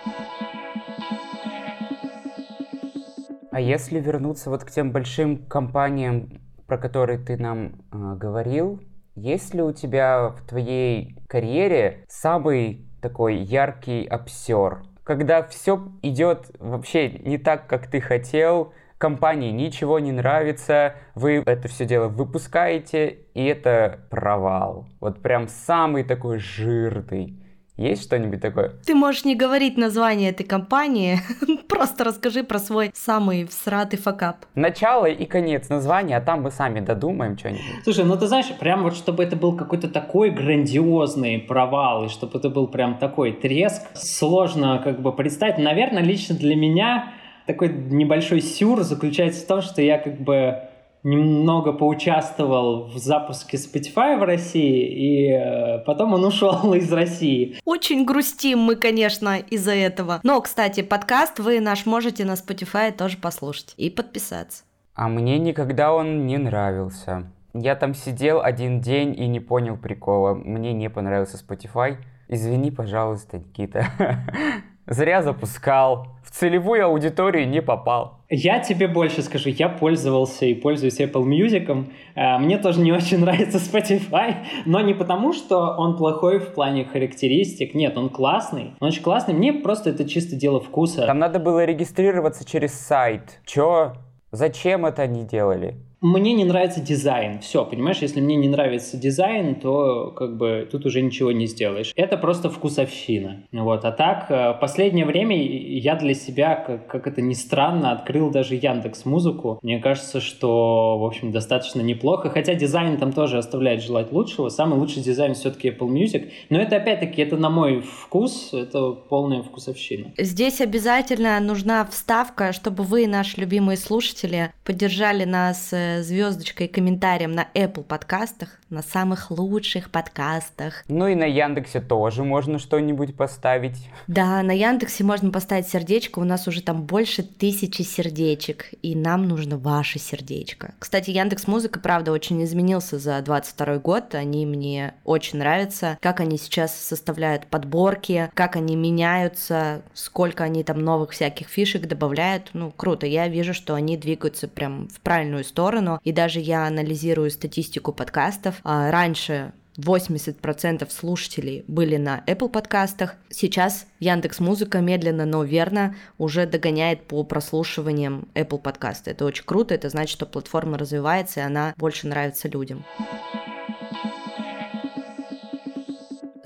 А 3.50 3.60
если 3.60 4.00
вернуться 4.00 4.50
вот 4.50 4.64
к 4.64 4.70
тем 4.70 4.90
большим 4.90 5.36
компаниям, 5.36 6.40
про 6.66 6.76
которые 6.76 7.18
ты 7.18 7.36
нам 7.36 7.84
э, 7.92 8.16
говорил, 8.16 8.80
есть 9.14 9.54
ли 9.54 9.62
у 9.62 9.72
тебя 9.72 10.30
в 10.30 10.44
твоей 10.48 11.16
карьере 11.28 12.04
самый 12.08 12.84
такой 13.00 13.36
яркий 13.36 14.06
обсер? 14.06 14.82
Когда 15.04 15.44
все 15.44 15.80
идет 16.02 16.50
вообще 16.58 17.10
не 17.10 17.38
так, 17.38 17.68
как 17.68 17.86
ты 17.88 18.00
хотел, 18.00 18.72
компании 18.98 19.52
ничего 19.52 20.00
не 20.00 20.10
нравится, 20.10 20.94
вы 21.14 21.42
это 21.46 21.68
все 21.68 21.84
дело 21.84 22.08
выпускаете, 22.08 23.18
и 23.34 23.44
это 23.44 24.00
провал. 24.10 24.88
Вот 24.98 25.22
прям 25.22 25.46
самый 25.46 26.02
такой 26.02 26.38
жирный. 26.38 27.43
Есть 27.76 28.04
что-нибудь 28.04 28.40
такое? 28.40 28.72
Ты 28.86 28.94
можешь 28.94 29.24
не 29.24 29.34
говорить 29.34 29.76
название 29.76 30.30
этой 30.30 30.44
компании, 30.44 31.18
просто 31.68 32.04
расскажи 32.04 32.44
про 32.44 32.60
свой 32.60 32.92
самый 32.94 33.46
всратый 33.46 33.98
факап. 33.98 34.46
Начало 34.54 35.06
и 35.06 35.24
конец 35.24 35.68
названия, 35.68 36.16
а 36.16 36.20
там 36.20 36.42
мы 36.42 36.52
сами 36.52 36.78
додумаем 36.78 37.36
что-нибудь. 37.36 37.82
Слушай, 37.82 38.04
ну 38.04 38.16
ты 38.16 38.28
знаешь, 38.28 38.46
прям 38.60 38.84
вот 38.84 38.94
чтобы 38.94 39.24
это 39.24 39.34
был 39.34 39.56
какой-то 39.56 39.88
такой 39.88 40.30
грандиозный 40.30 41.40
провал, 41.40 42.04
и 42.04 42.08
чтобы 42.08 42.38
это 42.38 42.48
был 42.48 42.68
прям 42.68 42.96
такой 42.98 43.32
треск, 43.32 43.82
сложно 43.94 44.80
как 44.82 45.02
бы 45.02 45.12
представить. 45.12 45.58
Наверное, 45.58 46.02
лично 46.02 46.36
для 46.36 46.54
меня 46.54 47.12
такой 47.46 47.70
небольшой 47.72 48.40
сюр 48.40 48.82
заключается 48.82 49.44
в 49.44 49.46
том, 49.48 49.62
что 49.62 49.82
я 49.82 49.98
как 49.98 50.20
бы 50.20 50.62
немного 51.04 51.72
поучаствовал 51.72 52.86
в 52.88 52.96
запуске 52.96 53.58
Spotify 53.58 54.18
в 54.18 54.22
России, 54.22 54.88
и 54.88 55.30
э, 55.30 55.78
потом 55.84 56.14
он 56.14 56.24
ушел 56.24 56.72
из 56.74 56.90
России. 56.90 57.56
Очень 57.64 58.04
грустим 58.04 58.58
мы, 58.60 58.74
конечно, 58.74 59.38
из-за 59.38 59.74
этого. 59.74 60.20
Но, 60.22 60.40
кстати, 60.40 60.82
подкаст 60.82 61.38
вы 61.38 61.60
наш 61.60 61.86
можете 61.86 62.24
на 62.24 62.32
Spotify 62.32 62.90
тоже 62.90 63.18
послушать 63.18 63.74
и 63.76 63.90
подписаться. 63.90 64.64
А 64.94 65.08
мне 65.08 65.38
никогда 65.38 65.92
он 65.92 66.26
не 66.26 66.38
нравился. 66.38 67.30
Я 67.52 67.76
там 67.76 67.94
сидел 67.94 68.40
один 68.40 68.80
день 68.80 69.14
и 69.16 69.26
не 69.26 69.40
понял 69.40 69.76
прикола. 69.76 70.34
Мне 70.34 70.72
не 70.72 70.88
понравился 70.88 71.36
Spotify. 71.36 71.98
Извини, 72.28 72.70
пожалуйста, 72.70 73.38
Никита. 73.38 73.86
Зря 74.86 75.22
запускал. 75.22 76.08
В 76.22 76.30
целевую 76.30 76.84
аудиторию 76.84 77.48
не 77.48 77.62
попал. 77.62 78.18
Я 78.28 78.58
тебе 78.58 78.86
больше 78.86 79.22
скажу, 79.22 79.48
я 79.48 79.68
пользовался 79.68 80.46
и 80.46 80.54
пользуюсь 80.54 81.00
Apple 81.00 81.24
Music. 81.24 81.86
Э, 82.14 82.38
мне 82.38 82.58
тоже 82.58 82.80
не 82.80 82.92
очень 82.92 83.18
нравится 83.20 83.58
Spotify, 83.58 84.36
но 84.66 84.80
не 84.80 84.92
потому, 84.92 85.32
что 85.32 85.74
он 85.78 85.96
плохой 85.96 86.38
в 86.38 86.52
плане 86.52 86.84
характеристик. 86.84 87.74
Нет, 87.74 87.96
он 87.96 88.10
классный. 88.10 88.74
Он 88.80 88.88
очень 88.88 89.02
классный. 89.02 89.32
Мне 89.32 89.52
просто 89.52 89.90
это 89.90 90.08
чисто 90.08 90.36
дело 90.36 90.60
вкуса. 90.60 91.06
Там 91.06 91.18
надо 91.18 91.38
было 91.38 91.64
регистрироваться 91.64 92.44
через 92.44 92.74
сайт. 92.74 93.40
Чё? 93.46 93.94
Зачем 94.32 94.84
это 94.84 95.02
они 95.02 95.24
делали? 95.24 95.76
Мне 96.04 96.34
не 96.34 96.44
нравится 96.44 96.82
дизайн. 96.82 97.40
Все, 97.40 97.64
понимаешь, 97.64 97.98
если 98.02 98.20
мне 98.20 98.36
не 98.36 98.48
нравится 98.50 98.98
дизайн, 98.98 99.54
то 99.54 100.10
как 100.10 100.36
бы 100.36 100.68
тут 100.70 100.84
уже 100.84 101.00
ничего 101.00 101.32
не 101.32 101.46
сделаешь. 101.46 101.92
Это 101.96 102.18
просто 102.18 102.50
вкусовщина. 102.50 103.44
Вот. 103.52 103.86
А 103.86 103.90
так, 103.90 104.26
э, 104.30 104.52
последнее 104.60 105.06
время 105.06 105.34
я 105.42 105.94
для 105.96 106.12
себя, 106.12 106.56
как, 106.56 106.86
как 106.88 107.06
это 107.06 107.22
ни 107.22 107.32
странно, 107.32 107.90
открыл 107.92 108.30
даже 108.30 108.54
Яндекс 108.54 109.06
Музыку. 109.06 109.58
Мне 109.62 109.78
кажется, 109.78 110.20
что, 110.20 110.98
в 110.98 111.06
общем, 111.06 111.32
достаточно 111.32 111.80
неплохо. 111.80 112.28
Хотя 112.28 112.54
дизайн 112.54 112.98
там 112.98 113.10
тоже 113.14 113.38
оставляет 113.38 113.82
желать 113.82 114.12
лучшего. 114.12 114.50
Самый 114.50 114.78
лучший 114.78 115.02
дизайн 115.02 115.32
все-таки 115.32 115.70
Apple 115.70 115.88
Music. 115.88 116.28
Но 116.50 116.60
это, 116.60 116.76
опять-таки, 116.76 117.22
это 117.22 117.38
на 117.38 117.48
мой 117.48 117.80
вкус, 117.80 118.50
это 118.52 118.90
полная 118.92 119.42
вкусовщина. 119.42 120.12
Здесь 120.18 120.60
обязательно 120.60 121.40
нужна 121.40 121.86
вставка, 121.86 122.52
чтобы 122.52 122.84
вы, 122.84 123.06
наши 123.06 123.40
любимые 123.40 123.78
слушатели, 123.78 124.52
поддержали 124.64 125.24
нас 125.24 125.72
э, 125.72 125.93
звездочкой 126.02 126.66
и 126.66 126.70
комментарием 126.70 127.32
на 127.32 127.48
Apple 127.54 127.84
подкастах, 127.84 128.60
на 128.70 128.82
самых 128.82 129.30
лучших 129.30 129.90
подкастах. 129.90 130.84
Ну 130.88 131.06
и 131.06 131.14
на 131.14 131.24
Яндексе 131.24 131.80
тоже 131.80 132.24
можно 132.24 132.58
что-нибудь 132.58 133.16
поставить. 133.16 133.88
Да, 134.06 134.42
на 134.42 134.52
Яндексе 134.52 135.04
можно 135.04 135.30
поставить 135.30 135.68
сердечко, 135.68 136.18
у 136.18 136.24
нас 136.24 136.48
уже 136.48 136.62
там 136.62 136.82
больше 136.82 137.22
тысячи 137.22 137.82
сердечек, 137.82 138.66
и 138.82 138.94
нам 138.94 139.28
нужно 139.28 139.58
ваше 139.58 139.98
сердечко. 139.98 140.74
Кстати, 140.78 141.10
Яндекс 141.10 141.46
Музыка, 141.46 141.80
правда, 141.80 142.12
очень 142.12 142.42
изменился 142.44 142.98
за 142.98 143.20
22 143.22 143.78
год, 143.78 144.14
они 144.14 144.46
мне 144.46 144.94
очень 145.04 145.38
нравятся, 145.38 145.98
как 146.00 146.20
они 146.20 146.38
сейчас 146.38 146.74
составляют 146.74 147.46
подборки, 147.46 148.30
как 148.34 148.56
они 148.56 148.76
меняются, 148.76 149.82
сколько 149.94 150.44
они 150.44 150.64
там 150.64 150.82
новых 150.82 151.10
всяких 151.12 151.48
фишек 151.48 151.86
добавляют, 151.86 152.50
ну, 152.52 152.70
круто, 152.70 153.06
я 153.06 153.28
вижу, 153.28 153.54
что 153.54 153.74
они 153.74 153.96
двигаются 153.96 154.48
прям 154.48 154.88
в 154.88 155.00
правильную 155.00 155.44
сторону, 155.44 155.83
и 156.02 156.12
даже 156.12 156.40
я 156.40 156.66
анализирую 156.66 157.30
статистику 157.30 157.92
подкастов, 157.92 158.56
а 158.64 158.90
раньше 158.90 159.52
80% 159.76 160.88
слушателей 160.90 161.64
были 161.66 161.96
на 161.96 162.22
Apple 162.26 162.48
подкастах. 162.48 163.16
Сейчас 163.28 163.86
Яндекс 163.98 164.40
Музыка 164.40 164.80
медленно, 164.80 165.24
но 165.24 165.42
верно 165.42 165.96
уже 166.18 166.46
догоняет 166.46 167.06
по 167.06 167.24
прослушиваниям 167.24 168.28
Apple 168.34 168.58
подкаста. 168.58 169.10
Это 169.10 169.24
очень 169.24 169.44
круто, 169.44 169.74
это 169.74 169.88
значит, 169.88 170.12
что 170.12 170.26
платформа 170.26 170.78
развивается, 170.78 171.40
и 171.40 171.42
она 171.44 171.74
больше 171.76 172.06
нравится 172.06 172.48
людям. 172.48 172.84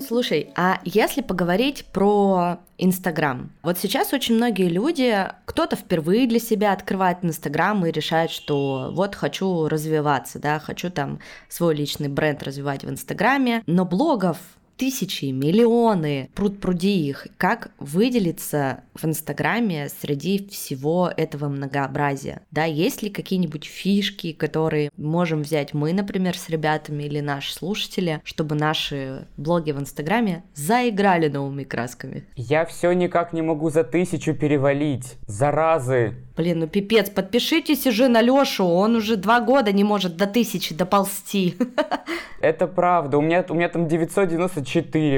Слушай, 0.09 0.49
а 0.55 0.79
если 0.85 1.21
поговорить 1.21 1.85
про 1.93 2.57
Инстаграм? 2.79 3.51
Вот 3.61 3.77
сейчас 3.77 4.11
очень 4.11 4.37
многие 4.37 4.67
люди, 4.67 5.15
кто-то 5.45 5.75
впервые 5.75 6.25
для 6.25 6.39
себя 6.39 6.73
открывает 6.73 7.19
Инстаграм 7.21 7.85
и 7.85 7.91
решает, 7.91 8.31
что 8.31 8.89
вот 8.91 9.13
хочу 9.13 9.67
развиваться, 9.67 10.39
да, 10.39 10.57
хочу 10.57 10.89
там 10.89 11.19
свой 11.47 11.75
личный 11.75 12.07
бренд 12.07 12.41
развивать 12.41 12.83
в 12.83 12.89
Инстаграме, 12.89 13.61
но 13.67 13.85
блогов 13.85 14.37
тысячи, 14.79 15.25
миллионы, 15.25 16.29
пруд 16.33 16.59
пруди 16.59 17.05
их. 17.05 17.27
Как 17.37 17.71
выделиться 17.79 18.83
в 18.95 19.03
Инстаграме 19.05 19.89
среди 19.89 20.47
всего 20.47 21.11
этого 21.15 21.49
многообразия? 21.49 22.41
Да, 22.49 22.63
есть 22.63 23.03
ли 23.03 23.09
какие-нибудь 23.09 23.65
фишки, 23.65 24.31
которые 24.31 24.89
можем 24.95 25.41
взять 25.41 25.73
мы, 25.73 25.91
например, 25.91 26.37
с 26.37 26.49
ребятами 26.49 27.03
или 27.03 27.19
наши 27.19 27.53
слушатели, 27.53 28.21
чтобы 28.23 28.55
наши 28.55 29.27
блоги 29.35 29.71
в 29.71 29.79
Инстаграме 29.79 30.43
заиграли 30.55 31.27
новыми 31.27 31.65
красками? 31.65 32.23
Я 32.35 32.65
все 32.65 32.93
никак 32.93 33.33
не 33.33 33.41
могу 33.41 33.69
за 33.69 33.83
тысячу 33.83 34.33
перевалить. 34.33 35.17
Заразы. 35.27 36.15
Блин, 36.37 36.59
ну 36.59 36.67
пипец, 36.67 37.09
подпишитесь 37.09 37.85
уже 37.85 38.07
на 38.07 38.21
Лёшу, 38.21 38.63
он 38.63 38.95
уже 38.95 39.17
два 39.17 39.41
года 39.41 39.73
не 39.73 39.83
может 39.83 40.15
до 40.15 40.25
тысячи 40.25 40.73
доползти. 40.73 41.57
Это 42.41 42.65
правда, 42.67 43.17
у 43.17 43.21
меня, 43.21 43.43
у 43.49 43.53
меня 43.53 43.67
там 43.67 43.89
994, 43.89 44.68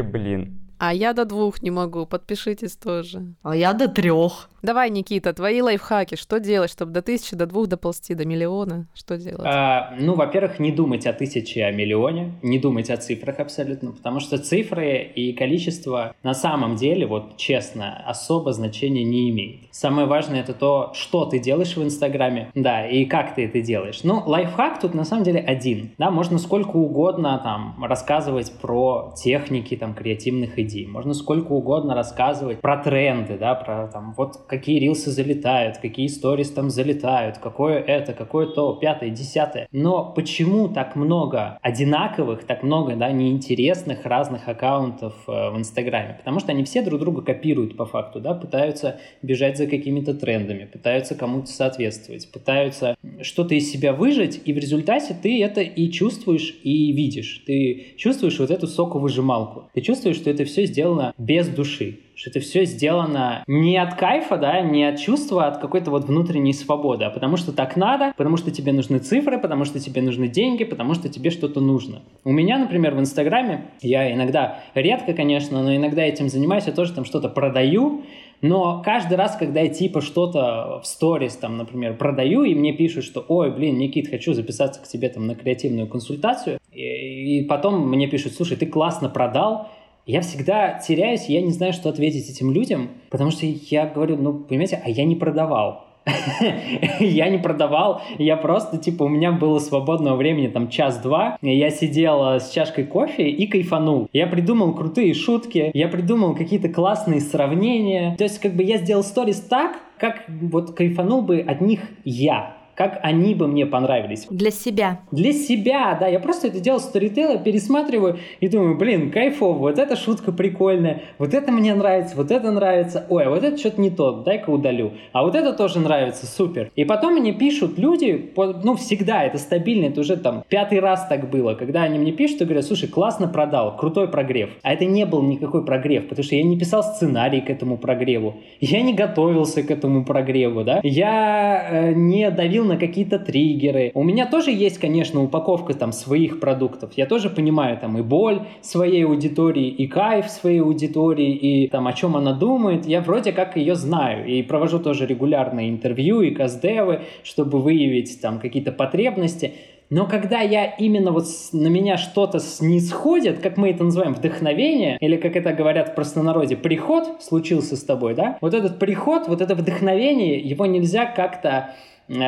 блин. 0.03 0.59
А 0.77 0.93
я 0.93 1.13
до 1.13 1.25
двух 1.25 1.61
не 1.61 1.71
могу, 1.71 2.05
подпишитесь 2.05 2.75
тоже. 2.75 3.35
А 3.43 3.55
я 3.55 3.73
до 3.73 3.87
трех. 3.87 4.49
Давай, 4.61 4.91
Никита, 4.91 5.33
твои 5.33 5.59
лайфхаки. 5.61 6.15
Что 6.15 6.39
делать, 6.39 6.69
чтобы 6.71 6.91
до 6.91 7.01
тысячи, 7.01 7.35
до 7.35 7.47
двух 7.47 7.67
доползти, 7.67 8.13
до 8.13 8.25
миллиона? 8.25 8.87
Что 8.93 9.17
делать? 9.17 9.41
А, 9.43 9.95
ну, 9.99 10.13
во-первых, 10.13 10.59
не 10.59 10.71
думать 10.71 11.07
о 11.07 11.13
тысяче, 11.13 11.63
о 11.65 11.71
миллионе. 11.71 12.33
Не 12.43 12.59
думать 12.59 12.91
о 12.91 12.97
цифрах 12.97 13.39
абсолютно. 13.39 13.91
Потому 13.91 14.19
что 14.19 14.37
цифры 14.37 15.03
и 15.03 15.33
количество 15.33 16.13
на 16.21 16.35
самом 16.35 16.75
деле, 16.75 17.07
вот 17.07 17.37
честно, 17.37 18.03
особо 18.05 18.53
значения 18.53 19.03
не 19.03 19.31
имеет. 19.31 19.61
Самое 19.71 20.07
важное 20.07 20.41
это 20.41 20.53
то, 20.53 20.91
что 20.93 21.25
ты 21.25 21.39
делаешь 21.39 21.75
в 21.75 21.83
Инстаграме, 21.83 22.51
да, 22.53 22.87
и 22.87 23.05
как 23.05 23.33
ты 23.33 23.45
это 23.45 23.61
делаешь. 23.61 24.01
Ну, 24.03 24.21
лайфхак 24.25 24.79
тут 24.79 24.93
на 24.93 25.05
самом 25.05 25.23
деле 25.23 25.39
один. 25.39 25.91
Да, 25.97 26.11
можно 26.11 26.37
сколько 26.37 26.77
угодно 26.77 27.39
там 27.43 27.83
рассказывать 27.83 28.51
про 28.61 29.13
техники 29.17 29.75
там 29.75 29.95
креативных 29.95 30.59
идей. 30.59 30.85
Можно 30.85 31.15
сколько 31.15 31.51
угодно 31.53 31.95
рассказывать 31.95 32.61
про 32.61 32.77
тренды, 32.77 33.37
да, 33.39 33.55
про 33.55 33.87
там 33.87 34.13
вот 34.15 34.37
какие 34.51 34.79
рилсы 34.79 35.11
залетают, 35.11 35.77
какие 35.77 36.07
сторис 36.07 36.51
там 36.51 36.69
залетают, 36.69 37.37
какое 37.37 37.79
это, 37.79 38.11
какое 38.11 38.47
то, 38.47 38.73
пятое, 38.73 39.09
десятое. 39.09 39.67
Но 39.71 40.11
почему 40.13 40.67
так 40.67 40.97
много 40.97 41.57
одинаковых, 41.61 42.43
так 42.43 42.61
много, 42.61 42.97
да, 42.97 43.11
неинтересных 43.11 44.05
разных 44.05 44.49
аккаунтов 44.49 45.13
э, 45.27 45.31
в 45.51 45.57
Инстаграме? 45.57 46.15
Потому 46.17 46.41
что 46.41 46.51
они 46.51 46.65
все 46.65 46.81
друг 46.81 46.99
друга 46.99 47.21
копируют 47.21 47.77
по 47.77 47.85
факту, 47.85 48.19
да, 48.19 48.33
пытаются 48.33 48.99
бежать 49.21 49.57
за 49.57 49.67
какими-то 49.67 50.13
трендами, 50.13 50.65
пытаются 50.65 51.15
кому-то 51.15 51.47
соответствовать, 51.47 52.29
пытаются 52.29 52.95
что-то 53.21 53.55
из 53.55 53.71
себя 53.71 53.93
выжать, 53.93 54.41
и 54.43 54.51
в 54.51 54.57
результате 54.57 55.15
ты 55.19 55.41
это 55.41 55.61
и 55.61 55.89
чувствуешь, 55.89 56.53
и 56.63 56.91
видишь. 56.91 57.43
Ты 57.47 57.93
чувствуешь 57.95 58.37
вот 58.37 58.51
эту 58.51 58.67
соковыжималку. 58.67 59.69
Ты 59.73 59.79
чувствуешь, 59.79 60.17
что 60.17 60.29
это 60.29 60.43
все 60.43 60.65
сделано 60.65 61.13
без 61.17 61.47
души 61.47 61.99
что 62.21 62.29
это 62.29 62.39
все 62.39 62.65
сделано 62.65 63.43
не 63.47 63.77
от 63.77 63.95
кайфа, 63.95 64.37
да, 64.37 64.61
не 64.61 64.83
от 64.83 64.99
чувства, 64.99 65.45
а 65.45 65.47
от 65.47 65.57
какой-то 65.57 65.89
вот 65.89 66.05
внутренней 66.05 66.53
свободы, 66.53 67.05
а 67.05 67.09
потому 67.09 67.35
что 67.35 67.51
так 67.51 67.75
надо, 67.75 68.13
потому 68.15 68.37
что 68.37 68.51
тебе 68.51 68.73
нужны 68.73 68.99
цифры, 68.99 69.39
потому 69.39 69.65
что 69.65 69.79
тебе 69.79 70.03
нужны 70.03 70.27
деньги, 70.27 70.63
потому 70.63 70.93
что 70.93 71.09
тебе 71.09 71.31
что-то 71.31 71.61
нужно. 71.61 72.03
У 72.23 72.31
меня, 72.31 72.59
например, 72.59 72.93
в 72.93 72.99
Инстаграме, 72.99 73.71
я 73.81 74.13
иногда, 74.13 74.59
редко, 74.75 75.13
конечно, 75.13 75.63
но 75.63 75.75
иногда 75.75 76.03
этим 76.03 76.29
занимаюсь, 76.29 76.65
я 76.67 76.73
тоже 76.73 76.93
там 76.93 77.05
что-то 77.05 77.27
продаю, 77.27 78.03
но 78.41 78.83
каждый 78.85 79.17
раз, 79.17 79.35
когда 79.35 79.61
я 79.61 79.69
типа 79.69 80.01
что-то 80.01 80.79
в 80.83 80.85
сторис, 80.85 81.35
там, 81.37 81.57
например, 81.57 81.97
продаю, 81.97 82.43
и 82.43 82.53
мне 82.53 82.71
пишут, 82.73 83.03
что, 83.03 83.25
ой, 83.27 83.51
блин, 83.51 83.79
Никит, 83.79 84.09
хочу 84.09 84.33
записаться 84.33 84.79
к 84.79 84.87
тебе 84.87 85.09
там 85.09 85.25
на 85.25 85.33
креативную 85.33 85.87
консультацию, 85.87 86.59
и, 86.71 87.39
и 87.39 87.45
потом 87.45 87.89
мне 87.89 88.07
пишут, 88.07 88.33
слушай, 88.33 88.57
ты 88.57 88.67
классно 88.67 89.09
продал, 89.09 89.69
я 90.05 90.21
всегда 90.21 90.79
теряюсь, 90.79 91.25
я 91.25 91.41
не 91.41 91.51
знаю, 91.51 91.73
что 91.73 91.89
ответить 91.89 92.29
этим 92.29 92.51
людям, 92.51 92.89
потому 93.09 93.31
что 93.31 93.45
я 93.45 93.85
говорю, 93.85 94.17
ну, 94.17 94.33
понимаете, 94.33 94.81
а 94.83 94.89
я 94.89 95.05
не 95.05 95.15
продавал. 95.15 95.85
я 96.99 97.29
не 97.29 97.37
продавал, 97.37 98.01
я 98.17 98.35
просто, 98.35 98.79
типа, 98.79 99.03
у 99.03 99.07
меня 99.07 99.31
было 99.31 99.59
свободного 99.59 100.15
времени, 100.15 100.47
там, 100.47 100.67
час-два, 100.67 101.37
я 101.41 101.69
сидел 101.69 102.23
с 102.39 102.49
чашкой 102.49 102.85
кофе 102.85 103.29
и 103.29 103.45
кайфанул. 103.45 104.09
Я 104.11 104.25
придумал 104.25 104.73
крутые 104.73 105.13
шутки, 105.13 105.69
я 105.75 105.87
придумал 105.87 106.35
какие-то 106.35 106.69
классные 106.69 107.21
сравнения, 107.21 108.15
то 108.17 108.23
есть, 108.23 108.39
как 108.39 108.55
бы, 108.55 108.63
я 108.63 108.77
сделал 108.77 109.03
сторис 109.03 109.41
так, 109.41 109.77
как 109.99 110.23
вот 110.27 110.73
кайфанул 110.73 111.21
бы 111.21 111.39
от 111.39 111.61
них 111.61 111.81
я 112.03 112.60
как 112.81 112.99
они 113.03 113.35
бы 113.35 113.47
мне 113.47 113.67
понравились. 113.67 114.25
Для 114.31 114.49
себя. 114.49 115.01
Для 115.11 115.33
себя, 115.33 115.95
да. 115.99 116.07
Я 116.07 116.19
просто 116.19 116.47
это 116.47 116.59
делал 116.59 116.79
сторителла, 116.79 117.37
пересматриваю 117.37 118.17
и 118.39 118.47
думаю, 118.47 118.75
блин, 118.75 119.11
кайфово, 119.11 119.55
вот 119.55 119.77
эта 119.77 119.95
шутка 119.95 120.31
прикольная, 120.31 121.03
вот 121.19 121.35
это 121.35 121.51
мне 121.51 121.75
нравится, 121.75 122.15
вот 122.15 122.31
это 122.31 122.49
нравится, 122.49 123.05
ой, 123.07 123.25
а 123.25 123.29
вот 123.29 123.43
это 123.43 123.55
что-то 123.55 123.79
не 123.79 123.91
то, 123.91 124.23
дай-ка 124.23 124.49
удалю. 124.49 124.93
А 125.11 125.21
вот 125.21 125.35
это 125.35 125.53
тоже 125.53 125.77
нравится, 125.79 126.25
супер. 126.25 126.71
И 126.75 126.83
потом 126.83 127.13
мне 127.13 127.33
пишут 127.33 127.77
люди, 127.77 128.31
ну, 128.35 128.75
всегда, 128.77 129.25
это 129.25 129.37
стабильно, 129.37 129.85
это 129.85 129.99
уже 129.99 130.17
там 130.17 130.43
пятый 130.49 130.79
раз 130.79 131.05
так 131.07 131.29
было, 131.29 131.53
когда 131.53 131.83
они 131.83 131.99
мне 131.99 132.11
пишут 132.11 132.41
и 132.41 132.45
говорят, 132.45 132.65
слушай, 132.65 132.89
классно 132.89 133.27
продал, 133.27 133.77
крутой 133.77 134.07
прогрев. 134.07 134.49
А 134.63 134.73
это 134.73 134.85
не 134.85 135.05
был 135.05 135.21
никакой 135.21 135.63
прогрев, 135.63 136.07
потому 136.07 136.23
что 136.23 136.35
я 136.35 136.41
не 136.41 136.57
писал 136.57 136.81
сценарий 136.81 137.41
к 137.41 137.51
этому 137.51 137.77
прогреву, 137.77 138.37
я 138.59 138.81
не 138.81 138.95
готовился 138.95 139.61
к 139.61 139.69
этому 139.69 140.03
прогреву, 140.03 140.63
да, 140.63 140.79
я 140.81 141.67
э, 141.69 141.93
не 141.93 142.31
давил 142.31 142.70
на 142.71 142.77
какие-то 142.77 143.19
триггеры. 143.19 143.91
У 143.93 144.03
меня 144.03 144.25
тоже 144.25 144.51
есть, 144.51 144.77
конечно, 144.77 145.21
упаковка 145.21 145.73
там 145.73 145.91
своих 145.91 146.39
продуктов. 146.39 146.93
Я 146.95 147.05
тоже 147.05 147.29
понимаю 147.29 147.77
там 147.77 147.97
и 147.97 148.01
боль 148.01 148.41
своей 148.61 149.05
аудитории, 149.05 149.67
и 149.67 149.87
кайф 149.87 150.29
своей 150.29 150.61
аудитории, 150.61 151.33
и 151.35 151.67
там 151.67 151.87
о 151.87 151.93
чем 151.93 152.15
она 152.15 152.33
думает. 152.33 152.85
Я 152.85 153.01
вроде 153.01 153.33
как 153.33 153.57
ее 153.57 153.75
знаю 153.75 154.25
и 154.25 154.41
провожу 154.41 154.79
тоже 154.79 155.05
регулярные 155.05 155.69
интервью 155.69 156.21
и 156.21 156.31
каздевы, 156.31 157.01
чтобы 157.23 157.59
выявить 157.59 158.21
там 158.21 158.39
какие-то 158.39 158.71
потребности. 158.71 159.53
Но 159.91 160.05
когда 160.05 160.39
я 160.39 160.65
именно 160.67 161.11
вот 161.11 161.25
на 161.51 161.67
меня 161.67 161.97
что-то 161.97 162.39
не 162.61 162.79
сходит, 162.79 163.39
как 163.39 163.57
мы 163.57 163.71
это 163.71 163.83
называем, 163.83 164.13
вдохновение, 164.13 164.97
или 165.01 165.17
как 165.17 165.35
это 165.35 165.51
говорят 165.51 165.89
в 165.89 165.95
простонародье, 165.95 166.55
приход 166.55 167.21
случился 167.21 167.75
с 167.75 167.83
тобой, 167.83 168.15
да, 168.15 168.37
вот 168.39 168.53
этот 168.53 168.79
приход, 168.79 169.27
вот 169.27 169.41
это 169.41 169.53
вдохновение, 169.53 170.39
его 170.39 170.65
нельзя 170.65 171.05
как-то 171.05 171.75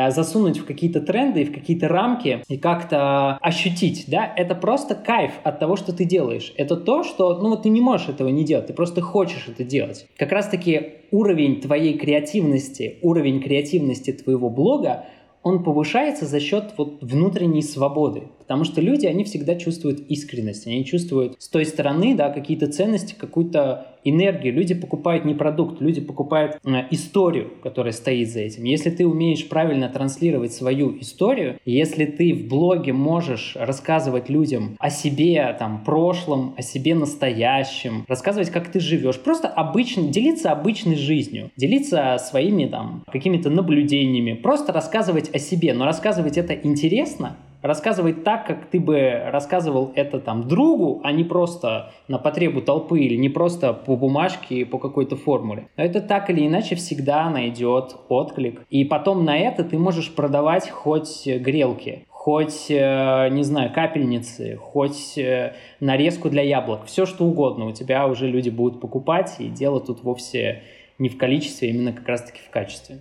засунуть 0.10 0.60
в 0.60 0.66
какие-то 0.66 1.02
тренды, 1.02 1.46
в 1.46 1.54
какие-то 1.54 1.88
рамки 1.88 2.44
и 2.48 2.58
как-то 2.58 3.38
ощутить, 3.42 4.06
да, 4.08 4.32
это 4.36 4.56
просто 4.56 4.96
кайф 4.96 5.32
от 5.44 5.60
того, 5.60 5.76
что 5.76 5.94
ты 5.94 6.06
делаешь. 6.06 6.54
Это 6.58 6.76
то, 6.78 7.04
что, 7.04 7.38
ну 7.40 7.50
вот 7.50 7.64
ты 7.64 7.70
не 7.70 7.82
можешь 7.82 8.10
этого 8.10 8.30
не 8.30 8.44
делать, 8.44 8.68
ты 8.68 8.74
просто 8.74 9.02
хочешь 9.02 9.48
это 9.48 9.64
делать. 9.64 10.08
Как 10.18 10.32
раз-таки 10.32 10.94
уровень 11.12 11.62
твоей 11.62 11.98
креативности, 11.98 12.98
уровень 13.02 13.42
креативности 13.42 14.12
твоего 14.12 14.50
блога, 14.50 15.06
он 15.44 15.64
повышается 15.64 16.26
за 16.26 16.40
счет 16.40 16.74
вот 16.78 17.00
внутренней 17.02 17.62
свободы. 17.62 18.24
Потому 18.54 18.66
что 18.66 18.82
люди, 18.82 19.08
они 19.08 19.24
всегда 19.24 19.56
чувствуют 19.56 20.02
искренность, 20.10 20.68
они 20.68 20.86
чувствуют 20.86 21.42
с 21.42 21.50
той 21.50 21.66
стороны, 21.66 22.14
да, 22.14 22.30
какие-то 22.30 22.68
ценности, 22.68 23.16
какую-то 23.18 23.88
энергию. 24.04 24.54
Люди 24.54 24.76
покупают 24.76 25.26
не 25.26 25.34
продукт, 25.34 25.82
люди 25.82 26.02
покупают 26.02 26.60
э, 26.64 26.84
историю, 26.92 27.50
которая 27.64 27.94
стоит 27.94 28.30
за 28.30 28.42
этим. 28.42 28.66
Если 28.66 28.92
ты 28.92 29.08
умеешь 29.08 29.50
правильно 29.50 29.90
транслировать 29.90 30.54
свою 30.54 31.00
историю, 31.00 31.58
если 31.66 32.06
ты 32.06 32.32
в 32.36 32.48
блоге 32.48 32.94
можешь 32.94 33.56
рассказывать 33.56 34.30
людям 34.30 34.76
о 34.78 34.92
себе, 34.92 35.56
там, 35.58 35.84
прошлом, 35.84 36.54
о 36.56 36.62
себе 36.62 36.94
настоящем, 36.94 38.06
рассказывать, 38.08 38.52
как 38.52 38.72
ты 38.72 38.80
живешь, 38.80 39.20
просто 39.20 39.48
обычно, 39.48 40.10
делиться 40.10 40.52
обычной 40.52 40.96
жизнью, 40.96 41.50
делиться 41.58 42.18
своими 42.20 42.68
там 42.68 43.04
какими-то 43.12 43.50
наблюдениями, 43.50 44.34
просто 44.34 44.74
рассказывать 44.74 45.34
о 45.34 45.40
себе, 45.40 45.74
но 45.74 45.86
рассказывать 45.86 46.38
это 46.38 46.54
интересно, 46.54 47.36
рассказывать 47.64 48.24
так, 48.24 48.46
как 48.46 48.68
ты 48.68 48.80
бы 48.80 49.24
рассказывал 49.32 49.92
это 49.96 50.20
там 50.20 50.48
другу, 50.48 51.02
а 51.04 51.12
не 51.12 51.24
просто 51.24 51.92
на 52.08 52.20
потребу 52.20 52.62
толпы 52.62 53.00
или 53.00 53.16
не 53.16 53.30
просто 53.30 53.74
по 53.74 53.96
бумажке, 53.96 54.66
по 54.66 54.78
какой-то 54.78 55.16
формуле. 55.16 55.70
Это 55.76 56.02
так 56.02 56.30
или 56.30 56.46
иначе 56.46 56.76
всегда 56.76 57.30
найдет 57.30 57.96
отклик. 58.10 58.62
И 58.70 58.86
потом 58.86 59.26
на 59.26 59.38
это 59.38 59.64
ты 59.64 59.80
можешь 59.80 60.14
продавать 60.14 60.70
хоть 60.70 61.26
грелки, 61.26 62.06
хоть, 62.10 62.70
э, 62.70 63.30
не 63.32 63.44
знаю, 63.44 63.72
капельницы, 63.74 64.58
хоть 64.58 65.18
э, 65.18 65.54
нарезку 65.80 66.30
для 66.30 66.42
яблок, 66.42 66.86
все 66.86 67.06
что 67.06 67.26
угодно. 67.26 67.68
У 67.68 67.72
тебя 67.72 68.08
уже 68.08 68.28
люди 68.28 68.50
будут 68.50 68.82
покупать, 68.82 69.36
и 69.40 69.48
дело 69.48 69.80
тут 69.80 70.04
вовсе 70.04 70.64
не 71.00 71.10
в 71.10 71.18
количестве, 71.18 71.70
а 71.70 71.72
именно 71.72 71.94
как 71.94 72.08
раз-таки 72.08 72.40
в 72.46 72.50
качестве. 72.50 73.00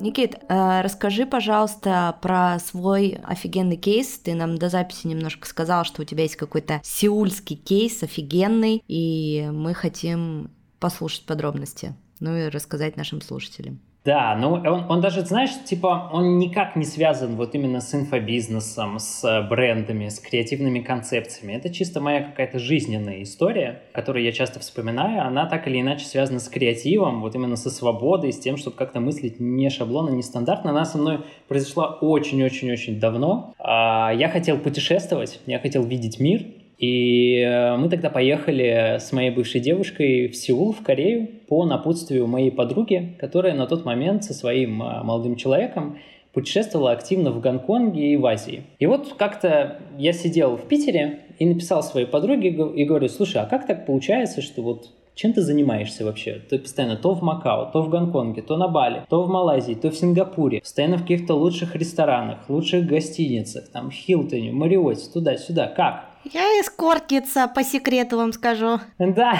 Никит, 0.00 0.36
э, 0.48 0.80
расскажи, 0.82 1.26
пожалуйста, 1.26 2.18
про 2.20 2.58
свой 2.58 3.18
офигенный 3.24 3.76
кейс. 3.76 4.18
Ты 4.18 4.34
нам 4.34 4.58
до 4.58 4.68
записи 4.68 5.06
немножко 5.06 5.46
сказал, 5.48 5.84
что 5.84 6.02
у 6.02 6.04
тебя 6.04 6.22
есть 6.22 6.36
какой-то 6.36 6.80
сеульский 6.82 7.56
кейс 7.56 8.02
офигенный, 8.02 8.82
и 8.86 9.48
мы 9.52 9.74
хотим 9.74 10.50
послушать 10.78 11.24
подробности, 11.26 11.94
ну 12.20 12.36
и 12.36 12.48
рассказать 12.48 12.96
нашим 12.96 13.20
слушателям. 13.20 13.80
Да, 14.06 14.36
ну 14.40 14.52
он, 14.52 14.86
он 14.88 15.00
даже, 15.00 15.22
знаешь, 15.22 15.50
типа, 15.64 16.10
он 16.12 16.38
никак 16.38 16.76
не 16.76 16.84
связан 16.84 17.34
вот 17.34 17.56
именно 17.56 17.80
с 17.80 17.92
инфобизнесом, 17.92 19.00
с 19.00 19.48
брендами, 19.50 20.08
с 20.08 20.20
креативными 20.20 20.78
концепциями. 20.78 21.54
Это 21.54 21.70
чисто 21.74 22.00
моя 22.00 22.22
какая-то 22.22 22.60
жизненная 22.60 23.24
история, 23.24 23.82
которую 23.92 24.24
я 24.24 24.30
часто 24.30 24.60
вспоминаю. 24.60 25.26
Она 25.26 25.46
так 25.46 25.66
или 25.66 25.80
иначе 25.80 26.06
связана 26.06 26.38
с 26.38 26.48
креативом, 26.48 27.20
вот 27.20 27.34
именно 27.34 27.56
со 27.56 27.68
свободой, 27.68 28.32
с 28.32 28.38
тем, 28.38 28.56
чтобы 28.56 28.76
как-то 28.76 29.00
мыслить 29.00 29.40
не 29.40 29.68
шаблонно, 29.70 30.10
не 30.10 30.22
стандартно. 30.22 30.70
Она 30.70 30.84
со 30.84 30.98
мной 30.98 31.22
произошла 31.48 31.98
очень-очень-очень 32.00 33.00
давно. 33.00 33.54
А, 33.58 34.12
я 34.14 34.28
хотел 34.28 34.58
путешествовать, 34.58 35.40
я 35.46 35.58
хотел 35.58 35.82
видеть 35.82 36.20
мир, 36.20 36.44
и 36.78 37.40
э, 37.40 37.76
мы 37.76 37.88
тогда 37.88 38.10
поехали 38.10 38.98
с 39.00 39.12
моей 39.12 39.30
бывшей 39.30 39.60
девушкой 39.60 40.28
в 40.28 40.36
Сеул, 40.36 40.72
в 40.72 40.82
Корею, 40.82 41.28
по 41.48 41.64
напутствию 41.64 42.26
моей 42.26 42.50
подруги, 42.50 43.16
которая 43.18 43.54
на 43.54 43.66
тот 43.66 43.84
момент 43.84 44.24
со 44.24 44.34
своим 44.34 44.82
э, 44.82 45.02
молодым 45.02 45.36
человеком 45.36 45.98
путешествовала 46.34 46.92
активно 46.92 47.30
в 47.30 47.40
Гонконге 47.40 48.12
и 48.12 48.16
в 48.16 48.26
Азии. 48.26 48.64
И 48.78 48.84
вот 48.84 49.14
как-то 49.14 49.78
я 49.96 50.12
сидел 50.12 50.56
в 50.56 50.68
Питере 50.68 51.20
и 51.38 51.46
написал 51.46 51.82
своей 51.82 52.06
подруге 52.06 52.50
и 52.50 52.84
говорю, 52.84 53.08
слушай, 53.08 53.40
а 53.40 53.46
как 53.46 53.66
так 53.66 53.86
получается, 53.86 54.42
что 54.42 54.60
вот 54.60 54.90
чем 55.14 55.32
ты 55.32 55.40
занимаешься 55.40 56.04
вообще? 56.04 56.42
Ты 56.50 56.58
постоянно 56.58 56.96
то 56.96 57.14
в 57.14 57.22
Макао, 57.22 57.70
то 57.72 57.80
в 57.80 57.88
Гонконге, 57.88 58.42
то 58.42 58.58
на 58.58 58.68
Бали, 58.68 59.04
то 59.08 59.22
в 59.22 59.30
Малайзии, 59.30 59.72
то 59.72 59.90
в 59.90 59.96
Сингапуре. 59.96 60.60
Постоянно 60.60 60.98
в 60.98 61.02
каких-то 61.02 61.32
лучших 61.32 61.74
ресторанах, 61.74 62.50
лучших 62.50 62.86
гостиницах, 62.86 63.70
там, 63.70 63.90
Хилтоне, 63.90 64.52
Мариоте, 64.52 65.10
туда-сюда. 65.10 65.68
Как? 65.68 66.15
Я 66.32 66.42
эскортница, 66.60 67.46
по 67.46 67.62
секрету 67.62 68.16
вам 68.16 68.32
скажу. 68.32 68.80
Да, 68.98 69.34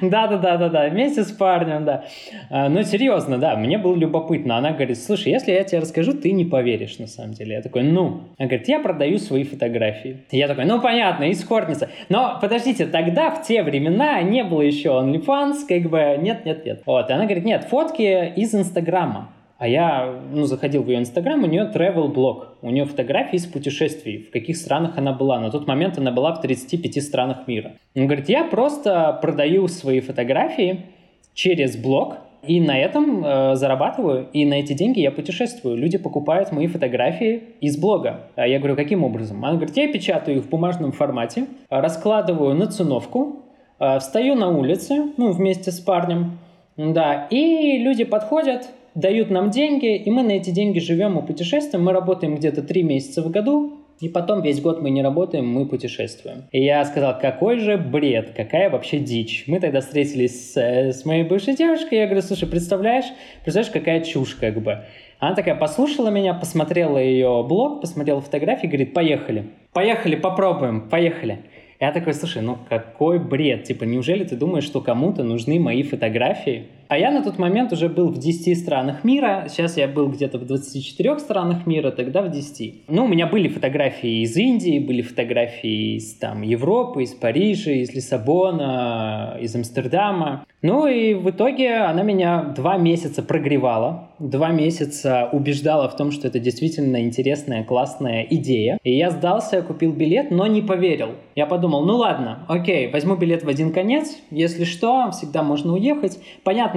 да, 0.00 0.26
да, 0.26 0.38
да, 0.38 0.56
да, 0.56 0.68
да, 0.68 0.88
вместе 0.88 1.22
с 1.22 1.30
парнем, 1.30 1.84
да. 1.84 2.04
А, 2.50 2.68
ну, 2.68 2.82
серьезно, 2.82 3.38
да, 3.38 3.54
мне 3.54 3.78
было 3.78 3.94
любопытно. 3.94 4.56
Она 4.56 4.72
говорит, 4.72 5.00
слушай, 5.00 5.30
если 5.30 5.52
я 5.52 5.62
тебе 5.62 5.78
расскажу, 5.78 6.12
ты 6.14 6.32
не 6.32 6.44
поверишь, 6.44 6.98
на 6.98 7.06
самом 7.06 7.34
деле. 7.34 7.54
Я 7.54 7.62
такой, 7.62 7.84
ну. 7.84 8.22
Она 8.38 8.48
говорит, 8.48 8.66
я 8.66 8.80
продаю 8.80 9.18
свои 9.18 9.44
фотографии. 9.44 10.24
Я 10.32 10.48
такой, 10.48 10.64
ну, 10.64 10.80
понятно, 10.80 11.30
эскортница. 11.30 11.88
Но, 12.08 12.38
подождите, 12.40 12.86
тогда, 12.86 13.30
в 13.30 13.46
те 13.46 13.62
времена, 13.62 14.20
не 14.22 14.42
было 14.42 14.62
еще 14.62 14.88
OnlyFans, 14.88 15.66
как 15.68 15.82
бы, 15.90 16.18
нет, 16.20 16.44
нет, 16.44 16.66
нет. 16.66 16.82
Вот, 16.86 17.08
и 17.08 17.12
она 17.12 17.24
говорит, 17.24 17.44
нет, 17.44 17.64
фотки 17.70 18.32
из 18.34 18.52
Инстаграма. 18.52 19.33
А 19.58 19.68
я, 19.68 20.20
ну, 20.32 20.44
заходил 20.44 20.82
в 20.82 20.88
ее 20.88 20.98
инстаграм, 20.98 21.42
у 21.42 21.46
нее 21.46 21.70
travel 21.72 22.08
блог, 22.08 22.56
у 22.60 22.70
нее 22.70 22.84
фотографии 22.86 23.36
из 23.36 23.46
путешествий, 23.46 24.18
в 24.18 24.30
каких 24.30 24.56
странах 24.56 24.98
она 24.98 25.12
была. 25.12 25.38
На 25.40 25.50
тот 25.50 25.66
момент 25.68 25.96
она 25.96 26.10
была 26.10 26.34
в 26.34 26.40
35 26.40 27.02
странах 27.02 27.46
мира. 27.46 27.72
Он 27.94 28.06
говорит, 28.06 28.28
я 28.28 28.44
просто 28.44 29.16
продаю 29.22 29.68
свои 29.68 30.00
фотографии 30.00 30.86
через 31.34 31.76
блог, 31.76 32.18
и 32.46 32.60
на 32.60 32.78
этом 32.78 33.24
э, 33.24 33.54
зарабатываю, 33.54 34.28
и 34.32 34.44
на 34.44 34.54
эти 34.54 34.72
деньги 34.72 35.00
я 35.00 35.10
путешествую. 35.10 35.76
Люди 35.76 35.98
покупают 35.98 36.52
мои 36.52 36.66
фотографии 36.66 37.42
из 37.60 37.78
блога. 37.78 38.22
А 38.36 38.46
я 38.46 38.58
говорю, 38.58 38.76
каким 38.76 39.02
образом? 39.02 39.44
Она 39.44 39.54
говорит, 39.54 39.76
я 39.76 39.90
печатаю 39.90 40.38
их 40.38 40.44
в 40.44 40.48
бумажном 40.50 40.92
формате, 40.92 41.46
раскладываю 41.70 42.54
на 42.54 42.66
циновку, 42.66 43.44
э, 43.78 43.98
встаю 43.98 44.34
на 44.34 44.48
улице, 44.48 45.12
ну, 45.16 45.30
вместе 45.30 45.70
с 45.70 45.80
парнем, 45.80 46.38
да, 46.76 47.28
и 47.30 47.78
люди 47.78 48.04
подходят, 48.04 48.68
дают 48.94 49.30
нам 49.30 49.50
деньги, 49.50 49.96
и 49.96 50.10
мы 50.10 50.22
на 50.22 50.32
эти 50.32 50.50
деньги 50.50 50.78
живем 50.78 51.18
и 51.18 51.26
путешествуем. 51.26 51.84
Мы 51.84 51.92
работаем 51.92 52.36
где-то 52.36 52.62
три 52.62 52.82
месяца 52.82 53.22
в 53.22 53.30
году, 53.30 53.84
и 54.00 54.08
потом 54.08 54.42
весь 54.42 54.60
год 54.60 54.82
мы 54.82 54.90
не 54.90 55.02
работаем, 55.02 55.46
мы 55.48 55.66
путешествуем. 55.66 56.44
И 56.52 56.62
я 56.62 56.84
сказал, 56.84 57.18
какой 57.18 57.58
же 57.58 57.76
бред, 57.76 58.32
какая 58.36 58.70
вообще 58.70 58.98
дичь. 58.98 59.44
Мы 59.46 59.60
тогда 59.60 59.80
встретились 59.80 60.52
с, 60.52 60.56
с 60.56 61.04
моей 61.04 61.24
бывшей 61.24 61.54
девушкой, 61.54 61.98
я 61.98 62.06
говорю, 62.06 62.22
слушай, 62.22 62.48
представляешь, 62.48 63.06
представляешь, 63.44 63.72
какая 63.72 64.00
чушь 64.02 64.34
как 64.34 64.60
бы. 64.62 64.84
Она 65.20 65.34
такая 65.34 65.54
послушала 65.54 66.08
меня, 66.08 66.34
посмотрела 66.34 66.98
ее 66.98 67.44
блог, 67.48 67.80
посмотрела 67.80 68.20
фотографии, 68.20 68.66
говорит, 68.66 68.92
поехали. 68.92 69.46
Поехали, 69.72 70.16
попробуем, 70.16 70.88
поехали. 70.88 71.38
Я 71.80 71.92
такой, 71.92 72.14
слушай, 72.14 72.42
ну 72.42 72.58
какой 72.68 73.18
бред, 73.18 73.64
типа, 73.64 73.84
неужели 73.84 74.24
ты 74.24 74.36
думаешь, 74.36 74.64
что 74.64 74.80
кому-то 74.80 75.22
нужны 75.22 75.58
мои 75.58 75.82
фотографии? 75.82 76.66
А 76.94 76.96
я 76.96 77.10
на 77.10 77.24
тот 77.24 77.40
момент 77.40 77.72
уже 77.72 77.88
был 77.88 78.08
в 78.08 78.18
10 78.18 78.56
странах 78.56 79.02
мира, 79.02 79.46
сейчас 79.48 79.76
я 79.76 79.88
был 79.88 80.06
где-то 80.06 80.38
в 80.38 80.46
24 80.46 81.18
странах 81.18 81.66
мира, 81.66 81.90
тогда 81.90 82.22
в 82.22 82.30
10. 82.30 82.84
Ну, 82.86 83.06
у 83.06 83.08
меня 83.08 83.26
были 83.26 83.48
фотографии 83.48 84.22
из 84.22 84.36
Индии, 84.36 84.78
были 84.78 85.02
фотографии 85.02 85.96
из 85.96 86.14
там, 86.14 86.42
Европы, 86.42 87.02
из 87.02 87.12
Парижа, 87.12 87.72
из 87.72 87.92
Лиссабона, 87.92 89.36
из 89.40 89.56
Амстердама. 89.56 90.46
Ну 90.62 90.86
и 90.86 91.14
в 91.14 91.28
итоге 91.28 91.74
она 91.74 92.02
меня 92.02 92.54
два 92.56 92.78
месяца 92.78 93.22
прогревала, 93.22 94.08
два 94.18 94.50
месяца 94.50 95.28
убеждала 95.30 95.90
в 95.90 95.96
том, 95.96 96.10
что 96.10 96.28
это 96.28 96.38
действительно 96.38 97.02
интересная, 97.02 97.64
классная 97.64 98.26
идея. 98.30 98.78
И 98.82 98.96
я 98.96 99.10
сдался, 99.10 99.60
купил 99.60 99.92
билет, 99.92 100.30
но 100.30 100.46
не 100.46 100.62
поверил. 100.62 101.16
Я 101.34 101.44
подумал, 101.44 101.84
ну 101.84 101.96
ладно, 101.96 102.46
окей, 102.48 102.90
возьму 102.90 103.16
билет 103.16 103.42
в 103.44 103.48
один 103.48 103.72
конец, 103.72 104.16
если 104.30 104.64
что, 104.64 105.10
всегда 105.10 105.42
можно 105.42 105.74
уехать. 105.74 106.18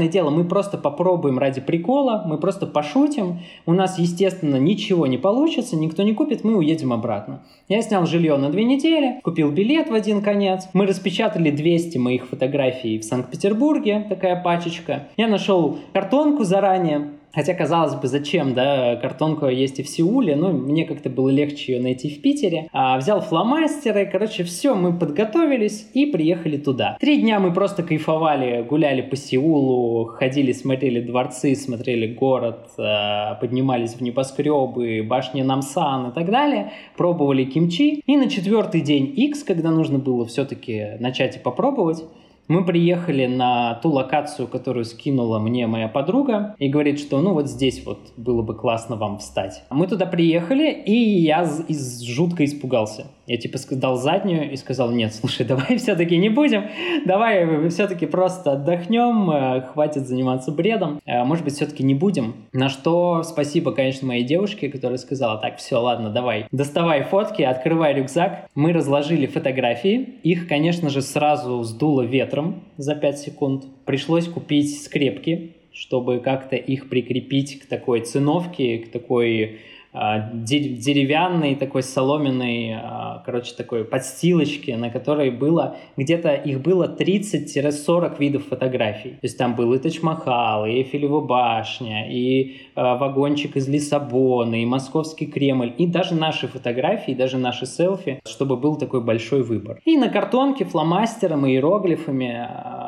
Понятное 0.08 0.24
дело, 0.24 0.30
мы 0.30 0.46
просто 0.46 0.78
попробуем 0.78 1.38
ради 1.38 1.60
прикола, 1.60 2.24
мы 2.26 2.38
просто 2.38 2.66
пошутим. 2.66 3.40
У 3.66 3.74
нас, 3.74 4.00
естественно, 4.00 4.56
ничего 4.56 5.06
не 5.06 5.18
получится, 5.18 5.76
никто 5.76 6.04
не 6.04 6.14
купит, 6.14 6.46
мы 6.46 6.56
уедем 6.56 6.94
обратно. 6.94 7.42
Я 7.68 7.82
снял 7.82 8.06
жилье 8.06 8.38
на 8.38 8.50
две 8.50 8.64
недели, 8.64 9.20
купил 9.24 9.52
билет 9.52 9.90
в 9.90 9.94
один 9.94 10.22
конец. 10.22 10.70
Мы 10.72 10.86
распечатали 10.86 11.52
200 11.52 11.98
моих 11.98 12.28
фотографий 12.28 13.00
в 13.00 13.04
Санкт-Петербурге, 13.04 13.48
Петербурге, 13.48 14.06
такая 14.08 14.42
пачечка. 14.42 15.08
Я 15.18 15.28
нашел 15.28 15.78
картонку 15.94 16.44
заранее, 16.44 17.12
Хотя, 17.34 17.54
казалось 17.54 17.96
бы, 17.96 18.08
зачем, 18.08 18.54
да, 18.54 18.96
картонка 18.96 19.48
есть 19.48 19.80
и 19.80 19.84
в 19.84 19.90
Сеуле, 19.90 20.36
но 20.36 20.52
мне 20.52 20.86
как-то 20.86 21.10
было 21.10 21.30
легче 21.30 21.74
ее 21.74 21.82
найти 21.82 22.10
в 22.10 22.22
Питере. 22.22 22.70
А, 22.74 22.98
взял 22.98 23.22
фломастеры, 23.22 24.06
короче, 24.06 24.44
все, 24.44 24.74
мы 24.74 24.98
подготовились 24.98 25.88
и 25.94 26.06
приехали 26.08 26.58
туда. 26.58 26.98
Три 27.00 27.22
дня 27.22 27.40
мы 27.40 27.54
просто 27.54 27.84
кайфовали, 27.84 28.64
гуляли 28.64 29.02
по 29.02 29.16
Сеулу, 29.16 30.06
ходили, 30.06 30.52
смотрели 30.52 31.02
дворцы, 31.02 31.56
смотрели 31.56 32.14
город, 32.14 32.70
а, 32.78 33.36
поднимались 33.36 33.94
в 33.94 34.02
небоскребы, 34.02 35.04
башни 35.04 35.42
Намсан 35.42 36.10
и 36.10 36.14
так 36.14 36.32
далее, 36.32 36.72
пробовали 36.96 37.44
кимчи. 37.44 38.02
И 38.06 38.18
на 38.18 38.30
четвертый 38.30 38.82
день 38.82 39.14
X, 39.16 39.44
когда 39.44 39.70
нужно 39.70 40.00
было 40.00 40.26
все-таки 40.26 40.98
начать 41.00 41.36
и 41.36 41.40
попробовать, 41.40 42.04
Мы 42.48 42.64
приехали 42.64 43.26
на 43.26 43.76
ту 43.76 43.90
локацию, 43.90 44.48
которую 44.48 44.86
скинула 44.86 45.40
мне 45.40 45.68
моя 45.68 45.90
подруга, 45.90 46.56
и 46.58 46.70
говорит, 46.70 47.00
что 47.00 47.20
ну 47.20 47.34
вот 47.34 47.48
здесь 47.48 47.86
вот 47.86 48.00
было 48.16 48.42
бы 48.42 48.56
классно 48.56 48.96
вам 48.96 49.20
встать. 49.20 49.64
Мы 49.70 49.88
туда 49.88 50.06
приехали, 50.06 50.72
и 50.72 50.94
я 50.94 51.44
из 51.68 52.02
жутко 52.02 52.46
испугался. 52.46 53.08
Я 53.28 53.38
типа 53.38 53.60
дал 53.72 53.98
заднюю 53.98 54.52
и 54.52 54.56
сказал, 54.56 54.90
нет, 54.92 55.14
слушай, 55.14 55.46
давай 55.48 55.78
все-таки 55.78 56.18
не 56.18 56.30
будем, 56.30 56.66
давай 57.06 57.70
все-таки 57.70 58.06
просто 58.06 58.54
отдохнем, 58.54 59.30
э, 59.30 59.62
хватит 59.62 60.08
заниматься 60.08 60.52
бредом, 60.52 61.02
э, 61.06 61.24
может 61.26 61.44
быть, 61.44 61.56
все-таки 61.56 61.84
не 61.84 61.94
будем. 61.94 62.48
На 62.54 62.70
что 62.70 63.24
спасибо, 63.24 63.74
конечно, 63.74 64.08
моей 64.08 64.24
девушке, 64.24 64.70
которая 64.70 64.98
сказала, 64.98 65.40
так, 65.40 65.58
все, 65.58 65.76
ладно, 65.76 66.10
давай, 66.10 66.48
доставай 66.52 67.04
фотки, 67.04 67.42
открывай 67.42 67.94
рюкзак. 67.94 68.48
Мы 68.56 68.72
разложили 68.72 69.26
фотографии, 69.26 70.16
их, 70.24 70.48
конечно 70.48 70.90
же, 70.90 71.02
сразу 71.02 71.62
сдуло 71.64 72.04
ветром 72.04 72.64
за 72.78 72.96
5 72.96 73.20
секунд. 73.20 73.66
Пришлось 73.86 74.28
купить 74.28 74.82
скрепки, 74.82 75.56
чтобы 75.74 76.20
как-то 76.20 76.56
их 76.56 76.90
прикрепить 76.90 77.60
к 77.60 77.68
такой 77.68 78.02
циновке, 78.02 78.80
к 78.80 78.92
такой 78.92 79.60
деревянной 79.94 81.56
такой 81.56 81.82
соломенной, 81.82 82.74
а, 82.76 83.24
короче, 83.26 83.54
такой 83.56 83.84
подстилочки, 83.84 84.72
на 84.72 84.90
которой 84.90 85.32
было, 85.32 85.78
где-то 85.96 86.34
их 86.34 86.62
было 86.62 86.88
30-40 86.88 88.20
видов 88.20 88.46
фотографий. 88.48 89.12
То 89.12 89.24
есть 89.24 89.38
там 89.38 89.56
был 89.56 89.74
и 89.74 89.80
Тачмахал, 89.80 90.66
и 90.66 90.72
Эйфелева 90.72 91.22
башня, 91.22 92.12
и 92.12 92.58
а, 92.76 92.96
вагончик 92.96 93.56
из 93.56 93.68
Лиссабона, 93.68 94.62
и 94.62 94.66
Московский 94.66 95.26
Кремль, 95.26 95.74
и 95.78 95.88
даже 95.88 96.16
наши 96.16 96.48
фотографии, 96.48 97.14
даже 97.14 97.38
наши 97.38 97.66
селфи, 97.66 98.20
чтобы 98.28 98.58
был 98.58 98.76
такой 98.76 99.02
большой 99.02 99.44
выбор. 99.44 99.80
И 99.86 99.98
на 99.98 100.10
картонке 100.10 100.66
фломастером 100.66 101.46
и 101.46 101.52
иероглифами 101.52 102.48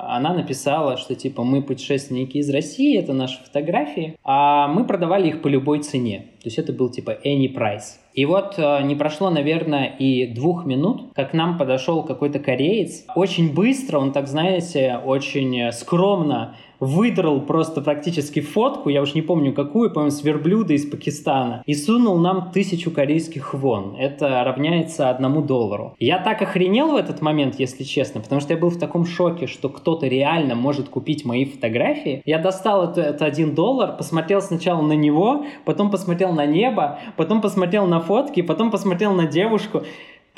она 0.10 0.34
написала, 0.34 0.98
что 0.98 1.16
типа 1.16 1.44
мы 1.44 1.62
путешественники 1.62 2.38
из 2.38 2.50
России, 2.50 3.00
это 3.00 3.14
наши 3.14 3.42
фотографии, 3.44 4.18
а 4.24 4.68
мы 4.68 4.86
продавали 4.86 5.30
их 5.30 5.42
по 5.42 5.48
любой 5.48 5.80
цене. 5.80 6.28
То 6.42 6.48
есть 6.48 6.58
это 6.58 6.72
был 6.72 6.90
типа 6.90 7.18
any 7.26 7.54
price. 7.54 7.98
И 8.14 8.26
вот 8.26 8.56
э, 8.58 8.82
не 8.84 8.96
прошло, 8.96 9.30
наверное, 9.30 9.86
и 9.86 10.26
двух 10.28 10.66
минут, 10.66 11.14
как 11.16 11.32
к 11.32 11.34
нам 11.34 11.58
подошел 11.58 12.04
какой-то 12.04 12.40
кореец. 12.40 13.06
Очень 13.16 13.54
быстро, 13.54 14.00
он 14.00 14.12
так, 14.12 14.28
знаете, 14.28 15.00
очень 15.04 15.72
скромно 15.72 16.56
выдрал 16.80 17.42
просто 17.42 17.82
практически 17.82 18.42
фотку, 18.42 18.90
я 18.90 19.02
уж 19.02 19.14
не 19.14 19.22
помню 19.22 19.54
какую, 19.54 19.92
по-моему, 19.92 20.12
с 20.12 20.24
верблюда 20.24 20.74
из 20.74 20.86
Пакистана, 20.86 21.64
и 21.66 21.74
сунул 21.74 22.18
нам 22.20 22.52
тысячу 22.52 22.92
корейских 22.92 23.54
вон. 23.54 23.96
Это 23.98 24.44
равняется 24.44 25.10
одному 25.10 25.42
доллару. 25.42 25.96
Я 26.00 26.20
так 26.20 26.42
охренел 26.42 26.92
в 26.92 26.96
этот 26.96 27.22
момент, 27.22 27.60
если 27.60 27.84
честно, 27.84 28.22
потому 28.22 28.42
что 28.42 28.54
я 28.54 28.60
был 28.60 28.70
в 28.70 28.80
таком 28.80 29.06
шоке, 29.06 29.48
что 29.48 29.70
кто-то 29.70 30.08
реально 30.08 30.56
может 30.56 30.90
купить 30.90 31.26
мои 31.26 31.46
фотографии. 31.46 32.22
Я 32.26 32.40
достал 32.40 32.90
этот 32.90 33.22
один 33.22 33.56
доллар, 33.56 33.96
посмотрел 33.98 34.42
сначала 34.42 34.82
на 34.82 34.94
него, 34.94 35.46
потом 35.66 35.92
посмотрел 35.92 36.32
на 36.34 36.46
небо, 36.46 37.00
потом 37.18 37.42
посмотрел 37.42 37.86
на 37.88 38.00
фотки, 38.00 38.42
потом 38.42 38.72
посмотрел 38.72 39.14
на 39.14 39.28
девушку 39.28 39.84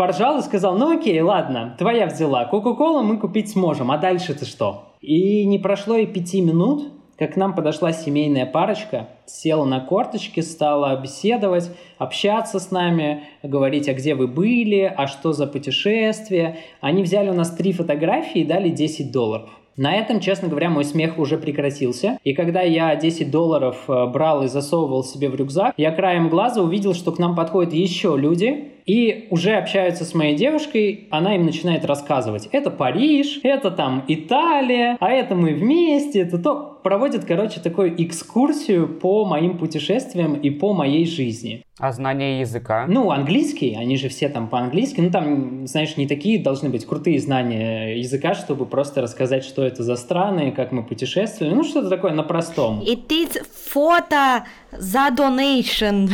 поржал 0.02 0.40
и 0.40 0.42
сказал, 0.42 0.80
ну 0.80 0.98
окей, 0.98 1.22
ладно, 1.22 1.76
твоя 1.78 2.08
взяла, 2.08 2.46
Кока-Колу 2.46 3.04
мы 3.04 3.20
купить 3.20 3.52
сможем, 3.52 3.92
а 3.92 4.00
дальше-то 4.00 4.46
что? 4.46 4.96
И 5.00 5.46
не 5.46 5.60
прошло 5.60 5.96
и 5.96 6.08
пяти 6.08 6.42
минут, 6.42 6.92
как 7.20 7.34
к 7.34 7.36
нам 7.36 7.54
подошла 7.54 7.94
семейная 7.94 8.48
парочка, 8.48 9.10
села 9.28 9.64
на 9.64 9.80
корточки, 9.80 10.40
стала 10.40 11.00
беседовать, 11.00 11.70
общаться 12.00 12.60
с 12.60 12.72
нами, 12.72 13.26
говорить, 13.44 13.88
а 13.90 13.94
где 13.94 14.16
вы 14.16 14.26
были, 14.28 14.92
а 14.98 15.06
что 15.06 15.34
за 15.34 15.46
путешествие. 15.46 16.58
Они 16.80 17.04
взяли 17.04 17.30
у 17.30 17.36
нас 17.36 17.52
три 17.52 17.72
фотографии 17.72 18.42
и 18.42 18.46
дали 18.46 18.70
10 18.70 19.12
долларов. 19.12 19.52
На 19.78 19.94
этом, 19.94 20.20
честно 20.20 20.48
говоря, 20.48 20.70
мой 20.70 20.84
смех 20.84 21.18
уже 21.18 21.38
прекратился. 21.38 22.18
И 22.24 22.34
когда 22.34 22.62
я 22.62 22.96
10 22.96 23.32
долларов 23.32 23.78
э, 23.88 24.08
брал 24.08 24.44
и 24.44 24.48
засовывал 24.48 25.04
себе 25.04 25.30
в 25.30 25.36
рюкзак, 25.36 25.76
я 25.78 25.92
краем 25.92 26.28
глаза 26.28 26.62
увидел, 26.62 26.94
что 26.94 27.12
к 27.12 27.20
нам 27.20 27.36
подходят 27.36 27.74
еще 27.74 28.18
люди, 28.18 28.72
и 28.86 29.28
уже 29.30 29.54
общаются 29.54 30.06
с 30.06 30.14
моей 30.14 30.36
девушкой, 30.36 31.08
она 31.12 31.36
им 31.36 31.46
начинает 31.46 31.86
рассказывать. 31.86 32.48
Это 32.52 32.70
Париж, 32.72 33.40
это 33.44 33.72
там 33.72 34.04
Италия, 34.08 34.98
а 35.00 35.10
это 35.10 35.36
мы 35.36 35.54
вместе, 35.54 36.22
это 36.22 36.38
то. 36.38 36.80
Проводит, 36.84 37.26
короче, 37.26 37.60
такую 37.60 37.94
экскурсию 38.04 38.88
по 38.88 39.24
моим 39.24 39.60
путешествиям 39.60 40.34
и 40.34 40.50
по 40.50 40.74
моей 40.74 41.06
жизни. 41.06 41.64
А 41.78 41.92
знание 41.92 42.40
языка? 42.40 42.86
Ну, 42.88 43.12
английский, 43.12 43.76
они 43.80 43.98
же 43.98 44.10
все 44.10 44.30
там 44.30 44.48
по-английски. 44.48 45.00
Ну, 45.00 45.12
там, 45.12 45.68
знаешь, 45.68 45.98
не 45.98 46.08
такие 46.08 46.42
должны 46.42 46.70
быть 46.70 46.86
крутые 46.86 47.20
знания 47.20 47.98
языка, 47.98 48.34
чтобы 48.34 48.66
просто 48.66 49.02
рассказать, 49.02 49.44
что 49.44 49.64
это 49.64 49.84
за 49.84 49.96
страны, 49.96 50.52
как 50.52 50.72
мы 50.72 50.84
путешествовали. 50.84 51.54
Ну, 51.54 51.64
что-то 51.64 51.90
такое 51.90 52.14
на 52.14 52.24
простом. 52.24 52.82
It 52.82 53.08
is 53.10 53.44
фото 53.72 54.46
за 54.72 55.10
donation. 55.10 56.10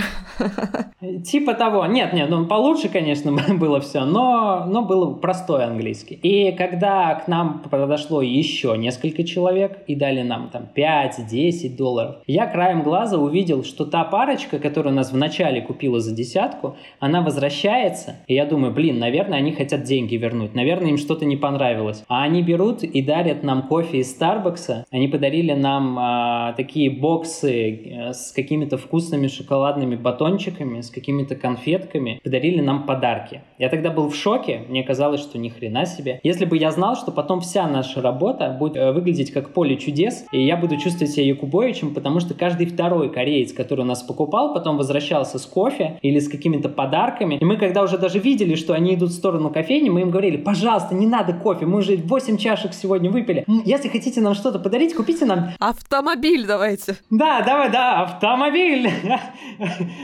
Типа 1.26 1.54
того. 1.54 1.86
Нет, 1.86 2.14
нет, 2.14 2.30
ну 2.30 2.46
получше, 2.58 2.90
конечно, 2.90 3.32
было 3.56 3.80
все, 3.80 4.04
но, 4.04 4.66
но 4.68 4.84
был 4.84 5.16
простой 5.16 5.64
английский. 5.64 6.16
И 6.16 6.52
когда 6.52 7.16
к 7.16 7.28
нам 7.28 7.64
подошло 7.70 8.22
еще 8.22 8.76
несколько 8.78 9.24
человек 9.24 9.80
и 9.88 9.96
дали 9.96 10.22
нам 10.22 10.50
там 10.50 10.68
5-10 10.76 11.78
долларов, 11.78 12.16
я 12.28 12.46
краем 12.48 12.84
глаза 12.84 13.18
увидел, 13.18 13.64
что 13.64 13.86
та 13.86 14.04
парочка, 14.04 14.60
которая 14.60 14.94
нас 14.94 15.12
вначале 15.12 15.62
купила 15.62 16.00
за 16.00 16.14
десятку, 16.14 16.76
она 17.00 17.22
возвращается. 17.22 18.18
И 18.28 18.34
я 18.34 18.46
думаю, 18.46 18.74
блин, 18.74 19.00
наверное, 19.00 19.40
они 19.40 19.54
хотят 19.54 19.84
деньги 19.84 20.16
вернуть. 20.16 20.54
Наверное, 20.54 20.90
им 20.90 20.98
что-то 20.98 21.26
не 21.26 21.38
понравилось. 21.38 22.04
А 22.08 22.24
они 22.24 22.42
берут 22.42 22.84
и 22.84 23.02
дарят 23.02 23.44
нам 23.44 23.68
кофе 23.68 24.00
из 24.00 24.12
Старбакса. 24.12 24.86
Они 24.92 25.08
подарили 25.08 25.54
нам 25.54 25.98
а, 26.00 26.54
такие 26.54 26.90
боксы 26.90 27.70
э, 27.72 28.14
с 28.14 28.32
какими 28.32 28.58
какими-то 28.58 28.78
вкусными 28.78 29.28
шоколадными 29.28 29.96
батончиками, 29.96 30.82
с 30.82 30.90
какими-то 30.90 31.36
конфетками, 31.36 32.20
подарили 32.24 32.47
нам 32.62 32.86
подарки. 32.86 33.42
Я 33.58 33.70
тогда 33.70 33.90
был 33.90 34.10
в 34.10 34.16
шоке, 34.16 34.62
мне 34.70 34.84
казалось, 34.84 35.22
что 35.22 35.38
ни 35.38 35.50
хрена 35.50 35.86
себе. 35.86 36.20
Если 36.24 36.46
бы 36.46 36.58
я 36.58 36.72
знал, 36.72 36.96
что 36.96 37.12
потом 37.12 37.42
вся 37.42 37.68
наша 37.68 38.02
работа 38.02 38.56
будет 38.58 38.78
э, 38.78 38.92
выглядеть 38.92 39.32
как 39.32 39.54
поле 39.54 39.78
чудес, 39.78 40.26
и 40.32 40.46
я 40.46 40.58
буду 40.58 40.78
чувствовать 40.78 41.12
себя 41.12 41.26
Якубовичем, 41.26 41.94
потому 41.94 42.20
что 42.20 42.34
каждый 42.34 42.68
второй 42.68 43.12
кореец, 43.12 43.54
который 43.54 43.82
у 43.82 43.86
нас 43.86 44.04
покупал, 44.04 44.54
потом 44.54 44.78
возвращался 44.78 45.40
с 45.40 45.46
кофе 45.46 46.00
или 46.02 46.20
с 46.20 46.30
какими-то 46.30 46.70
подарками. 46.70 47.36
И 47.36 47.46
мы, 47.46 47.58
когда 47.58 47.82
уже 47.82 47.98
даже 47.98 48.20
видели, 48.20 48.56
что 48.56 48.74
они 48.74 48.94
идут 48.94 49.10
в 49.10 49.14
сторону 49.14 49.50
кофейни, 49.50 49.90
мы 49.90 50.02
им 50.02 50.12
говорили, 50.12 50.38
пожалуйста, 50.38 50.94
не 50.94 51.08
надо 51.08 51.34
кофе, 51.34 51.66
мы 51.66 51.80
уже 51.80 51.98
8 51.98 52.38
чашек 52.38 52.74
сегодня 52.74 53.10
выпили. 53.10 53.44
Если 53.66 53.90
хотите 53.90 54.22
нам 54.22 54.36
что-то 54.36 54.60
подарить, 54.60 54.94
купите 54.94 55.26
нам... 55.26 55.50
Автомобиль 55.60 56.46
давайте. 56.46 56.98
Да, 57.10 57.42
давай, 57.42 57.72
да, 57.72 58.04
автомобиль! 58.04 58.90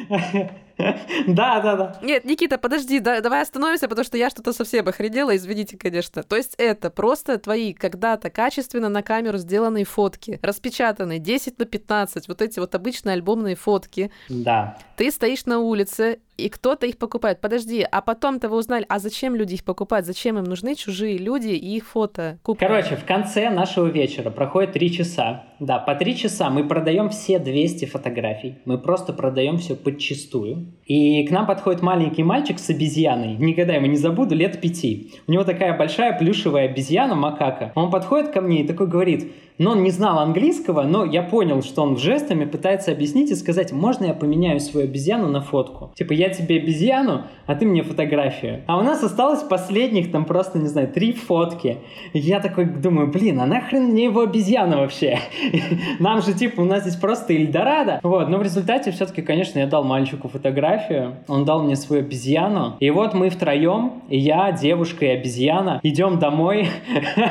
Да, 1.28 1.60
да, 1.60 1.76
да. 1.76 2.00
Нет, 2.02 2.26
Никита, 2.26 2.58
подожди, 2.58 3.00
да, 3.00 3.22
давай 3.22 3.42
остановимся, 3.42 3.88
потому 3.88 4.06
что 4.06 4.18
я 4.18 4.30
что-то 4.30 4.54
совсем 4.54 4.88
охренела, 4.88 5.36
извините, 5.36 5.78
конечно. 5.78 6.24
То 6.24 6.36
есть 6.36 6.56
это 6.58 6.90
просто 6.90 7.38
твои 7.38 7.74
когда-то 7.74 8.30
качественно 8.30 8.90
на 8.90 9.04
камеру 9.04 9.38
сделанные 9.38 9.86
фотки, 9.86 10.40
распечатанные 10.42 11.20
10 11.20 11.60
на 11.60 11.66
15, 11.66 12.28
вот 12.28 12.42
эти 12.42 12.60
вот 12.60 12.76
обычные 12.76 13.14
альбомные 13.14 13.56
фотки. 13.56 14.12
Да. 14.30 14.78
Ты 14.98 15.12
стоишь 15.12 15.46
на 15.46 15.60
улице, 15.60 16.20
и 16.38 16.50
кто-то 16.50 16.86
их 16.86 16.98
покупает. 16.98 17.42
Подожди, 17.42 17.86
а 17.90 18.02
потом-то 18.02 18.50
вы 18.50 18.58
узнали, 18.58 18.86
а 18.90 19.00
зачем 19.00 19.36
люди 19.36 19.56
их 19.56 19.64
покупают? 19.64 20.06
Зачем 20.06 20.38
им 20.38 20.46
нужны 20.46 20.76
чужие 20.76 21.18
люди 21.18 21.50
и 21.50 21.78
их 21.78 21.88
фото? 21.88 22.40
Купают? 22.44 22.86
Короче, 22.86 23.02
в 23.02 23.06
конце 23.06 23.50
нашего 23.50 23.88
вечера 23.88 24.30
проходит 24.30 24.74
три 24.74 24.92
часа. 24.92 25.46
Да, 25.60 25.80
по 25.80 25.96
три 25.96 26.18
часа 26.18 26.50
мы 26.50 26.68
продаем 26.68 27.10
все 27.10 27.40
200 27.40 27.86
фотографий. 27.86 28.58
Мы 28.66 28.78
просто 28.78 29.14
продаем 29.14 29.58
все 29.58 29.76
подчистую. 29.76 30.74
И 30.86 31.26
к 31.26 31.32
нам 31.32 31.46
подходит 31.46 31.82
маленький 31.82 32.24
мальчик 32.24 32.60
с 32.60 32.70
обезьяной. 32.70 33.36
Никогда 33.36 33.76
его 33.76 33.86
не 33.86 33.98
забуду, 33.98 34.36
лет 34.36 34.60
пяти. 34.60 35.14
У 35.28 35.32
него 35.32 35.44
такая 35.44 35.78
большая 35.78 36.18
плюшевая 36.18 36.66
обезьяна, 36.66 37.16
макака. 37.16 37.72
Он 37.76 37.92
подходит 37.92 38.32
ко 38.32 38.42
мне 38.42 38.64
и 38.64 38.68
такой 38.68 38.88
говорит, 38.88 39.32
но 39.58 39.72
он 39.72 39.84
не 39.84 39.92
знал 39.92 40.20
английского, 40.20 40.84
но 40.84 41.06
я 41.06 41.24
понял, 41.24 41.62
что 41.62 41.82
он 41.84 41.98
жестами 41.98 42.46
пытается 42.46 42.92
объяснить 42.92 43.32
и 43.32 43.36
сказать, 43.36 43.72
можно 43.72 44.06
я 44.06 44.14
поменяю 44.14 44.60
свою 44.60 44.88
обезьяну 44.88 45.28
на 45.28 45.42
фотку? 45.42 45.92
Типа, 45.96 46.14
я 46.14 46.30
тебе 46.30 46.58
обезьяну, 46.58 47.24
а 47.46 47.56
ты 47.56 47.66
мне 47.66 47.84
фотографию. 47.84 48.64
А 48.68 48.78
у 48.78 48.82
нас 48.82 49.04
осталось 49.04 49.44
последних 49.44 50.12
там 50.12 50.26
просто, 50.26 50.60
не 50.60 50.68
знаю, 50.68 50.88
три 50.88 51.14
фотки. 51.14 51.78
И 52.14 52.20
я 52.20 52.40
такой 52.40 52.66
думаю, 52.66 53.08
блин, 53.08 53.40
а 53.40 53.46
нахрен 53.46 53.84
мне 53.86 54.06
его 54.06 54.22
обезьяна 54.22 54.78
вообще? 54.78 55.20
Нам 56.00 56.22
же, 56.22 56.34
типа, 56.34 56.62
у 56.62 56.66
нас 56.66 56.84
здесь 56.84 56.96
просто 56.96 57.34
Эльдорадо. 57.34 58.00
Вот, 58.04 58.30
но 58.30 58.38
в 58.38 58.44
результате 58.44 58.92
все-таки, 58.92 59.22
конечно, 59.22 59.60
я 59.60 59.68
дал 59.68 59.84
мальчику 59.84 60.28
фотографию, 60.28 61.16
он 61.28 61.46
дал 61.46 61.64
мне 61.64 61.76
свою 61.76 62.04
обезьяну. 62.04 62.76
И 62.80 62.90
вот 62.90 63.14
мы 63.14 63.30
втроем, 63.30 64.04
я, 64.10 64.52
девушка 64.52 65.06
и 65.06 65.10
обезьяна, 65.10 65.80
идем 65.84 66.20
домой 66.20 66.68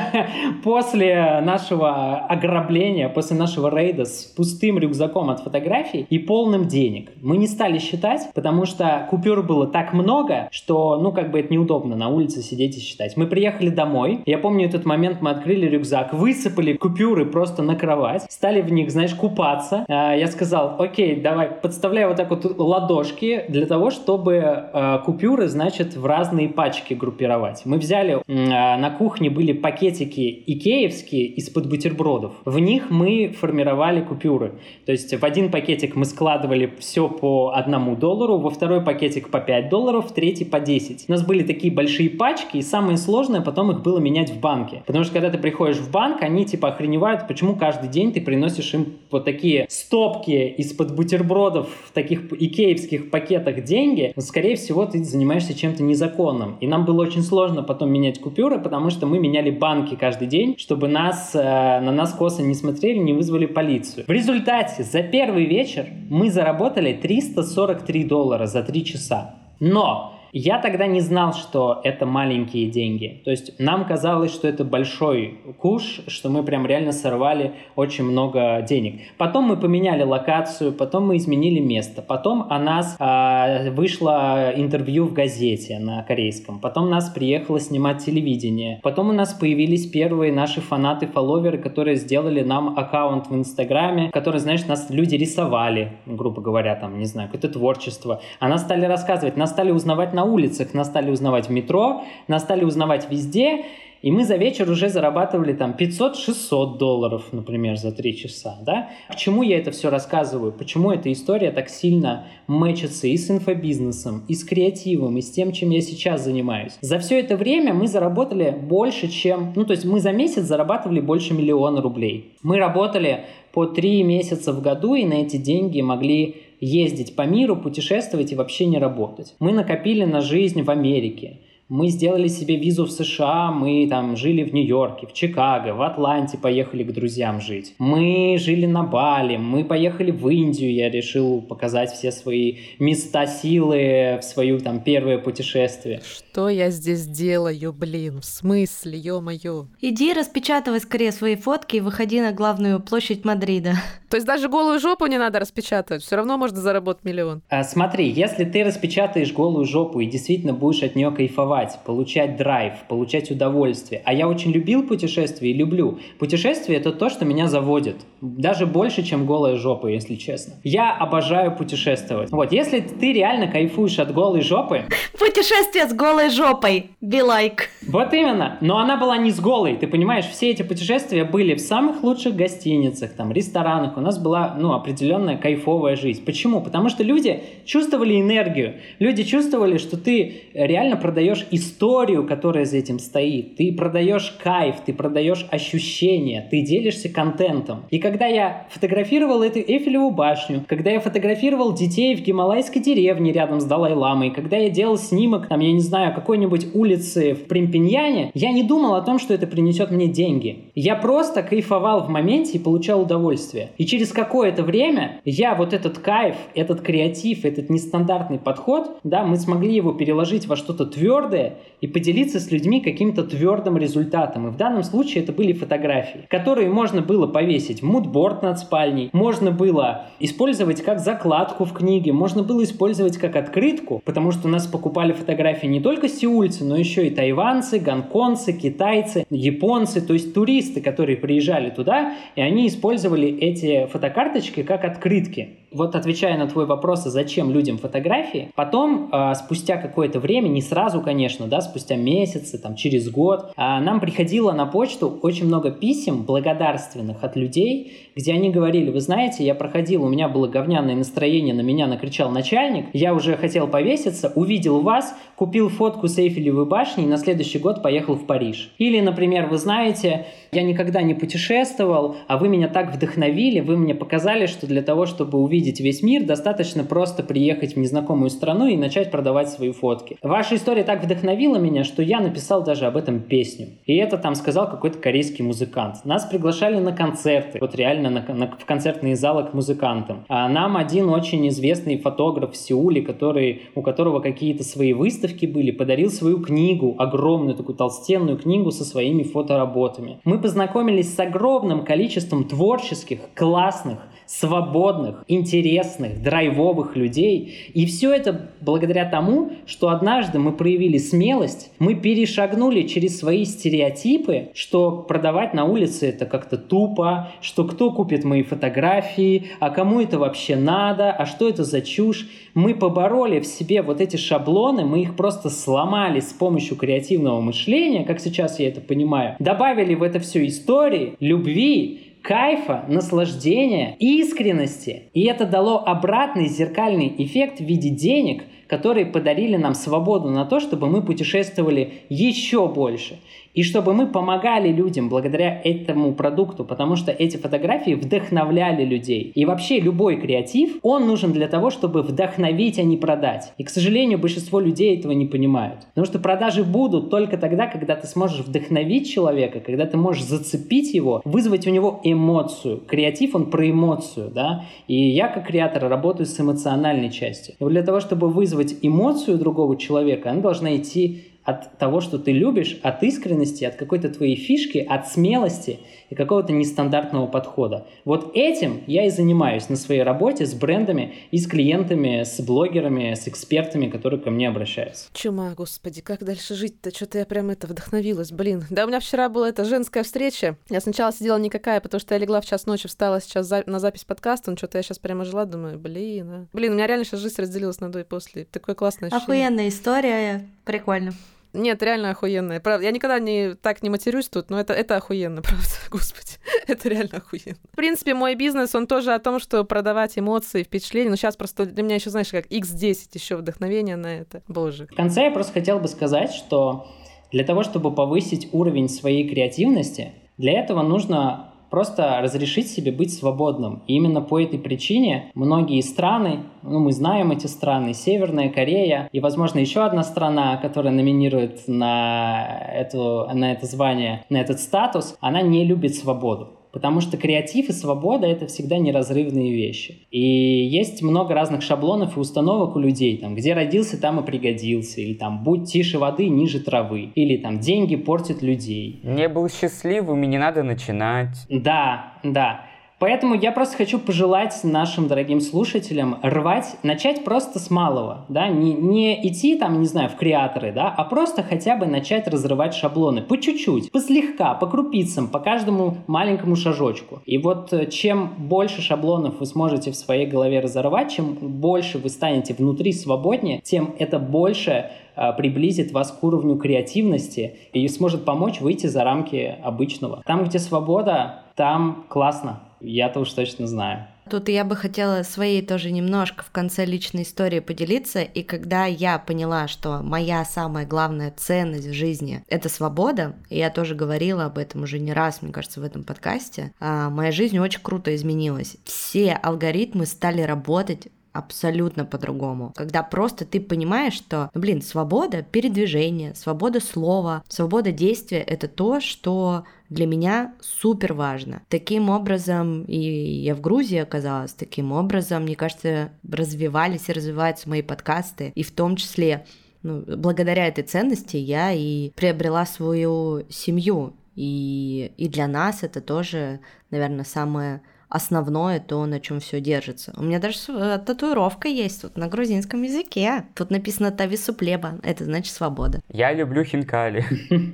после 0.63 1.41
нашего 1.41 2.12
ограбления, 2.17 3.09
после 3.09 3.37
нашего 3.37 3.69
рейда 3.75 4.05
с 4.05 4.23
пустым 4.23 4.79
рюкзаком 4.79 5.29
от 5.29 5.39
фотографий 5.41 6.05
и 6.09 6.19
полным 6.19 6.67
денег. 6.67 7.11
Мы 7.21 7.37
не 7.37 7.47
стали 7.47 7.79
считать, 7.79 8.29
потому 8.33 8.65
что 8.65 9.07
купюр 9.09 9.43
было 9.43 9.67
так 9.67 9.93
много, 9.93 10.47
что, 10.51 10.97
ну, 10.97 11.11
как 11.11 11.31
бы 11.31 11.39
это 11.39 11.53
неудобно 11.53 11.95
на 11.95 12.09
улице 12.09 12.41
сидеть 12.41 12.77
и 12.77 12.79
считать. 12.79 13.17
Мы 13.17 13.27
приехали 13.27 13.69
домой. 13.69 14.21
Я 14.25 14.37
помню 14.37 14.67
этот 14.67 14.85
момент, 14.85 15.21
мы 15.21 15.31
открыли 15.31 15.67
рюкзак, 15.67 16.13
высыпали 16.13 16.73
купюры 16.73 17.25
просто 17.25 17.63
на 17.63 17.75
кровать, 17.75 18.23
стали 18.29 18.61
в 18.61 18.71
них, 18.71 18.91
знаешь, 18.91 19.13
купаться. 19.13 19.85
А, 19.87 20.15
я 20.15 20.27
сказал, 20.27 20.75
окей, 20.79 21.19
давай, 21.19 21.49
подставляй 21.49 22.07
вот 22.07 22.17
так 22.17 22.29
вот 22.29 22.59
ладошки 22.59 23.45
для 23.49 23.65
того, 23.65 23.89
чтобы 23.89 24.41
а, 24.43 24.99
купюры, 24.99 25.47
значит, 25.47 25.95
в 25.95 26.05
разные 26.05 26.49
пачки 26.49 26.93
группировать. 26.93 27.61
Мы 27.65 27.77
взяли, 27.77 28.21
а, 28.27 28.77
на 28.77 28.89
кухне 28.91 29.29
были 29.29 29.53
пакетики 29.53 30.43
икеевские 30.45 31.25
из-под 31.25 31.67
бутербродов. 32.03 32.33
В 32.45 32.59
них 32.59 32.89
мы 32.89 33.33
формировали 33.39 34.01
купюры. 34.01 34.53
То 34.85 34.91
есть 34.91 35.13
в 35.13 35.23
один 35.23 35.49
пакетик 35.49 35.95
мы 35.95 36.05
складывали 36.05 36.73
все 36.79 37.07
по 37.07 37.53
одному 37.55 37.95
доллару, 37.95 38.37
во 38.37 38.49
второй 38.49 38.81
пакетик 38.81 39.29
по 39.29 39.39
5 39.39 39.69
долларов, 39.69 40.09
в 40.09 40.13
третий 40.13 40.45
по 40.45 40.59
10. 40.59 41.05
У 41.07 41.11
нас 41.11 41.25
были 41.25 41.43
такие 41.43 41.73
большие 41.73 42.09
пачки, 42.09 42.57
и 42.57 42.61
самое 42.61 42.97
сложное 42.97 43.41
потом 43.41 43.71
их 43.71 43.81
было 43.81 43.99
менять 43.99 44.31
в 44.31 44.39
банке. 44.39 44.83
Потому 44.85 45.03
что 45.03 45.13
когда 45.13 45.29
ты 45.29 45.37
приходишь 45.37 45.77
в 45.77 45.91
банк, 45.91 46.21
они 46.21 46.45
типа 46.45 46.69
охреневают, 46.69 47.27
почему 47.27 47.55
каждый 47.55 47.89
день 47.89 48.11
ты 48.11 48.21
приносишь 48.21 48.73
им 48.73 48.85
вот 49.11 49.25
такие 49.25 49.65
стопки 49.69 50.53
из-под 50.57 50.95
бутербродов 50.95 51.69
в 51.87 51.91
таких 51.91 52.31
икеевских 52.31 53.09
пакетах 53.09 53.63
деньги. 53.63 54.13
Скорее 54.17 54.55
всего, 54.55 54.85
ты 54.85 55.03
занимаешься 55.03 55.53
чем-то 55.53 55.83
незаконным. 55.83 56.57
И 56.61 56.67
нам 56.67 56.85
было 56.85 57.01
очень 57.01 57.21
сложно 57.21 57.63
потом 57.63 57.91
менять 57.91 58.19
купюры, 58.19 58.59
потому 58.59 58.89
что 58.89 59.05
мы 59.05 59.19
меняли 59.19 59.49
банки 59.49 59.95
каждый 59.95 60.27
день, 60.27 60.55
чтобы 60.57 60.87
нас, 60.87 61.31
э, 61.33 61.39
на 61.39 61.92
нас 61.93 62.13
косо 62.13 62.41
не 62.41 62.55
смотрели, 62.55 62.97
не 62.97 63.13
вызвали 63.13 63.45
полицию. 63.45 64.05
В 64.07 64.11
результате 64.11 64.83
за 64.83 65.03
первый 65.03 65.45
вечер 65.45 65.87
мы 66.09 66.29
заработали 66.29 66.93
343 66.93 68.03
доллара 68.03 68.45
за 68.45 68.63
3 68.63 68.85
часа. 68.85 69.35
Но 69.59 70.12
я 70.33 70.57
тогда 70.57 70.87
не 70.87 70.99
знал, 70.99 71.33
что 71.33 71.79
это 71.83 72.07
маленькие 72.07 72.69
деньги. 72.69 73.21
То 73.23 73.29
есть 73.29 73.59
нам 73.59 73.85
казалось, 73.85 74.33
что 74.33 74.47
это 74.47 74.65
большой 74.65 75.37
куш, 75.59 76.01
что 76.07 76.29
мы 76.29 76.43
прям 76.43 76.65
реально 76.65 76.91
сорвали 76.91 77.53
очень 77.75 78.03
много 78.03 78.63
денег. 78.67 79.01
Потом 79.19 79.43
мы 79.45 79.57
поменяли 79.57 80.01
локацию, 80.01 80.73
потом 80.73 81.07
мы 81.07 81.17
изменили 81.17 81.59
место. 81.59 82.01
Потом 82.01 82.47
о 82.49 82.57
нас 82.57 82.95
э, 82.99 83.69
вышло 83.69 84.51
интервью 84.55 85.05
в 85.05 85.13
газете 85.13 85.77
на 85.77 86.01
корейском. 86.01 86.59
Потом 86.59 86.89
нас 86.89 87.09
приехало 87.09 87.59
снимать 87.59 88.03
телевидение. 88.03 88.79
Потом 88.81 89.09
у 89.09 89.13
нас 89.13 89.33
появились 89.33 89.85
первые 89.85 90.33
наши 90.33 90.61
фанаты-фолловеры, 90.61 91.59
которые 91.59 91.95
сделали 91.95 92.41
нам 92.41 92.79
аккаунт 92.79 93.27
в 93.27 93.35
Инстаграме, 93.35 94.09
которые, 94.09 94.39
знаешь, 94.39 94.65
нас 94.65 94.89
люди 94.89 95.15
рисовали, 95.15 95.91
грубо 96.07 96.41
говоря, 96.41 96.75
там, 96.75 96.97
не 96.97 97.05
знаю, 97.05 97.29
какое-то 97.29 97.49
творчество. 97.49 98.19
А 98.39 98.47
нас 98.47 98.61
стали 98.61 98.85
рассказывать, 98.85 99.37
нас 99.37 99.51
стали 99.51 99.69
узнавать 99.69 100.13
на 100.13 100.22
улицах, 100.23 100.73
нас 100.73 100.87
стали 100.87 101.11
узнавать 101.11 101.47
в 101.47 101.51
метро, 101.51 102.03
нас 102.27 102.43
стали 102.43 102.63
узнавать 102.63 103.09
везде, 103.09 103.65
и 104.01 104.11
мы 104.11 104.25
за 104.25 104.35
вечер 104.35 104.69
уже 104.69 104.89
зарабатывали 104.89 105.53
там 105.53 105.75
500-600 105.79 106.77
долларов, 106.77 107.23
например, 107.31 107.77
за 107.77 107.93
3 107.93 108.17
часа, 108.17 108.57
да? 108.61 108.89
К 109.09 109.15
чему 109.15 109.43
я 109.43 109.57
это 109.57 109.71
все 109.71 109.89
рассказываю? 109.89 110.51
Почему 110.51 110.91
эта 110.91 111.09
история 111.09 111.51
так 111.51 111.69
сильно 111.69 112.27
мэчится 112.47 113.07
и 113.07 113.15
с 113.15 113.31
инфобизнесом, 113.31 114.23
и 114.27 114.33
с 114.33 114.43
креативом, 114.43 115.17
и 115.17 115.21
с 115.21 115.31
тем, 115.31 115.53
чем 115.53 115.69
я 115.69 115.79
сейчас 115.79 116.25
занимаюсь? 116.25 116.73
За 116.81 116.99
все 116.99 117.17
это 117.17 117.37
время 117.37 117.73
мы 117.73 117.87
заработали 117.87 118.51
больше, 118.51 119.07
чем... 119.07 119.53
Ну, 119.55 119.63
то 119.63 119.71
есть 119.71 119.85
мы 119.85 120.01
за 120.01 120.11
месяц 120.11 120.43
зарабатывали 120.43 120.99
больше 120.99 121.33
миллиона 121.33 121.81
рублей. 121.81 122.33
Мы 122.43 122.57
работали 122.57 123.23
по 123.53 123.67
3 123.67 124.03
месяца 124.03 124.51
в 124.51 124.61
году, 124.61 124.95
и 124.95 125.05
на 125.05 125.13
эти 125.13 125.37
деньги 125.37 125.79
могли 125.79 126.41
ездить 126.59 127.15
по 127.15 127.23
миру, 127.23 127.55
путешествовать 127.55 128.31
и 128.31 128.35
вообще 128.35 128.65
не 128.65 128.77
работать. 128.77 129.35
Мы 129.39 129.51
накопили 129.51 130.05
на 130.05 130.21
жизнь 130.21 130.61
в 130.61 130.69
Америке. 130.69 131.39
Мы 131.69 131.87
сделали 131.87 132.27
себе 132.27 132.57
визу 132.57 132.85
в 132.85 132.91
США, 132.91 133.49
мы 133.49 133.87
там 133.89 134.17
жили 134.17 134.43
в 134.43 134.53
Нью-Йорке, 134.53 135.07
в 135.07 135.13
Чикаго, 135.13 135.73
в 135.73 135.81
Атланте 135.81 136.37
поехали 136.37 136.83
к 136.83 136.91
друзьям 136.91 137.39
жить. 137.39 137.73
Мы 137.79 138.37
жили 138.37 138.65
на 138.65 138.83
Бали, 138.83 139.37
мы 139.37 139.63
поехали 139.63 140.11
в 140.11 140.27
Индию, 140.27 140.73
я 140.73 140.91
решил 140.91 141.41
показать 141.41 141.91
все 141.91 142.11
свои 142.11 142.57
места 142.79 143.25
силы 143.25 144.19
в 144.21 144.23
свое 144.23 144.59
там 144.59 144.81
первое 144.81 145.17
путешествие. 145.17 146.01
Что 146.05 146.49
я 146.49 146.69
здесь 146.69 147.07
делаю, 147.07 147.71
блин, 147.71 148.19
в 148.19 148.25
смысле, 148.25 148.99
ё-моё? 148.99 149.67
Иди 149.79 150.13
распечатывай 150.13 150.81
скорее 150.81 151.13
свои 151.13 151.35
фотки 151.35 151.77
и 151.77 151.81
выходи 151.81 152.19
на 152.19 152.33
главную 152.33 152.81
площадь 152.81 153.23
Мадрида. 153.23 153.75
То 154.13 154.17
есть 154.17 154.27
даже 154.27 154.47
голую 154.47 154.79
жопу 154.79 155.07
не 155.07 155.17
надо 155.17 155.39
распечатывать, 155.39 156.03
все 156.03 156.15
равно 156.17 156.37
можно 156.37 156.59
заработать 156.61 157.03
миллион. 157.03 157.41
А, 157.49 157.63
смотри, 157.63 158.07
если 158.07 158.45
ты 158.45 158.63
распечатаешь 158.63 159.33
голую 159.33 159.65
жопу 159.65 160.01
и 160.01 160.05
действительно 160.05 160.53
будешь 160.53 160.83
от 160.83 160.95
нее 160.95 161.09
кайфовать, 161.09 161.79
получать 161.83 162.37
драйв, 162.37 162.73
получать 162.87 163.31
удовольствие. 163.31 164.03
А 164.05 164.13
я 164.13 164.27
очень 164.27 164.51
любил 164.51 164.83
путешествия 164.83 165.49
и 165.49 165.53
люблю. 165.55 165.97
Путешествие— 166.19 166.77
это 166.79 166.91
то, 166.91 167.09
что 167.09 167.25
меня 167.25 167.47
заводит. 167.47 167.95
Даже 168.23 168.65
больше, 168.65 169.03
чем 169.03 169.25
голая 169.25 169.57
жопа, 169.57 169.87
если 169.87 170.15
честно. 170.15 170.53
Я 170.63 170.95
обожаю 170.95 171.53
путешествовать. 171.57 172.31
Вот, 172.31 172.53
если 172.53 172.79
ты 172.79 173.11
реально 173.11 173.47
кайфуешь 173.47 173.99
от 173.99 174.13
голой 174.13 174.39
жопы... 174.39 174.85
Путешествие 175.19 175.87
с 175.87 175.93
голой 175.93 176.29
жопой. 176.29 176.91
Be 177.01 177.19
like. 177.19 177.63
Вот 177.85 178.13
именно. 178.13 178.57
Но 178.61 178.77
она 178.77 178.95
была 178.95 179.17
не 179.17 179.29
с 179.29 179.41
голой. 179.41 179.75
Ты 179.75 179.87
понимаешь, 179.87 180.25
все 180.25 180.51
эти 180.51 180.63
путешествия 180.63 181.25
были 181.25 181.55
в 181.55 181.59
самых 181.59 182.01
лучших 182.01 182.35
гостиницах, 182.35 183.13
там, 183.13 183.33
ресторанах. 183.33 183.97
У 183.97 183.99
нас 183.99 184.17
была, 184.17 184.55
ну, 184.57 184.71
определенная 184.71 185.37
кайфовая 185.37 185.97
жизнь. 185.97 186.23
Почему? 186.23 186.61
Потому 186.61 186.87
что 186.87 187.03
люди 187.03 187.43
чувствовали 187.65 188.21
энергию. 188.21 188.75
Люди 188.99 189.23
чувствовали, 189.23 189.77
что 189.77 189.97
ты 189.97 190.43
реально 190.53 190.95
продаешь 190.95 191.45
историю, 191.51 192.25
которая 192.25 192.63
за 192.63 192.77
этим 192.77 192.99
стоит, 192.99 193.57
ты 193.57 193.73
продаешь 193.73 194.33
кайф, 194.41 194.77
ты 194.85 194.93
продаешь 194.93 195.45
ощущения, 195.51 196.47
ты 196.49 196.61
делишься 196.61 197.09
контентом. 197.09 197.83
И 197.89 197.99
когда 197.99 198.12
я 198.25 198.65
фотографировал 198.69 199.43
эту 199.43 199.59
Эйфелеву 199.59 200.11
башню, 200.11 200.63
когда 200.67 200.91
я 200.91 200.99
фотографировал 200.99 201.73
детей 201.73 202.15
в 202.15 202.21
гималайской 202.21 202.81
деревне 202.81 203.31
рядом 203.31 203.59
с 203.59 203.65
Далай-Ламой, 203.65 204.31
когда 204.31 204.57
я 204.57 204.69
делал 204.69 204.97
снимок, 204.97 205.47
там, 205.47 205.59
я 205.59 205.71
не 205.71 205.79
знаю, 205.79 206.13
какой-нибудь 206.13 206.75
улицы 206.75 207.33
в 207.33 207.45
Примпиньяне, 207.47 208.31
я 208.33 208.51
не 208.51 208.63
думал 208.63 208.95
о 208.95 209.01
том, 209.01 209.19
что 209.19 209.33
это 209.33 209.47
принесет 209.47 209.91
мне 209.91 210.07
деньги. 210.07 210.71
Я 210.75 210.95
просто 210.95 211.43
кайфовал 211.43 212.05
в 212.05 212.09
моменте 212.09 212.57
и 212.57 212.59
получал 212.59 213.01
удовольствие. 213.01 213.69
И 213.77 213.85
через 213.85 214.11
какое-то 214.11 214.63
время 214.63 215.21
я 215.25 215.55
вот 215.55 215.73
этот 215.73 215.99
кайф, 215.99 216.35
этот 216.55 216.81
креатив, 216.81 217.45
этот 217.45 217.69
нестандартный 217.69 218.39
подход, 218.39 218.97
да, 219.03 219.23
мы 219.23 219.37
смогли 219.37 219.75
его 219.75 219.93
переложить 219.93 220.47
во 220.47 220.55
что-то 220.55 220.85
твердое 220.85 221.55
и 221.81 221.87
поделиться 221.87 222.39
с 222.39 222.51
людьми 222.51 222.81
каким-то 222.81 223.23
твердым 223.23 223.77
результатом. 223.77 224.47
И 224.47 224.51
в 224.51 224.57
данном 224.57 224.83
случае 224.83 225.23
это 225.23 225.31
были 225.31 225.53
фотографии, 225.53 226.27
которые 226.29 226.69
можно 226.69 227.01
было 227.01 227.27
повесить 227.27 227.81
в 227.81 227.85
мудборд 228.03 228.43
над 228.43 228.59
спальней, 228.59 229.09
можно 229.13 229.51
было 229.51 230.05
использовать 230.19 230.81
как 230.83 230.99
закладку 230.99 231.65
в 231.65 231.73
книге, 231.73 232.11
можно 232.11 232.43
было 232.43 232.63
использовать 232.63 233.17
как 233.17 233.35
открытку, 233.35 234.01
потому 234.05 234.31
что 234.31 234.47
у 234.47 234.51
нас 234.51 234.67
покупали 234.67 235.13
фотографии 235.13 235.67
не 235.67 235.79
только 235.79 236.09
сеульцы, 236.09 236.65
но 236.65 236.75
еще 236.75 237.07
и 237.07 237.09
тайванцы, 237.09 237.79
гонконцы, 237.79 238.53
китайцы, 238.53 239.25
японцы, 239.29 240.01
то 240.01 240.13
есть 240.13 240.33
туристы, 240.33 240.81
которые 240.81 241.17
приезжали 241.17 241.69
туда, 241.69 242.15
и 242.35 242.41
они 242.41 242.67
использовали 242.67 243.29
эти 243.29 243.87
фотокарточки 243.87 244.63
как 244.63 244.83
открытки 244.83 245.57
вот 245.73 245.95
отвечая 245.95 246.37
на 246.37 246.47
твой 246.47 246.65
вопрос, 246.65 247.05
а 247.05 247.09
зачем 247.09 247.51
людям 247.51 247.77
фотографии, 247.77 248.51
потом, 248.55 249.09
э, 249.11 249.33
спустя 249.35 249.77
какое-то 249.77 250.19
время, 250.19 250.47
не 250.47 250.61
сразу, 250.61 251.01
конечно, 251.01 251.47
да, 251.47 251.61
спустя 251.61 251.95
месяцы, 251.95 252.57
там, 252.57 252.75
через 252.75 253.09
год, 253.09 253.51
э, 253.55 253.61
нам 253.79 253.99
приходило 253.99 254.51
на 254.51 254.65
почту 254.65 255.19
очень 255.21 255.45
много 255.47 255.71
писем 255.71 256.23
благодарственных 256.23 257.23
от 257.23 257.35
людей, 257.35 257.93
где 258.15 258.33
они 258.33 258.49
говорили, 258.49 258.91
вы 258.91 258.99
знаете, 258.99 259.43
я 259.43 259.55
проходил, 259.55 260.03
у 260.03 260.09
меня 260.09 260.29
было 260.29 260.47
говняное 260.47 260.95
настроение, 260.95 261.53
на 261.53 261.61
меня 261.61 261.87
накричал 261.87 262.29
начальник, 262.29 262.87
я 262.93 263.13
уже 263.13 263.35
хотел 263.37 263.67
повеситься, 263.67 264.31
увидел 264.35 264.81
вас, 264.81 265.15
купил 265.35 265.69
фотку 265.69 266.07
с 266.07 266.17
Эйфелевой 266.17 266.65
башни 266.65 267.03
и 267.03 267.07
на 267.07 267.17
следующий 267.17 267.59
год 267.59 267.81
поехал 267.81 268.15
в 268.15 268.25
Париж. 268.25 268.71
Или, 268.77 268.99
например, 268.99 269.47
вы 269.47 269.57
знаете, 269.57 270.25
я 270.55 270.63
никогда 270.63 271.01
не 271.01 271.13
путешествовал, 271.13 272.15
а 272.27 272.37
вы 272.37 272.47
меня 272.47 272.67
так 272.67 272.93
вдохновили, 272.93 273.59
вы 273.59 273.77
мне 273.77 273.95
показали, 273.95 274.45
что 274.45 274.67
для 274.67 274.81
того, 274.81 275.05
чтобы 275.05 275.37
увидеть 275.39 275.79
весь 275.79 276.03
мир, 276.03 276.23
достаточно 276.23 276.83
просто 276.83 277.23
приехать 277.23 277.75
в 277.75 277.79
незнакомую 277.79 278.29
страну 278.29 278.67
и 278.67 278.77
начать 278.77 279.11
продавать 279.11 279.49
свои 279.49 279.71
фотки. 279.71 280.17
Ваша 280.21 280.55
история 280.55 280.83
так 280.83 281.03
вдохновила 281.03 281.57
меня, 281.57 281.83
что 281.83 282.01
я 282.01 282.19
написал 282.19 282.63
даже 282.63 282.85
об 282.85 282.97
этом 282.97 283.19
песню. 283.19 283.67
И 283.85 283.95
это 283.95 284.17
там 284.17 284.35
сказал 284.35 284.69
какой-то 284.69 284.99
корейский 284.99 285.43
музыкант. 285.43 286.05
Нас 286.05 286.25
приглашали 286.25 286.79
на 286.79 286.91
концерты, 286.91 287.59
вот 287.59 287.75
реально 287.75 288.09
на, 288.09 288.33
на, 288.33 288.47
в 288.47 288.65
концертные 288.65 289.15
залы 289.15 289.45
к 289.45 289.53
музыкантам. 289.53 290.25
А 290.29 290.47
нам 290.49 290.77
один 290.77 291.09
очень 291.09 291.47
известный 291.49 291.97
фотограф 291.97 292.53
в 292.53 292.57
Сеуле, 292.57 293.01
который, 293.01 293.63
у 293.75 293.81
которого 293.81 294.19
какие-то 294.19 294.63
свои 294.63 294.93
выставки 294.93 295.45
были, 295.45 295.71
подарил 295.71 296.09
свою 296.09 296.39
книгу, 296.41 296.95
огромную 296.97 297.55
такую 297.55 297.75
толстенную 297.75 298.37
книгу 298.37 298.71
со 298.71 298.83
своими 298.83 299.23
фотоработами. 299.23 300.19
Мы 300.23 300.39
познакомились 300.43 301.15
с 301.15 301.19
огромным 301.19 301.85
количеством 301.85 302.43
творческих, 302.43 303.21
классных, 303.33 303.99
свободных, 304.25 305.23
интересных, 305.27 306.21
драйвовых 306.21 306.95
людей. 306.95 307.71
И 307.73 307.85
все 307.85 308.13
это 308.13 308.49
благодаря 308.61 309.05
тому, 309.05 309.51
что 309.65 309.89
однажды 309.89 310.39
мы 310.39 310.51
проявили 310.53 310.97
смелость, 310.97 311.71
мы 311.79 311.95
перешагнули 311.95 312.83
через 312.83 313.19
свои 313.19 313.45
стереотипы, 313.45 314.49
что 314.53 314.91
продавать 314.91 315.53
на 315.53 315.65
улице 315.65 316.09
это 316.09 316.25
как-то 316.25 316.57
тупо, 316.57 317.31
что 317.41 317.65
кто 317.65 317.91
купит 317.91 318.23
мои 318.23 318.43
фотографии, 318.43 319.45
а 319.59 319.69
кому 319.69 320.01
это 320.01 320.19
вообще 320.19 320.55
надо, 320.55 321.11
а 321.11 321.25
что 321.25 321.49
это 321.49 321.63
за 321.63 321.81
чушь. 321.81 322.27
Мы 322.53 322.75
побороли 322.75 323.39
в 323.39 323.45
себе 323.45 323.81
вот 323.81 323.99
эти 323.99 324.15
шаблоны, 324.15 324.85
мы 324.85 325.01
их 325.01 325.15
просто 325.15 325.49
сломали 325.49 326.19
с 326.19 326.33
помощью 326.33 326.77
креативного 326.77 327.41
мышления, 327.41 328.03
как 328.03 328.19
сейчас 328.19 328.59
я 328.59 328.67
это 328.67 328.81
понимаю, 328.81 329.35
добавили 329.39 329.95
в 329.95 330.03
это 330.03 330.19
все 330.19 330.45
истории, 330.45 331.15
любви, 331.19 332.02
кайфа, 332.23 332.85
наслаждения, 332.87 333.95
искренности. 333.99 335.03
И 335.13 335.25
это 335.25 335.45
дало 335.45 335.83
обратный 335.85 336.47
зеркальный 336.47 337.13
эффект 337.17 337.59
в 337.59 337.65
виде 337.65 337.89
денег, 337.89 338.45
которые 338.67 339.05
подарили 339.05 339.57
нам 339.57 339.75
свободу 339.75 340.29
на 340.29 340.45
то, 340.45 340.59
чтобы 340.59 340.87
мы 340.87 341.03
путешествовали 341.03 342.05
еще 342.09 342.67
больше. 342.67 343.19
И 343.53 343.63
чтобы 343.63 343.93
мы 343.93 344.07
помогали 344.07 344.69
людям 344.69 345.09
благодаря 345.09 345.61
этому 345.63 346.13
продукту, 346.13 346.65
потому 346.65 346.95
что 346.95 347.11
эти 347.11 347.37
фотографии 347.37 347.93
вдохновляли 347.93 348.83
людей. 348.83 349.31
И 349.35 349.45
вообще 349.45 349.79
любой 349.79 350.17
креатив, 350.17 350.79
он 350.81 351.07
нужен 351.07 351.31
для 351.33 351.47
того, 351.47 351.69
чтобы 351.69 352.01
вдохновить, 352.01 352.79
а 352.79 352.83
не 352.83 352.97
продать. 352.97 353.53
И, 353.57 353.63
к 353.63 353.69
сожалению, 353.69 354.17
большинство 354.17 354.59
людей 354.59 354.97
этого 354.97 355.11
не 355.11 355.25
понимают. 355.25 355.81
Потому 355.93 356.05
что 356.05 356.19
продажи 356.19 356.63
будут 356.63 357.09
только 357.09 357.37
тогда, 357.37 357.67
когда 357.67 357.95
ты 357.95 358.07
сможешь 358.07 358.39
вдохновить 358.39 359.11
человека, 359.11 359.59
когда 359.59 359.85
ты 359.85 359.97
можешь 359.97 360.23
зацепить 360.23 360.93
его, 360.93 361.21
вызвать 361.23 361.67
у 361.67 361.69
него 361.69 361.99
эмоцию. 362.03 362.81
Креатив, 362.87 363.35
он 363.35 363.51
про 363.51 363.69
эмоцию, 363.69 364.31
да? 364.33 364.65
И 364.87 364.95
я, 364.95 365.27
как 365.27 365.47
креатор, 365.47 365.87
работаю 365.87 366.25
с 366.25 366.39
эмоциональной 366.39 367.11
частью. 367.11 367.55
И 367.59 367.65
для 367.65 367.83
того, 367.83 367.99
чтобы 367.99 368.29
вызвать 368.29 368.75
эмоцию 368.81 369.37
другого 369.37 369.77
человека, 369.77 370.31
она 370.31 370.41
должна 370.41 370.75
идти 370.75 371.32
от 371.43 371.77
того, 371.77 371.99
что 372.01 372.17
ты 372.17 372.31
любишь, 372.31 372.79
от 372.83 373.03
искренности, 373.03 373.65
от 373.65 373.75
какой-то 373.75 374.09
твоей 374.09 374.35
фишки, 374.35 374.77
от 374.77 375.09
смелости 375.09 375.79
и 376.13 376.15
какого-то 376.15 376.53
нестандартного 376.53 377.25
подхода. 377.25 377.87
Вот 378.05 378.31
этим 378.35 378.83
я 378.85 379.07
и 379.07 379.09
занимаюсь 379.09 379.67
на 379.67 379.75
своей 379.75 380.03
работе 380.03 380.45
с 380.45 380.53
брендами 380.53 381.15
и 381.31 381.39
с 381.39 381.47
клиентами, 381.47 382.21
с 382.23 382.39
блогерами, 382.39 383.15
с 383.15 383.27
экспертами, 383.27 383.89
которые 383.89 384.19
ко 384.19 384.29
мне 384.29 384.47
обращаются. 384.47 385.07
Чума, 385.13 385.53
господи, 385.55 386.01
как 386.01 386.23
дальше 386.23 386.53
жить-то? 386.53 386.95
Что-то 386.95 387.17
я 387.17 387.25
прям 387.25 387.49
это 387.49 387.65
вдохновилась, 387.65 388.31
блин. 388.31 388.63
Да, 388.69 388.85
у 388.85 388.87
меня 388.87 388.99
вчера 388.99 389.27
была 389.27 389.49
эта 389.49 389.65
женская 389.65 390.03
встреча. 390.03 390.55
Я 390.69 390.81
сначала 390.81 391.11
сидела 391.11 391.39
никакая, 391.39 391.81
потому 391.81 391.99
что 391.99 392.13
я 392.13 392.19
легла 392.19 392.41
в 392.41 392.45
час 392.45 392.67
ночи, 392.67 392.87
встала 392.87 393.19
сейчас 393.19 393.47
за... 393.47 393.63
на 393.65 393.79
запись 393.79 394.03
подкаста, 394.03 394.51
ну 394.51 394.57
что-то 394.57 394.77
я 394.77 394.83
сейчас 394.83 394.99
прямо 394.99 395.25
жила, 395.25 395.45
думаю, 395.45 395.79
блин, 395.79 396.29
а. 396.29 396.45
Блин, 396.53 396.73
у 396.73 396.75
меня 396.75 396.85
реально 396.85 397.05
сейчас 397.05 397.21
жизнь 397.21 397.41
разделилась 397.41 397.79
на 397.79 397.91
до 397.91 398.01
и 398.01 398.03
после. 398.03 398.45
Такое 398.45 398.75
классное 398.75 399.07
ощущение. 399.07 399.47
Охуенная 399.47 399.69
история, 399.69 400.47
прикольно. 400.63 401.13
Нет, 401.53 401.81
реально 401.83 402.09
охуенная. 402.11 402.59
Правда, 402.59 402.85
я 402.85 402.91
никогда 402.91 403.19
не 403.19 403.53
так 403.53 403.83
не 403.83 403.89
матерюсь 403.89 404.27
тут, 404.27 404.49
но 404.49 404.59
это, 404.59 404.73
это 404.73 404.95
охуенно, 404.95 405.41
правда, 405.43 405.67
господи. 405.89 406.39
это 406.67 406.89
реально 406.89 407.17
охуенно. 407.17 407.57
В 407.71 407.75
принципе, 407.75 408.13
мой 408.13 408.35
бизнес, 408.35 408.73
он 408.73 408.87
тоже 408.87 409.13
о 409.13 409.19
том, 409.19 409.39
что 409.39 409.63
продавать 409.63 410.17
эмоции, 410.17 410.63
впечатления. 410.63 411.11
Но 411.11 411.15
сейчас 411.15 411.37
просто 411.37 411.65
для 411.65 411.83
меня 411.83 411.95
еще, 411.95 412.09
знаешь, 412.09 412.29
как 412.29 412.47
X10 412.47 413.09
еще 413.13 413.35
вдохновение 413.35 413.95
на 413.95 414.07
это. 414.07 414.41
Боже. 414.47 414.87
В 414.87 414.95
конце 414.95 415.25
я 415.25 415.31
просто 415.31 415.53
хотел 415.53 415.79
бы 415.79 415.87
сказать, 415.87 416.31
что 416.31 416.87
для 417.31 417.43
того, 417.43 417.63
чтобы 417.63 417.93
повысить 417.93 418.49
уровень 418.51 418.89
своей 418.89 419.29
креативности, 419.29 420.13
для 420.37 420.59
этого 420.59 420.81
нужно 420.81 421.52
просто 421.73 422.19
разрешить 422.21 422.69
себе 422.69 422.91
быть 422.91 423.11
свободным. 423.11 423.81
И 423.87 423.95
именно 423.95 424.21
по 424.21 424.39
этой 424.39 424.59
причине 424.59 425.31
многие 425.33 425.81
страны, 425.81 426.43
ну 426.61 426.77
мы 426.77 426.91
знаем 426.91 427.31
эти 427.31 427.47
страны, 427.47 427.95
Северная 427.95 428.49
Корея 428.49 429.09
и, 429.11 429.19
возможно, 429.19 429.57
еще 429.57 429.81
одна 429.83 430.03
страна, 430.03 430.57
которая 430.57 430.93
номинирует 430.93 431.67
на, 431.67 432.45
эту, 432.75 433.27
на 433.33 433.53
это 433.53 433.65
звание, 433.65 434.23
на 434.29 434.37
этот 434.37 434.59
статус, 434.59 435.17
она 435.19 435.41
не 435.41 435.65
любит 435.65 435.95
свободу. 435.95 436.51
Потому 436.73 437.01
что 437.01 437.17
креатив 437.17 437.69
и 437.69 437.71
свобода— 437.71 438.25
это 438.27 438.47
всегда 438.47 438.79
неразрывные 438.79 439.53
вещи. 439.53 440.07
И 440.09 440.19
есть 440.19 441.03
много 441.03 441.35
разных 441.35 441.61
шаблонов 441.61 442.17
и 442.17 442.19
установок 442.19 442.75
у 442.75 442.79
людей, 442.79 443.17
там, 443.17 443.35
где 443.35 443.53
родился, 443.53 444.01
там 444.01 444.19
и 444.19 444.25
пригодился, 444.25 444.99
или 444.99 445.13
там 445.13 445.43
«будь 445.43 445.71
тише 445.71 445.99
воды, 445.99 446.27
ниже 446.29 446.59
травы», 446.59 447.11
или 447.13 447.37
там 447.37 447.59
«деньги 447.59 447.95
портят 447.95 448.41
людей». 448.41 448.99
Не 449.03 449.29
был 449.29 449.47
счастливым 449.49 450.23
и 450.23 450.27
не 450.27 450.39
надо 450.39 450.63
начинать. 450.63 451.45
Да, 451.47 452.15
да. 452.23 452.65
Поэтому 452.99 453.35
я 453.35 453.51
просто 453.51 453.77
хочу 453.77 453.99
пожелать 453.99 454.59
нашим 454.63 455.07
дорогим 455.07 455.41
слушателям 455.41 456.19
рвать, 456.21 456.77
начать 456.83 457.23
просто 457.23 457.59
с 457.59 457.69
малого, 457.69 458.25
да, 458.29 458.47
не, 458.47 458.73
не 458.73 459.27
идти 459.27 459.57
там, 459.57 459.79
не 459.79 459.87
знаю, 459.87 460.09
в 460.09 460.15
креаторы, 460.15 460.71
да, 460.71 460.93
а 460.95 461.03
просто 461.03 461.43
хотя 461.43 461.75
бы 461.75 461.85
начать 461.85 462.27
разрывать 462.27 462.73
шаблоны 462.73 463.21
по 463.21 463.37
чуть-чуть, 463.37 463.91
по 463.91 463.99
слегка, 463.99 464.53
по 464.53 464.67
крупицам, 464.67 465.27
по 465.27 465.39
каждому 465.39 465.97
маленькому 466.07 466.55
шажочку. 466.55 467.21
И 467.25 467.37
вот 467.37 467.73
э, 467.73 467.89
чем 467.89 468.33
больше 468.37 468.81
шаблонов 468.81 469.39
вы 469.39 469.45
сможете 469.45 469.91
в 469.91 469.95
своей 469.95 470.25
голове 470.25 470.59
разорвать, 470.59 471.11
чем 471.11 471.33
больше 471.33 471.97
вы 471.97 472.09
станете 472.09 472.53
внутри 472.53 472.93
свободнее, 472.93 473.59
тем 473.61 473.95
это 473.99 474.19
больше 474.19 474.91
э, 475.15 475.33
приблизит 475.33 475.91
вас 475.91 476.11
к 476.11 476.23
уровню 476.23 476.55
креативности 476.57 477.57
и 477.73 477.87
сможет 477.87 478.23
помочь 478.23 478.61
выйти 478.61 478.87
за 478.87 479.03
рамки 479.03 479.57
обычного. 479.63 480.21
Там, 480.25 480.45
где 480.45 480.59
свобода, 480.59 481.43
там 481.55 482.05
классно. 482.09 482.61
Я-то 482.83 483.21
уж 483.21 483.31
точно 483.31 483.65
знаю. 483.67 484.07
Тут 484.29 484.49
я 484.49 484.63
бы 484.63 484.75
хотела 484.75 485.23
своей 485.23 485.61
тоже 485.65 485.91
немножко 485.91 486.43
в 486.43 486.51
конце 486.51 486.85
личной 486.85 487.23
истории 487.23 487.59
поделиться. 487.59 488.21
И 488.21 488.43
когда 488.43 488.85
я 488.85 489.19
поняла, 489.19 489.67
что 489.67 490.01
моя 490.01 490.45
самая 490.45 490.85
главная 490.85 491.33
ценность 491.35 491.87
в 491.87 491.93
жизни— 491.93 492.43
это 492.47 492.69
свобода, 492.69 493.35
и 493.49 493.57
я 493.57 493.69
тоже 493.69 493.95
говорила 493.95 494.45
об 494.45 494.57
этом 494.57 494.83
уже 494.83 494.99
не 494.99 495.13
раз, 495.13 495.41
мне 495.41 495.51
кажется, 495.51 495.81
в 495.81 495.83
этом 495.83 496.03
подкасте, 496.03 496.73
а, 496.79 497.09
моя 497.09 497.31
жизнь 497.31 497.59
очень 497.59 497.81
круто 497.81 498.15
изменилась. 498.15 498.77
Все 498.85 499.33
алгоритмы 499.33 500.05
стали 500.05 500.41
работать 500.41 501.07
абсолютно 501.33 502.05
по-другому. 502.05 502.71
Когда 502.75 503.03
просто 503.03 503.43
ты 503.43 503.59
понимаешь, 503.59 504.13
что, 504.13 504.49
ну, 504.53 504.61
блин, 504.61 504.81
свобода 504.81 505.43
передвижения, 505.43 506.33
свобода 506.35 506.79
слова, 506.79 507.43
свобода 507.49 507.91
действия— 507.91 508.39
это 508.47 508.67
то, 508.67 509.01
что 509.01 509.65
для 509.89 510.05
меня 510.05 510.53
супер 510.61 511.13
важно. 511.13 511.63
Таким 511.69 512.09
образом, 512.09 512.83
и 512.83 512.97
я 512.97 513.55
в 513.55 513.61
Грузии 513.61 513.97
оказалась, 513.97 514.53
таким 514.53 514.91
образом, 514.91 515.43
мне 515.43 515.55
кажется, 515.55 516.11
развивались 516.27 517.09
и 517.09 517.13
развиваются 517.13 517.67
мои 517.67 517.81
подкасты, 517.81 518.51
и 518.55 518.63
в 518.63 518.71
том 518.71 518.95
числе 518.95 519.45
ну, 519.81 520.03
благодаря 520.07 520.67
этой 520.67 520.83
ценности 520.83 521.37
я 521.37 521.71
и 521.73 522.11
приобрела 522.11 522.65
свою 522.65 523.45
семью. 523.49 524.13
И, 524.35 525.11
и 525.17 525.27
для 525.27 525.47
нас 525.47 525.83
это 525.83 526.01
тоже, 526.01 526.59
наверное, 526.89 527.25
самое 527.25 527.81
основное, 528.13 528.79
то, 528.79 529.03
на 529.07 529.19
чем 529.19 529.39
все 529.39 529.59
держится. 529.59 530.13
У 530.15 530.23
меня 530.23 530.39
даже 530.39 530.57
э, 530.69 530.99
татуировка 530.99 531.67
есть 531.67 532.03
тут 532.03 532.15
на 532.15 532.27
грузинском 532.27 532.83
языке. 532.83 533.45
Тут 533.55 533.71
написано 533.71 534.11
Тавису 534.11 534.53
плеба. 534.53 534.99
Это 535.01 535.25
значит 535.25 535.51
свобода. 535.51 535.99
Я 536.09 536.31
люблю 536.31 536.63
хинкали. 536.63 537.25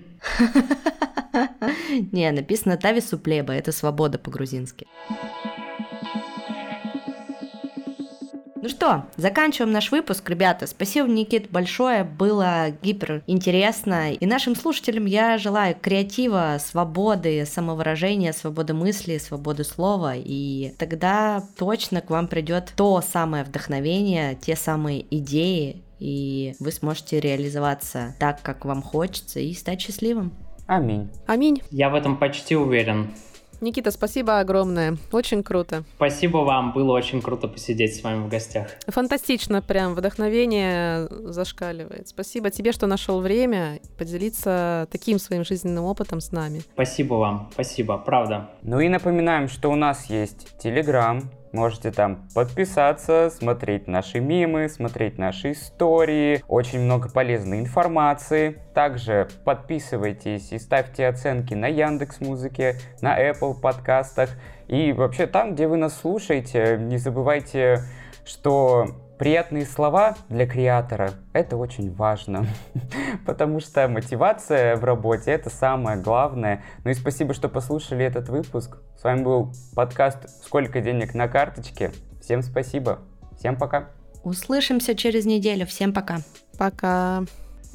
Не, 2.14 2.32
написано 2.32 2.78
Тавису 2.78 3.20
плеба. 3.20 3.54
Это 3.54 3.74
свобода 3.74 4.18
по-грузински. 4.18 4.88
Ну 8.62 8.68
что, 8.68 9.06
заканчиваем 9.16 9.72
наш 9.72 9.90
выпуск, 9.90 10.30
ребята. 10.30 10.68
Спасибо, 10.68 11.08
Никит, 11.08 11.50
большое. 11.50 12.04
Было 12.04 12.72
гипер 12.82 13.24
интересно. 13.26 14.12
И 14.14 14.26
нашим 14.26 14.56
слушателям 14.56 15.06
я 15.06 15.38
желаю 15.38 15.76
креатива, 15.80 16.58
свободы, 16.60 17.46
самовыражения, 17.46 18.34
свободы 18.34 18.74
мысли, 18.74 19.18
свободы 19.18 19.64
слова. 19.64 20.14
И 20.16 20.74
тогда 20.78 21.42
точно 21.58 22.02
к 22.02 22.10
вам 22.10 22.28
придет 22.28 22.74
то 22.76 23.02
самое 23.02 23.46
вдохновение, 23.46 24.36
те 24.36 24.58
самые 24.58 25.06
идеи, 25.18 25.84
и 26.00 26.56
вы 26.60 26.72
сможете 26.74 27.22
реализоваться 27.22 28.16
так, 28.20 28.42
как 28.42 28.66
вам 28.66 28.82
хочется, 28.82 29.40
и 29.40 29.54
стать 29.54 29.80
счастливым. 29.82 30.34
Аминь. 30.68 31.10
Аминь. 31.28 31.62
Я 31.72 31.90
в 31.90 31.96
этом 31.96 32.18
почти 32.18 32.56
уверен. 32.56 33.10
Никита, 33.62 33.92
спасибо 33.92 34.40
огромное. 34.40 34.98
Очень 35.12 35.44
круто. 35.44 35.84
Спасибо 35.96 36.38
вам. 36.38 36.72
Было 36.74 36.94
очень 36.94 37.22
круто 37.22 37.48
посидеть 37.48 37.96
с 37.96 38.04
вами 38.04 38.26
в 38.26 38.30
гостях. 38.30 38.68
Фантастично, 38.88 39.62
прям 39.62 39.96
вдохновение 39.96 41.08
зашкаливает. 41.10 42.08
Спасибо 42.08 42.50
тебе, 42.50 42.72
что 42.72 42.88
нашел 42.88 43.20
время 43.22 43.80
поделиться 43.98 44.88
таким 44.92 45.20
своим 45.20 45.44
жизненным 45.44 45.86
опытом 45.86 46.22
с 46.22 46.32
нами. 46.32 46.62
Спасибо 46.74 47.16
вам. 47.16 47.50
Спасибо, 47.54 47.98
правда. 47.98 48.50
Ну 48.62 48.80
и 48.80 48.88
напоминаем, 48.88 49.50
что 49.50 49.70
у 49.70 49.76
нас 49.76 50.10
есть 50.10 50.58
Телеграм, 50.60 51.30
Можете 51.52 51.92
там 51.92 52.28
подписаться, 52.36 53.32
смотреть 53.32 53.88
наши 53.88 54.20
мемы, 54.20 54.70
смотреть 54.70 55.18
наши 55.18 55.54
истории. 55.54 56.44
Очень 56.48 56.82
много 56.82 57.10
полезной 57.10 57.60
информации. 57.60 58.62
Также 58.76 59.28
подписывайтесь 59.44 60.52
и 60.52 60.60
ставьте 60.60 61.08
оценки 61.08 61.56
на 61.56 61.68
Яндекс 61.68 62.22
Музыке, 62.22 62.76
на 63.02 63.20
Apple 63.20 63.60
подкастах. 63.60 64.30
И 64.68 64.94
вообще 64.94 65.26
там, 65.26 65.56
где 65.56 65.68
вы 65.68 65.78
нас 65.78 66.00
слушаете, 66.00 66.78
не 66.80 66.98
забывайте, 66.98 67.80
что 68.24 69.09
приятные 69.20 69.66
слова 69.66 70.16
для 70.30 70.48
креатора— 70.48 71.12
это 71.34 71.58
очень 71.58 71.94
важно, 71.94 72.48
потому 73.26 73.60
что 73.60 73.88
мотивация 73.88 74.78
в 74.78 74.84
работе— 74.84 75.30
это 75.32 75.50
самое 75.50 76.02
главное. 76.02 76.64
Ну 76.86 76.90
и 76.90 76.94
спасибо, 76.94 77.34
что 77.34 77.50
послушали 77.50 78.04
этот 78.04 78.30
выпуск. 78.30 78.78
С 78.98 79.04
вами 79.04 79.22
был 79.22 79.54
подкаст 79.76 80.30
«Сколько 80.44 80.82
денег 80.82 81.14
на 81.14 81.28
карточке?». 81.28 81.92
Всем 82.22 82.42
спасибо. 82.42 83.00
Всем 83.38 83.58
пока. 83.58 83.90
Услышимся 84.24 84.96
через 84.96 85.26
неделю. 85.26 85.66
Всем 85.68 85.94
пока. 85.94 86.20
Пока. 86.58 87.24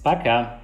Пока. 0.02 0.58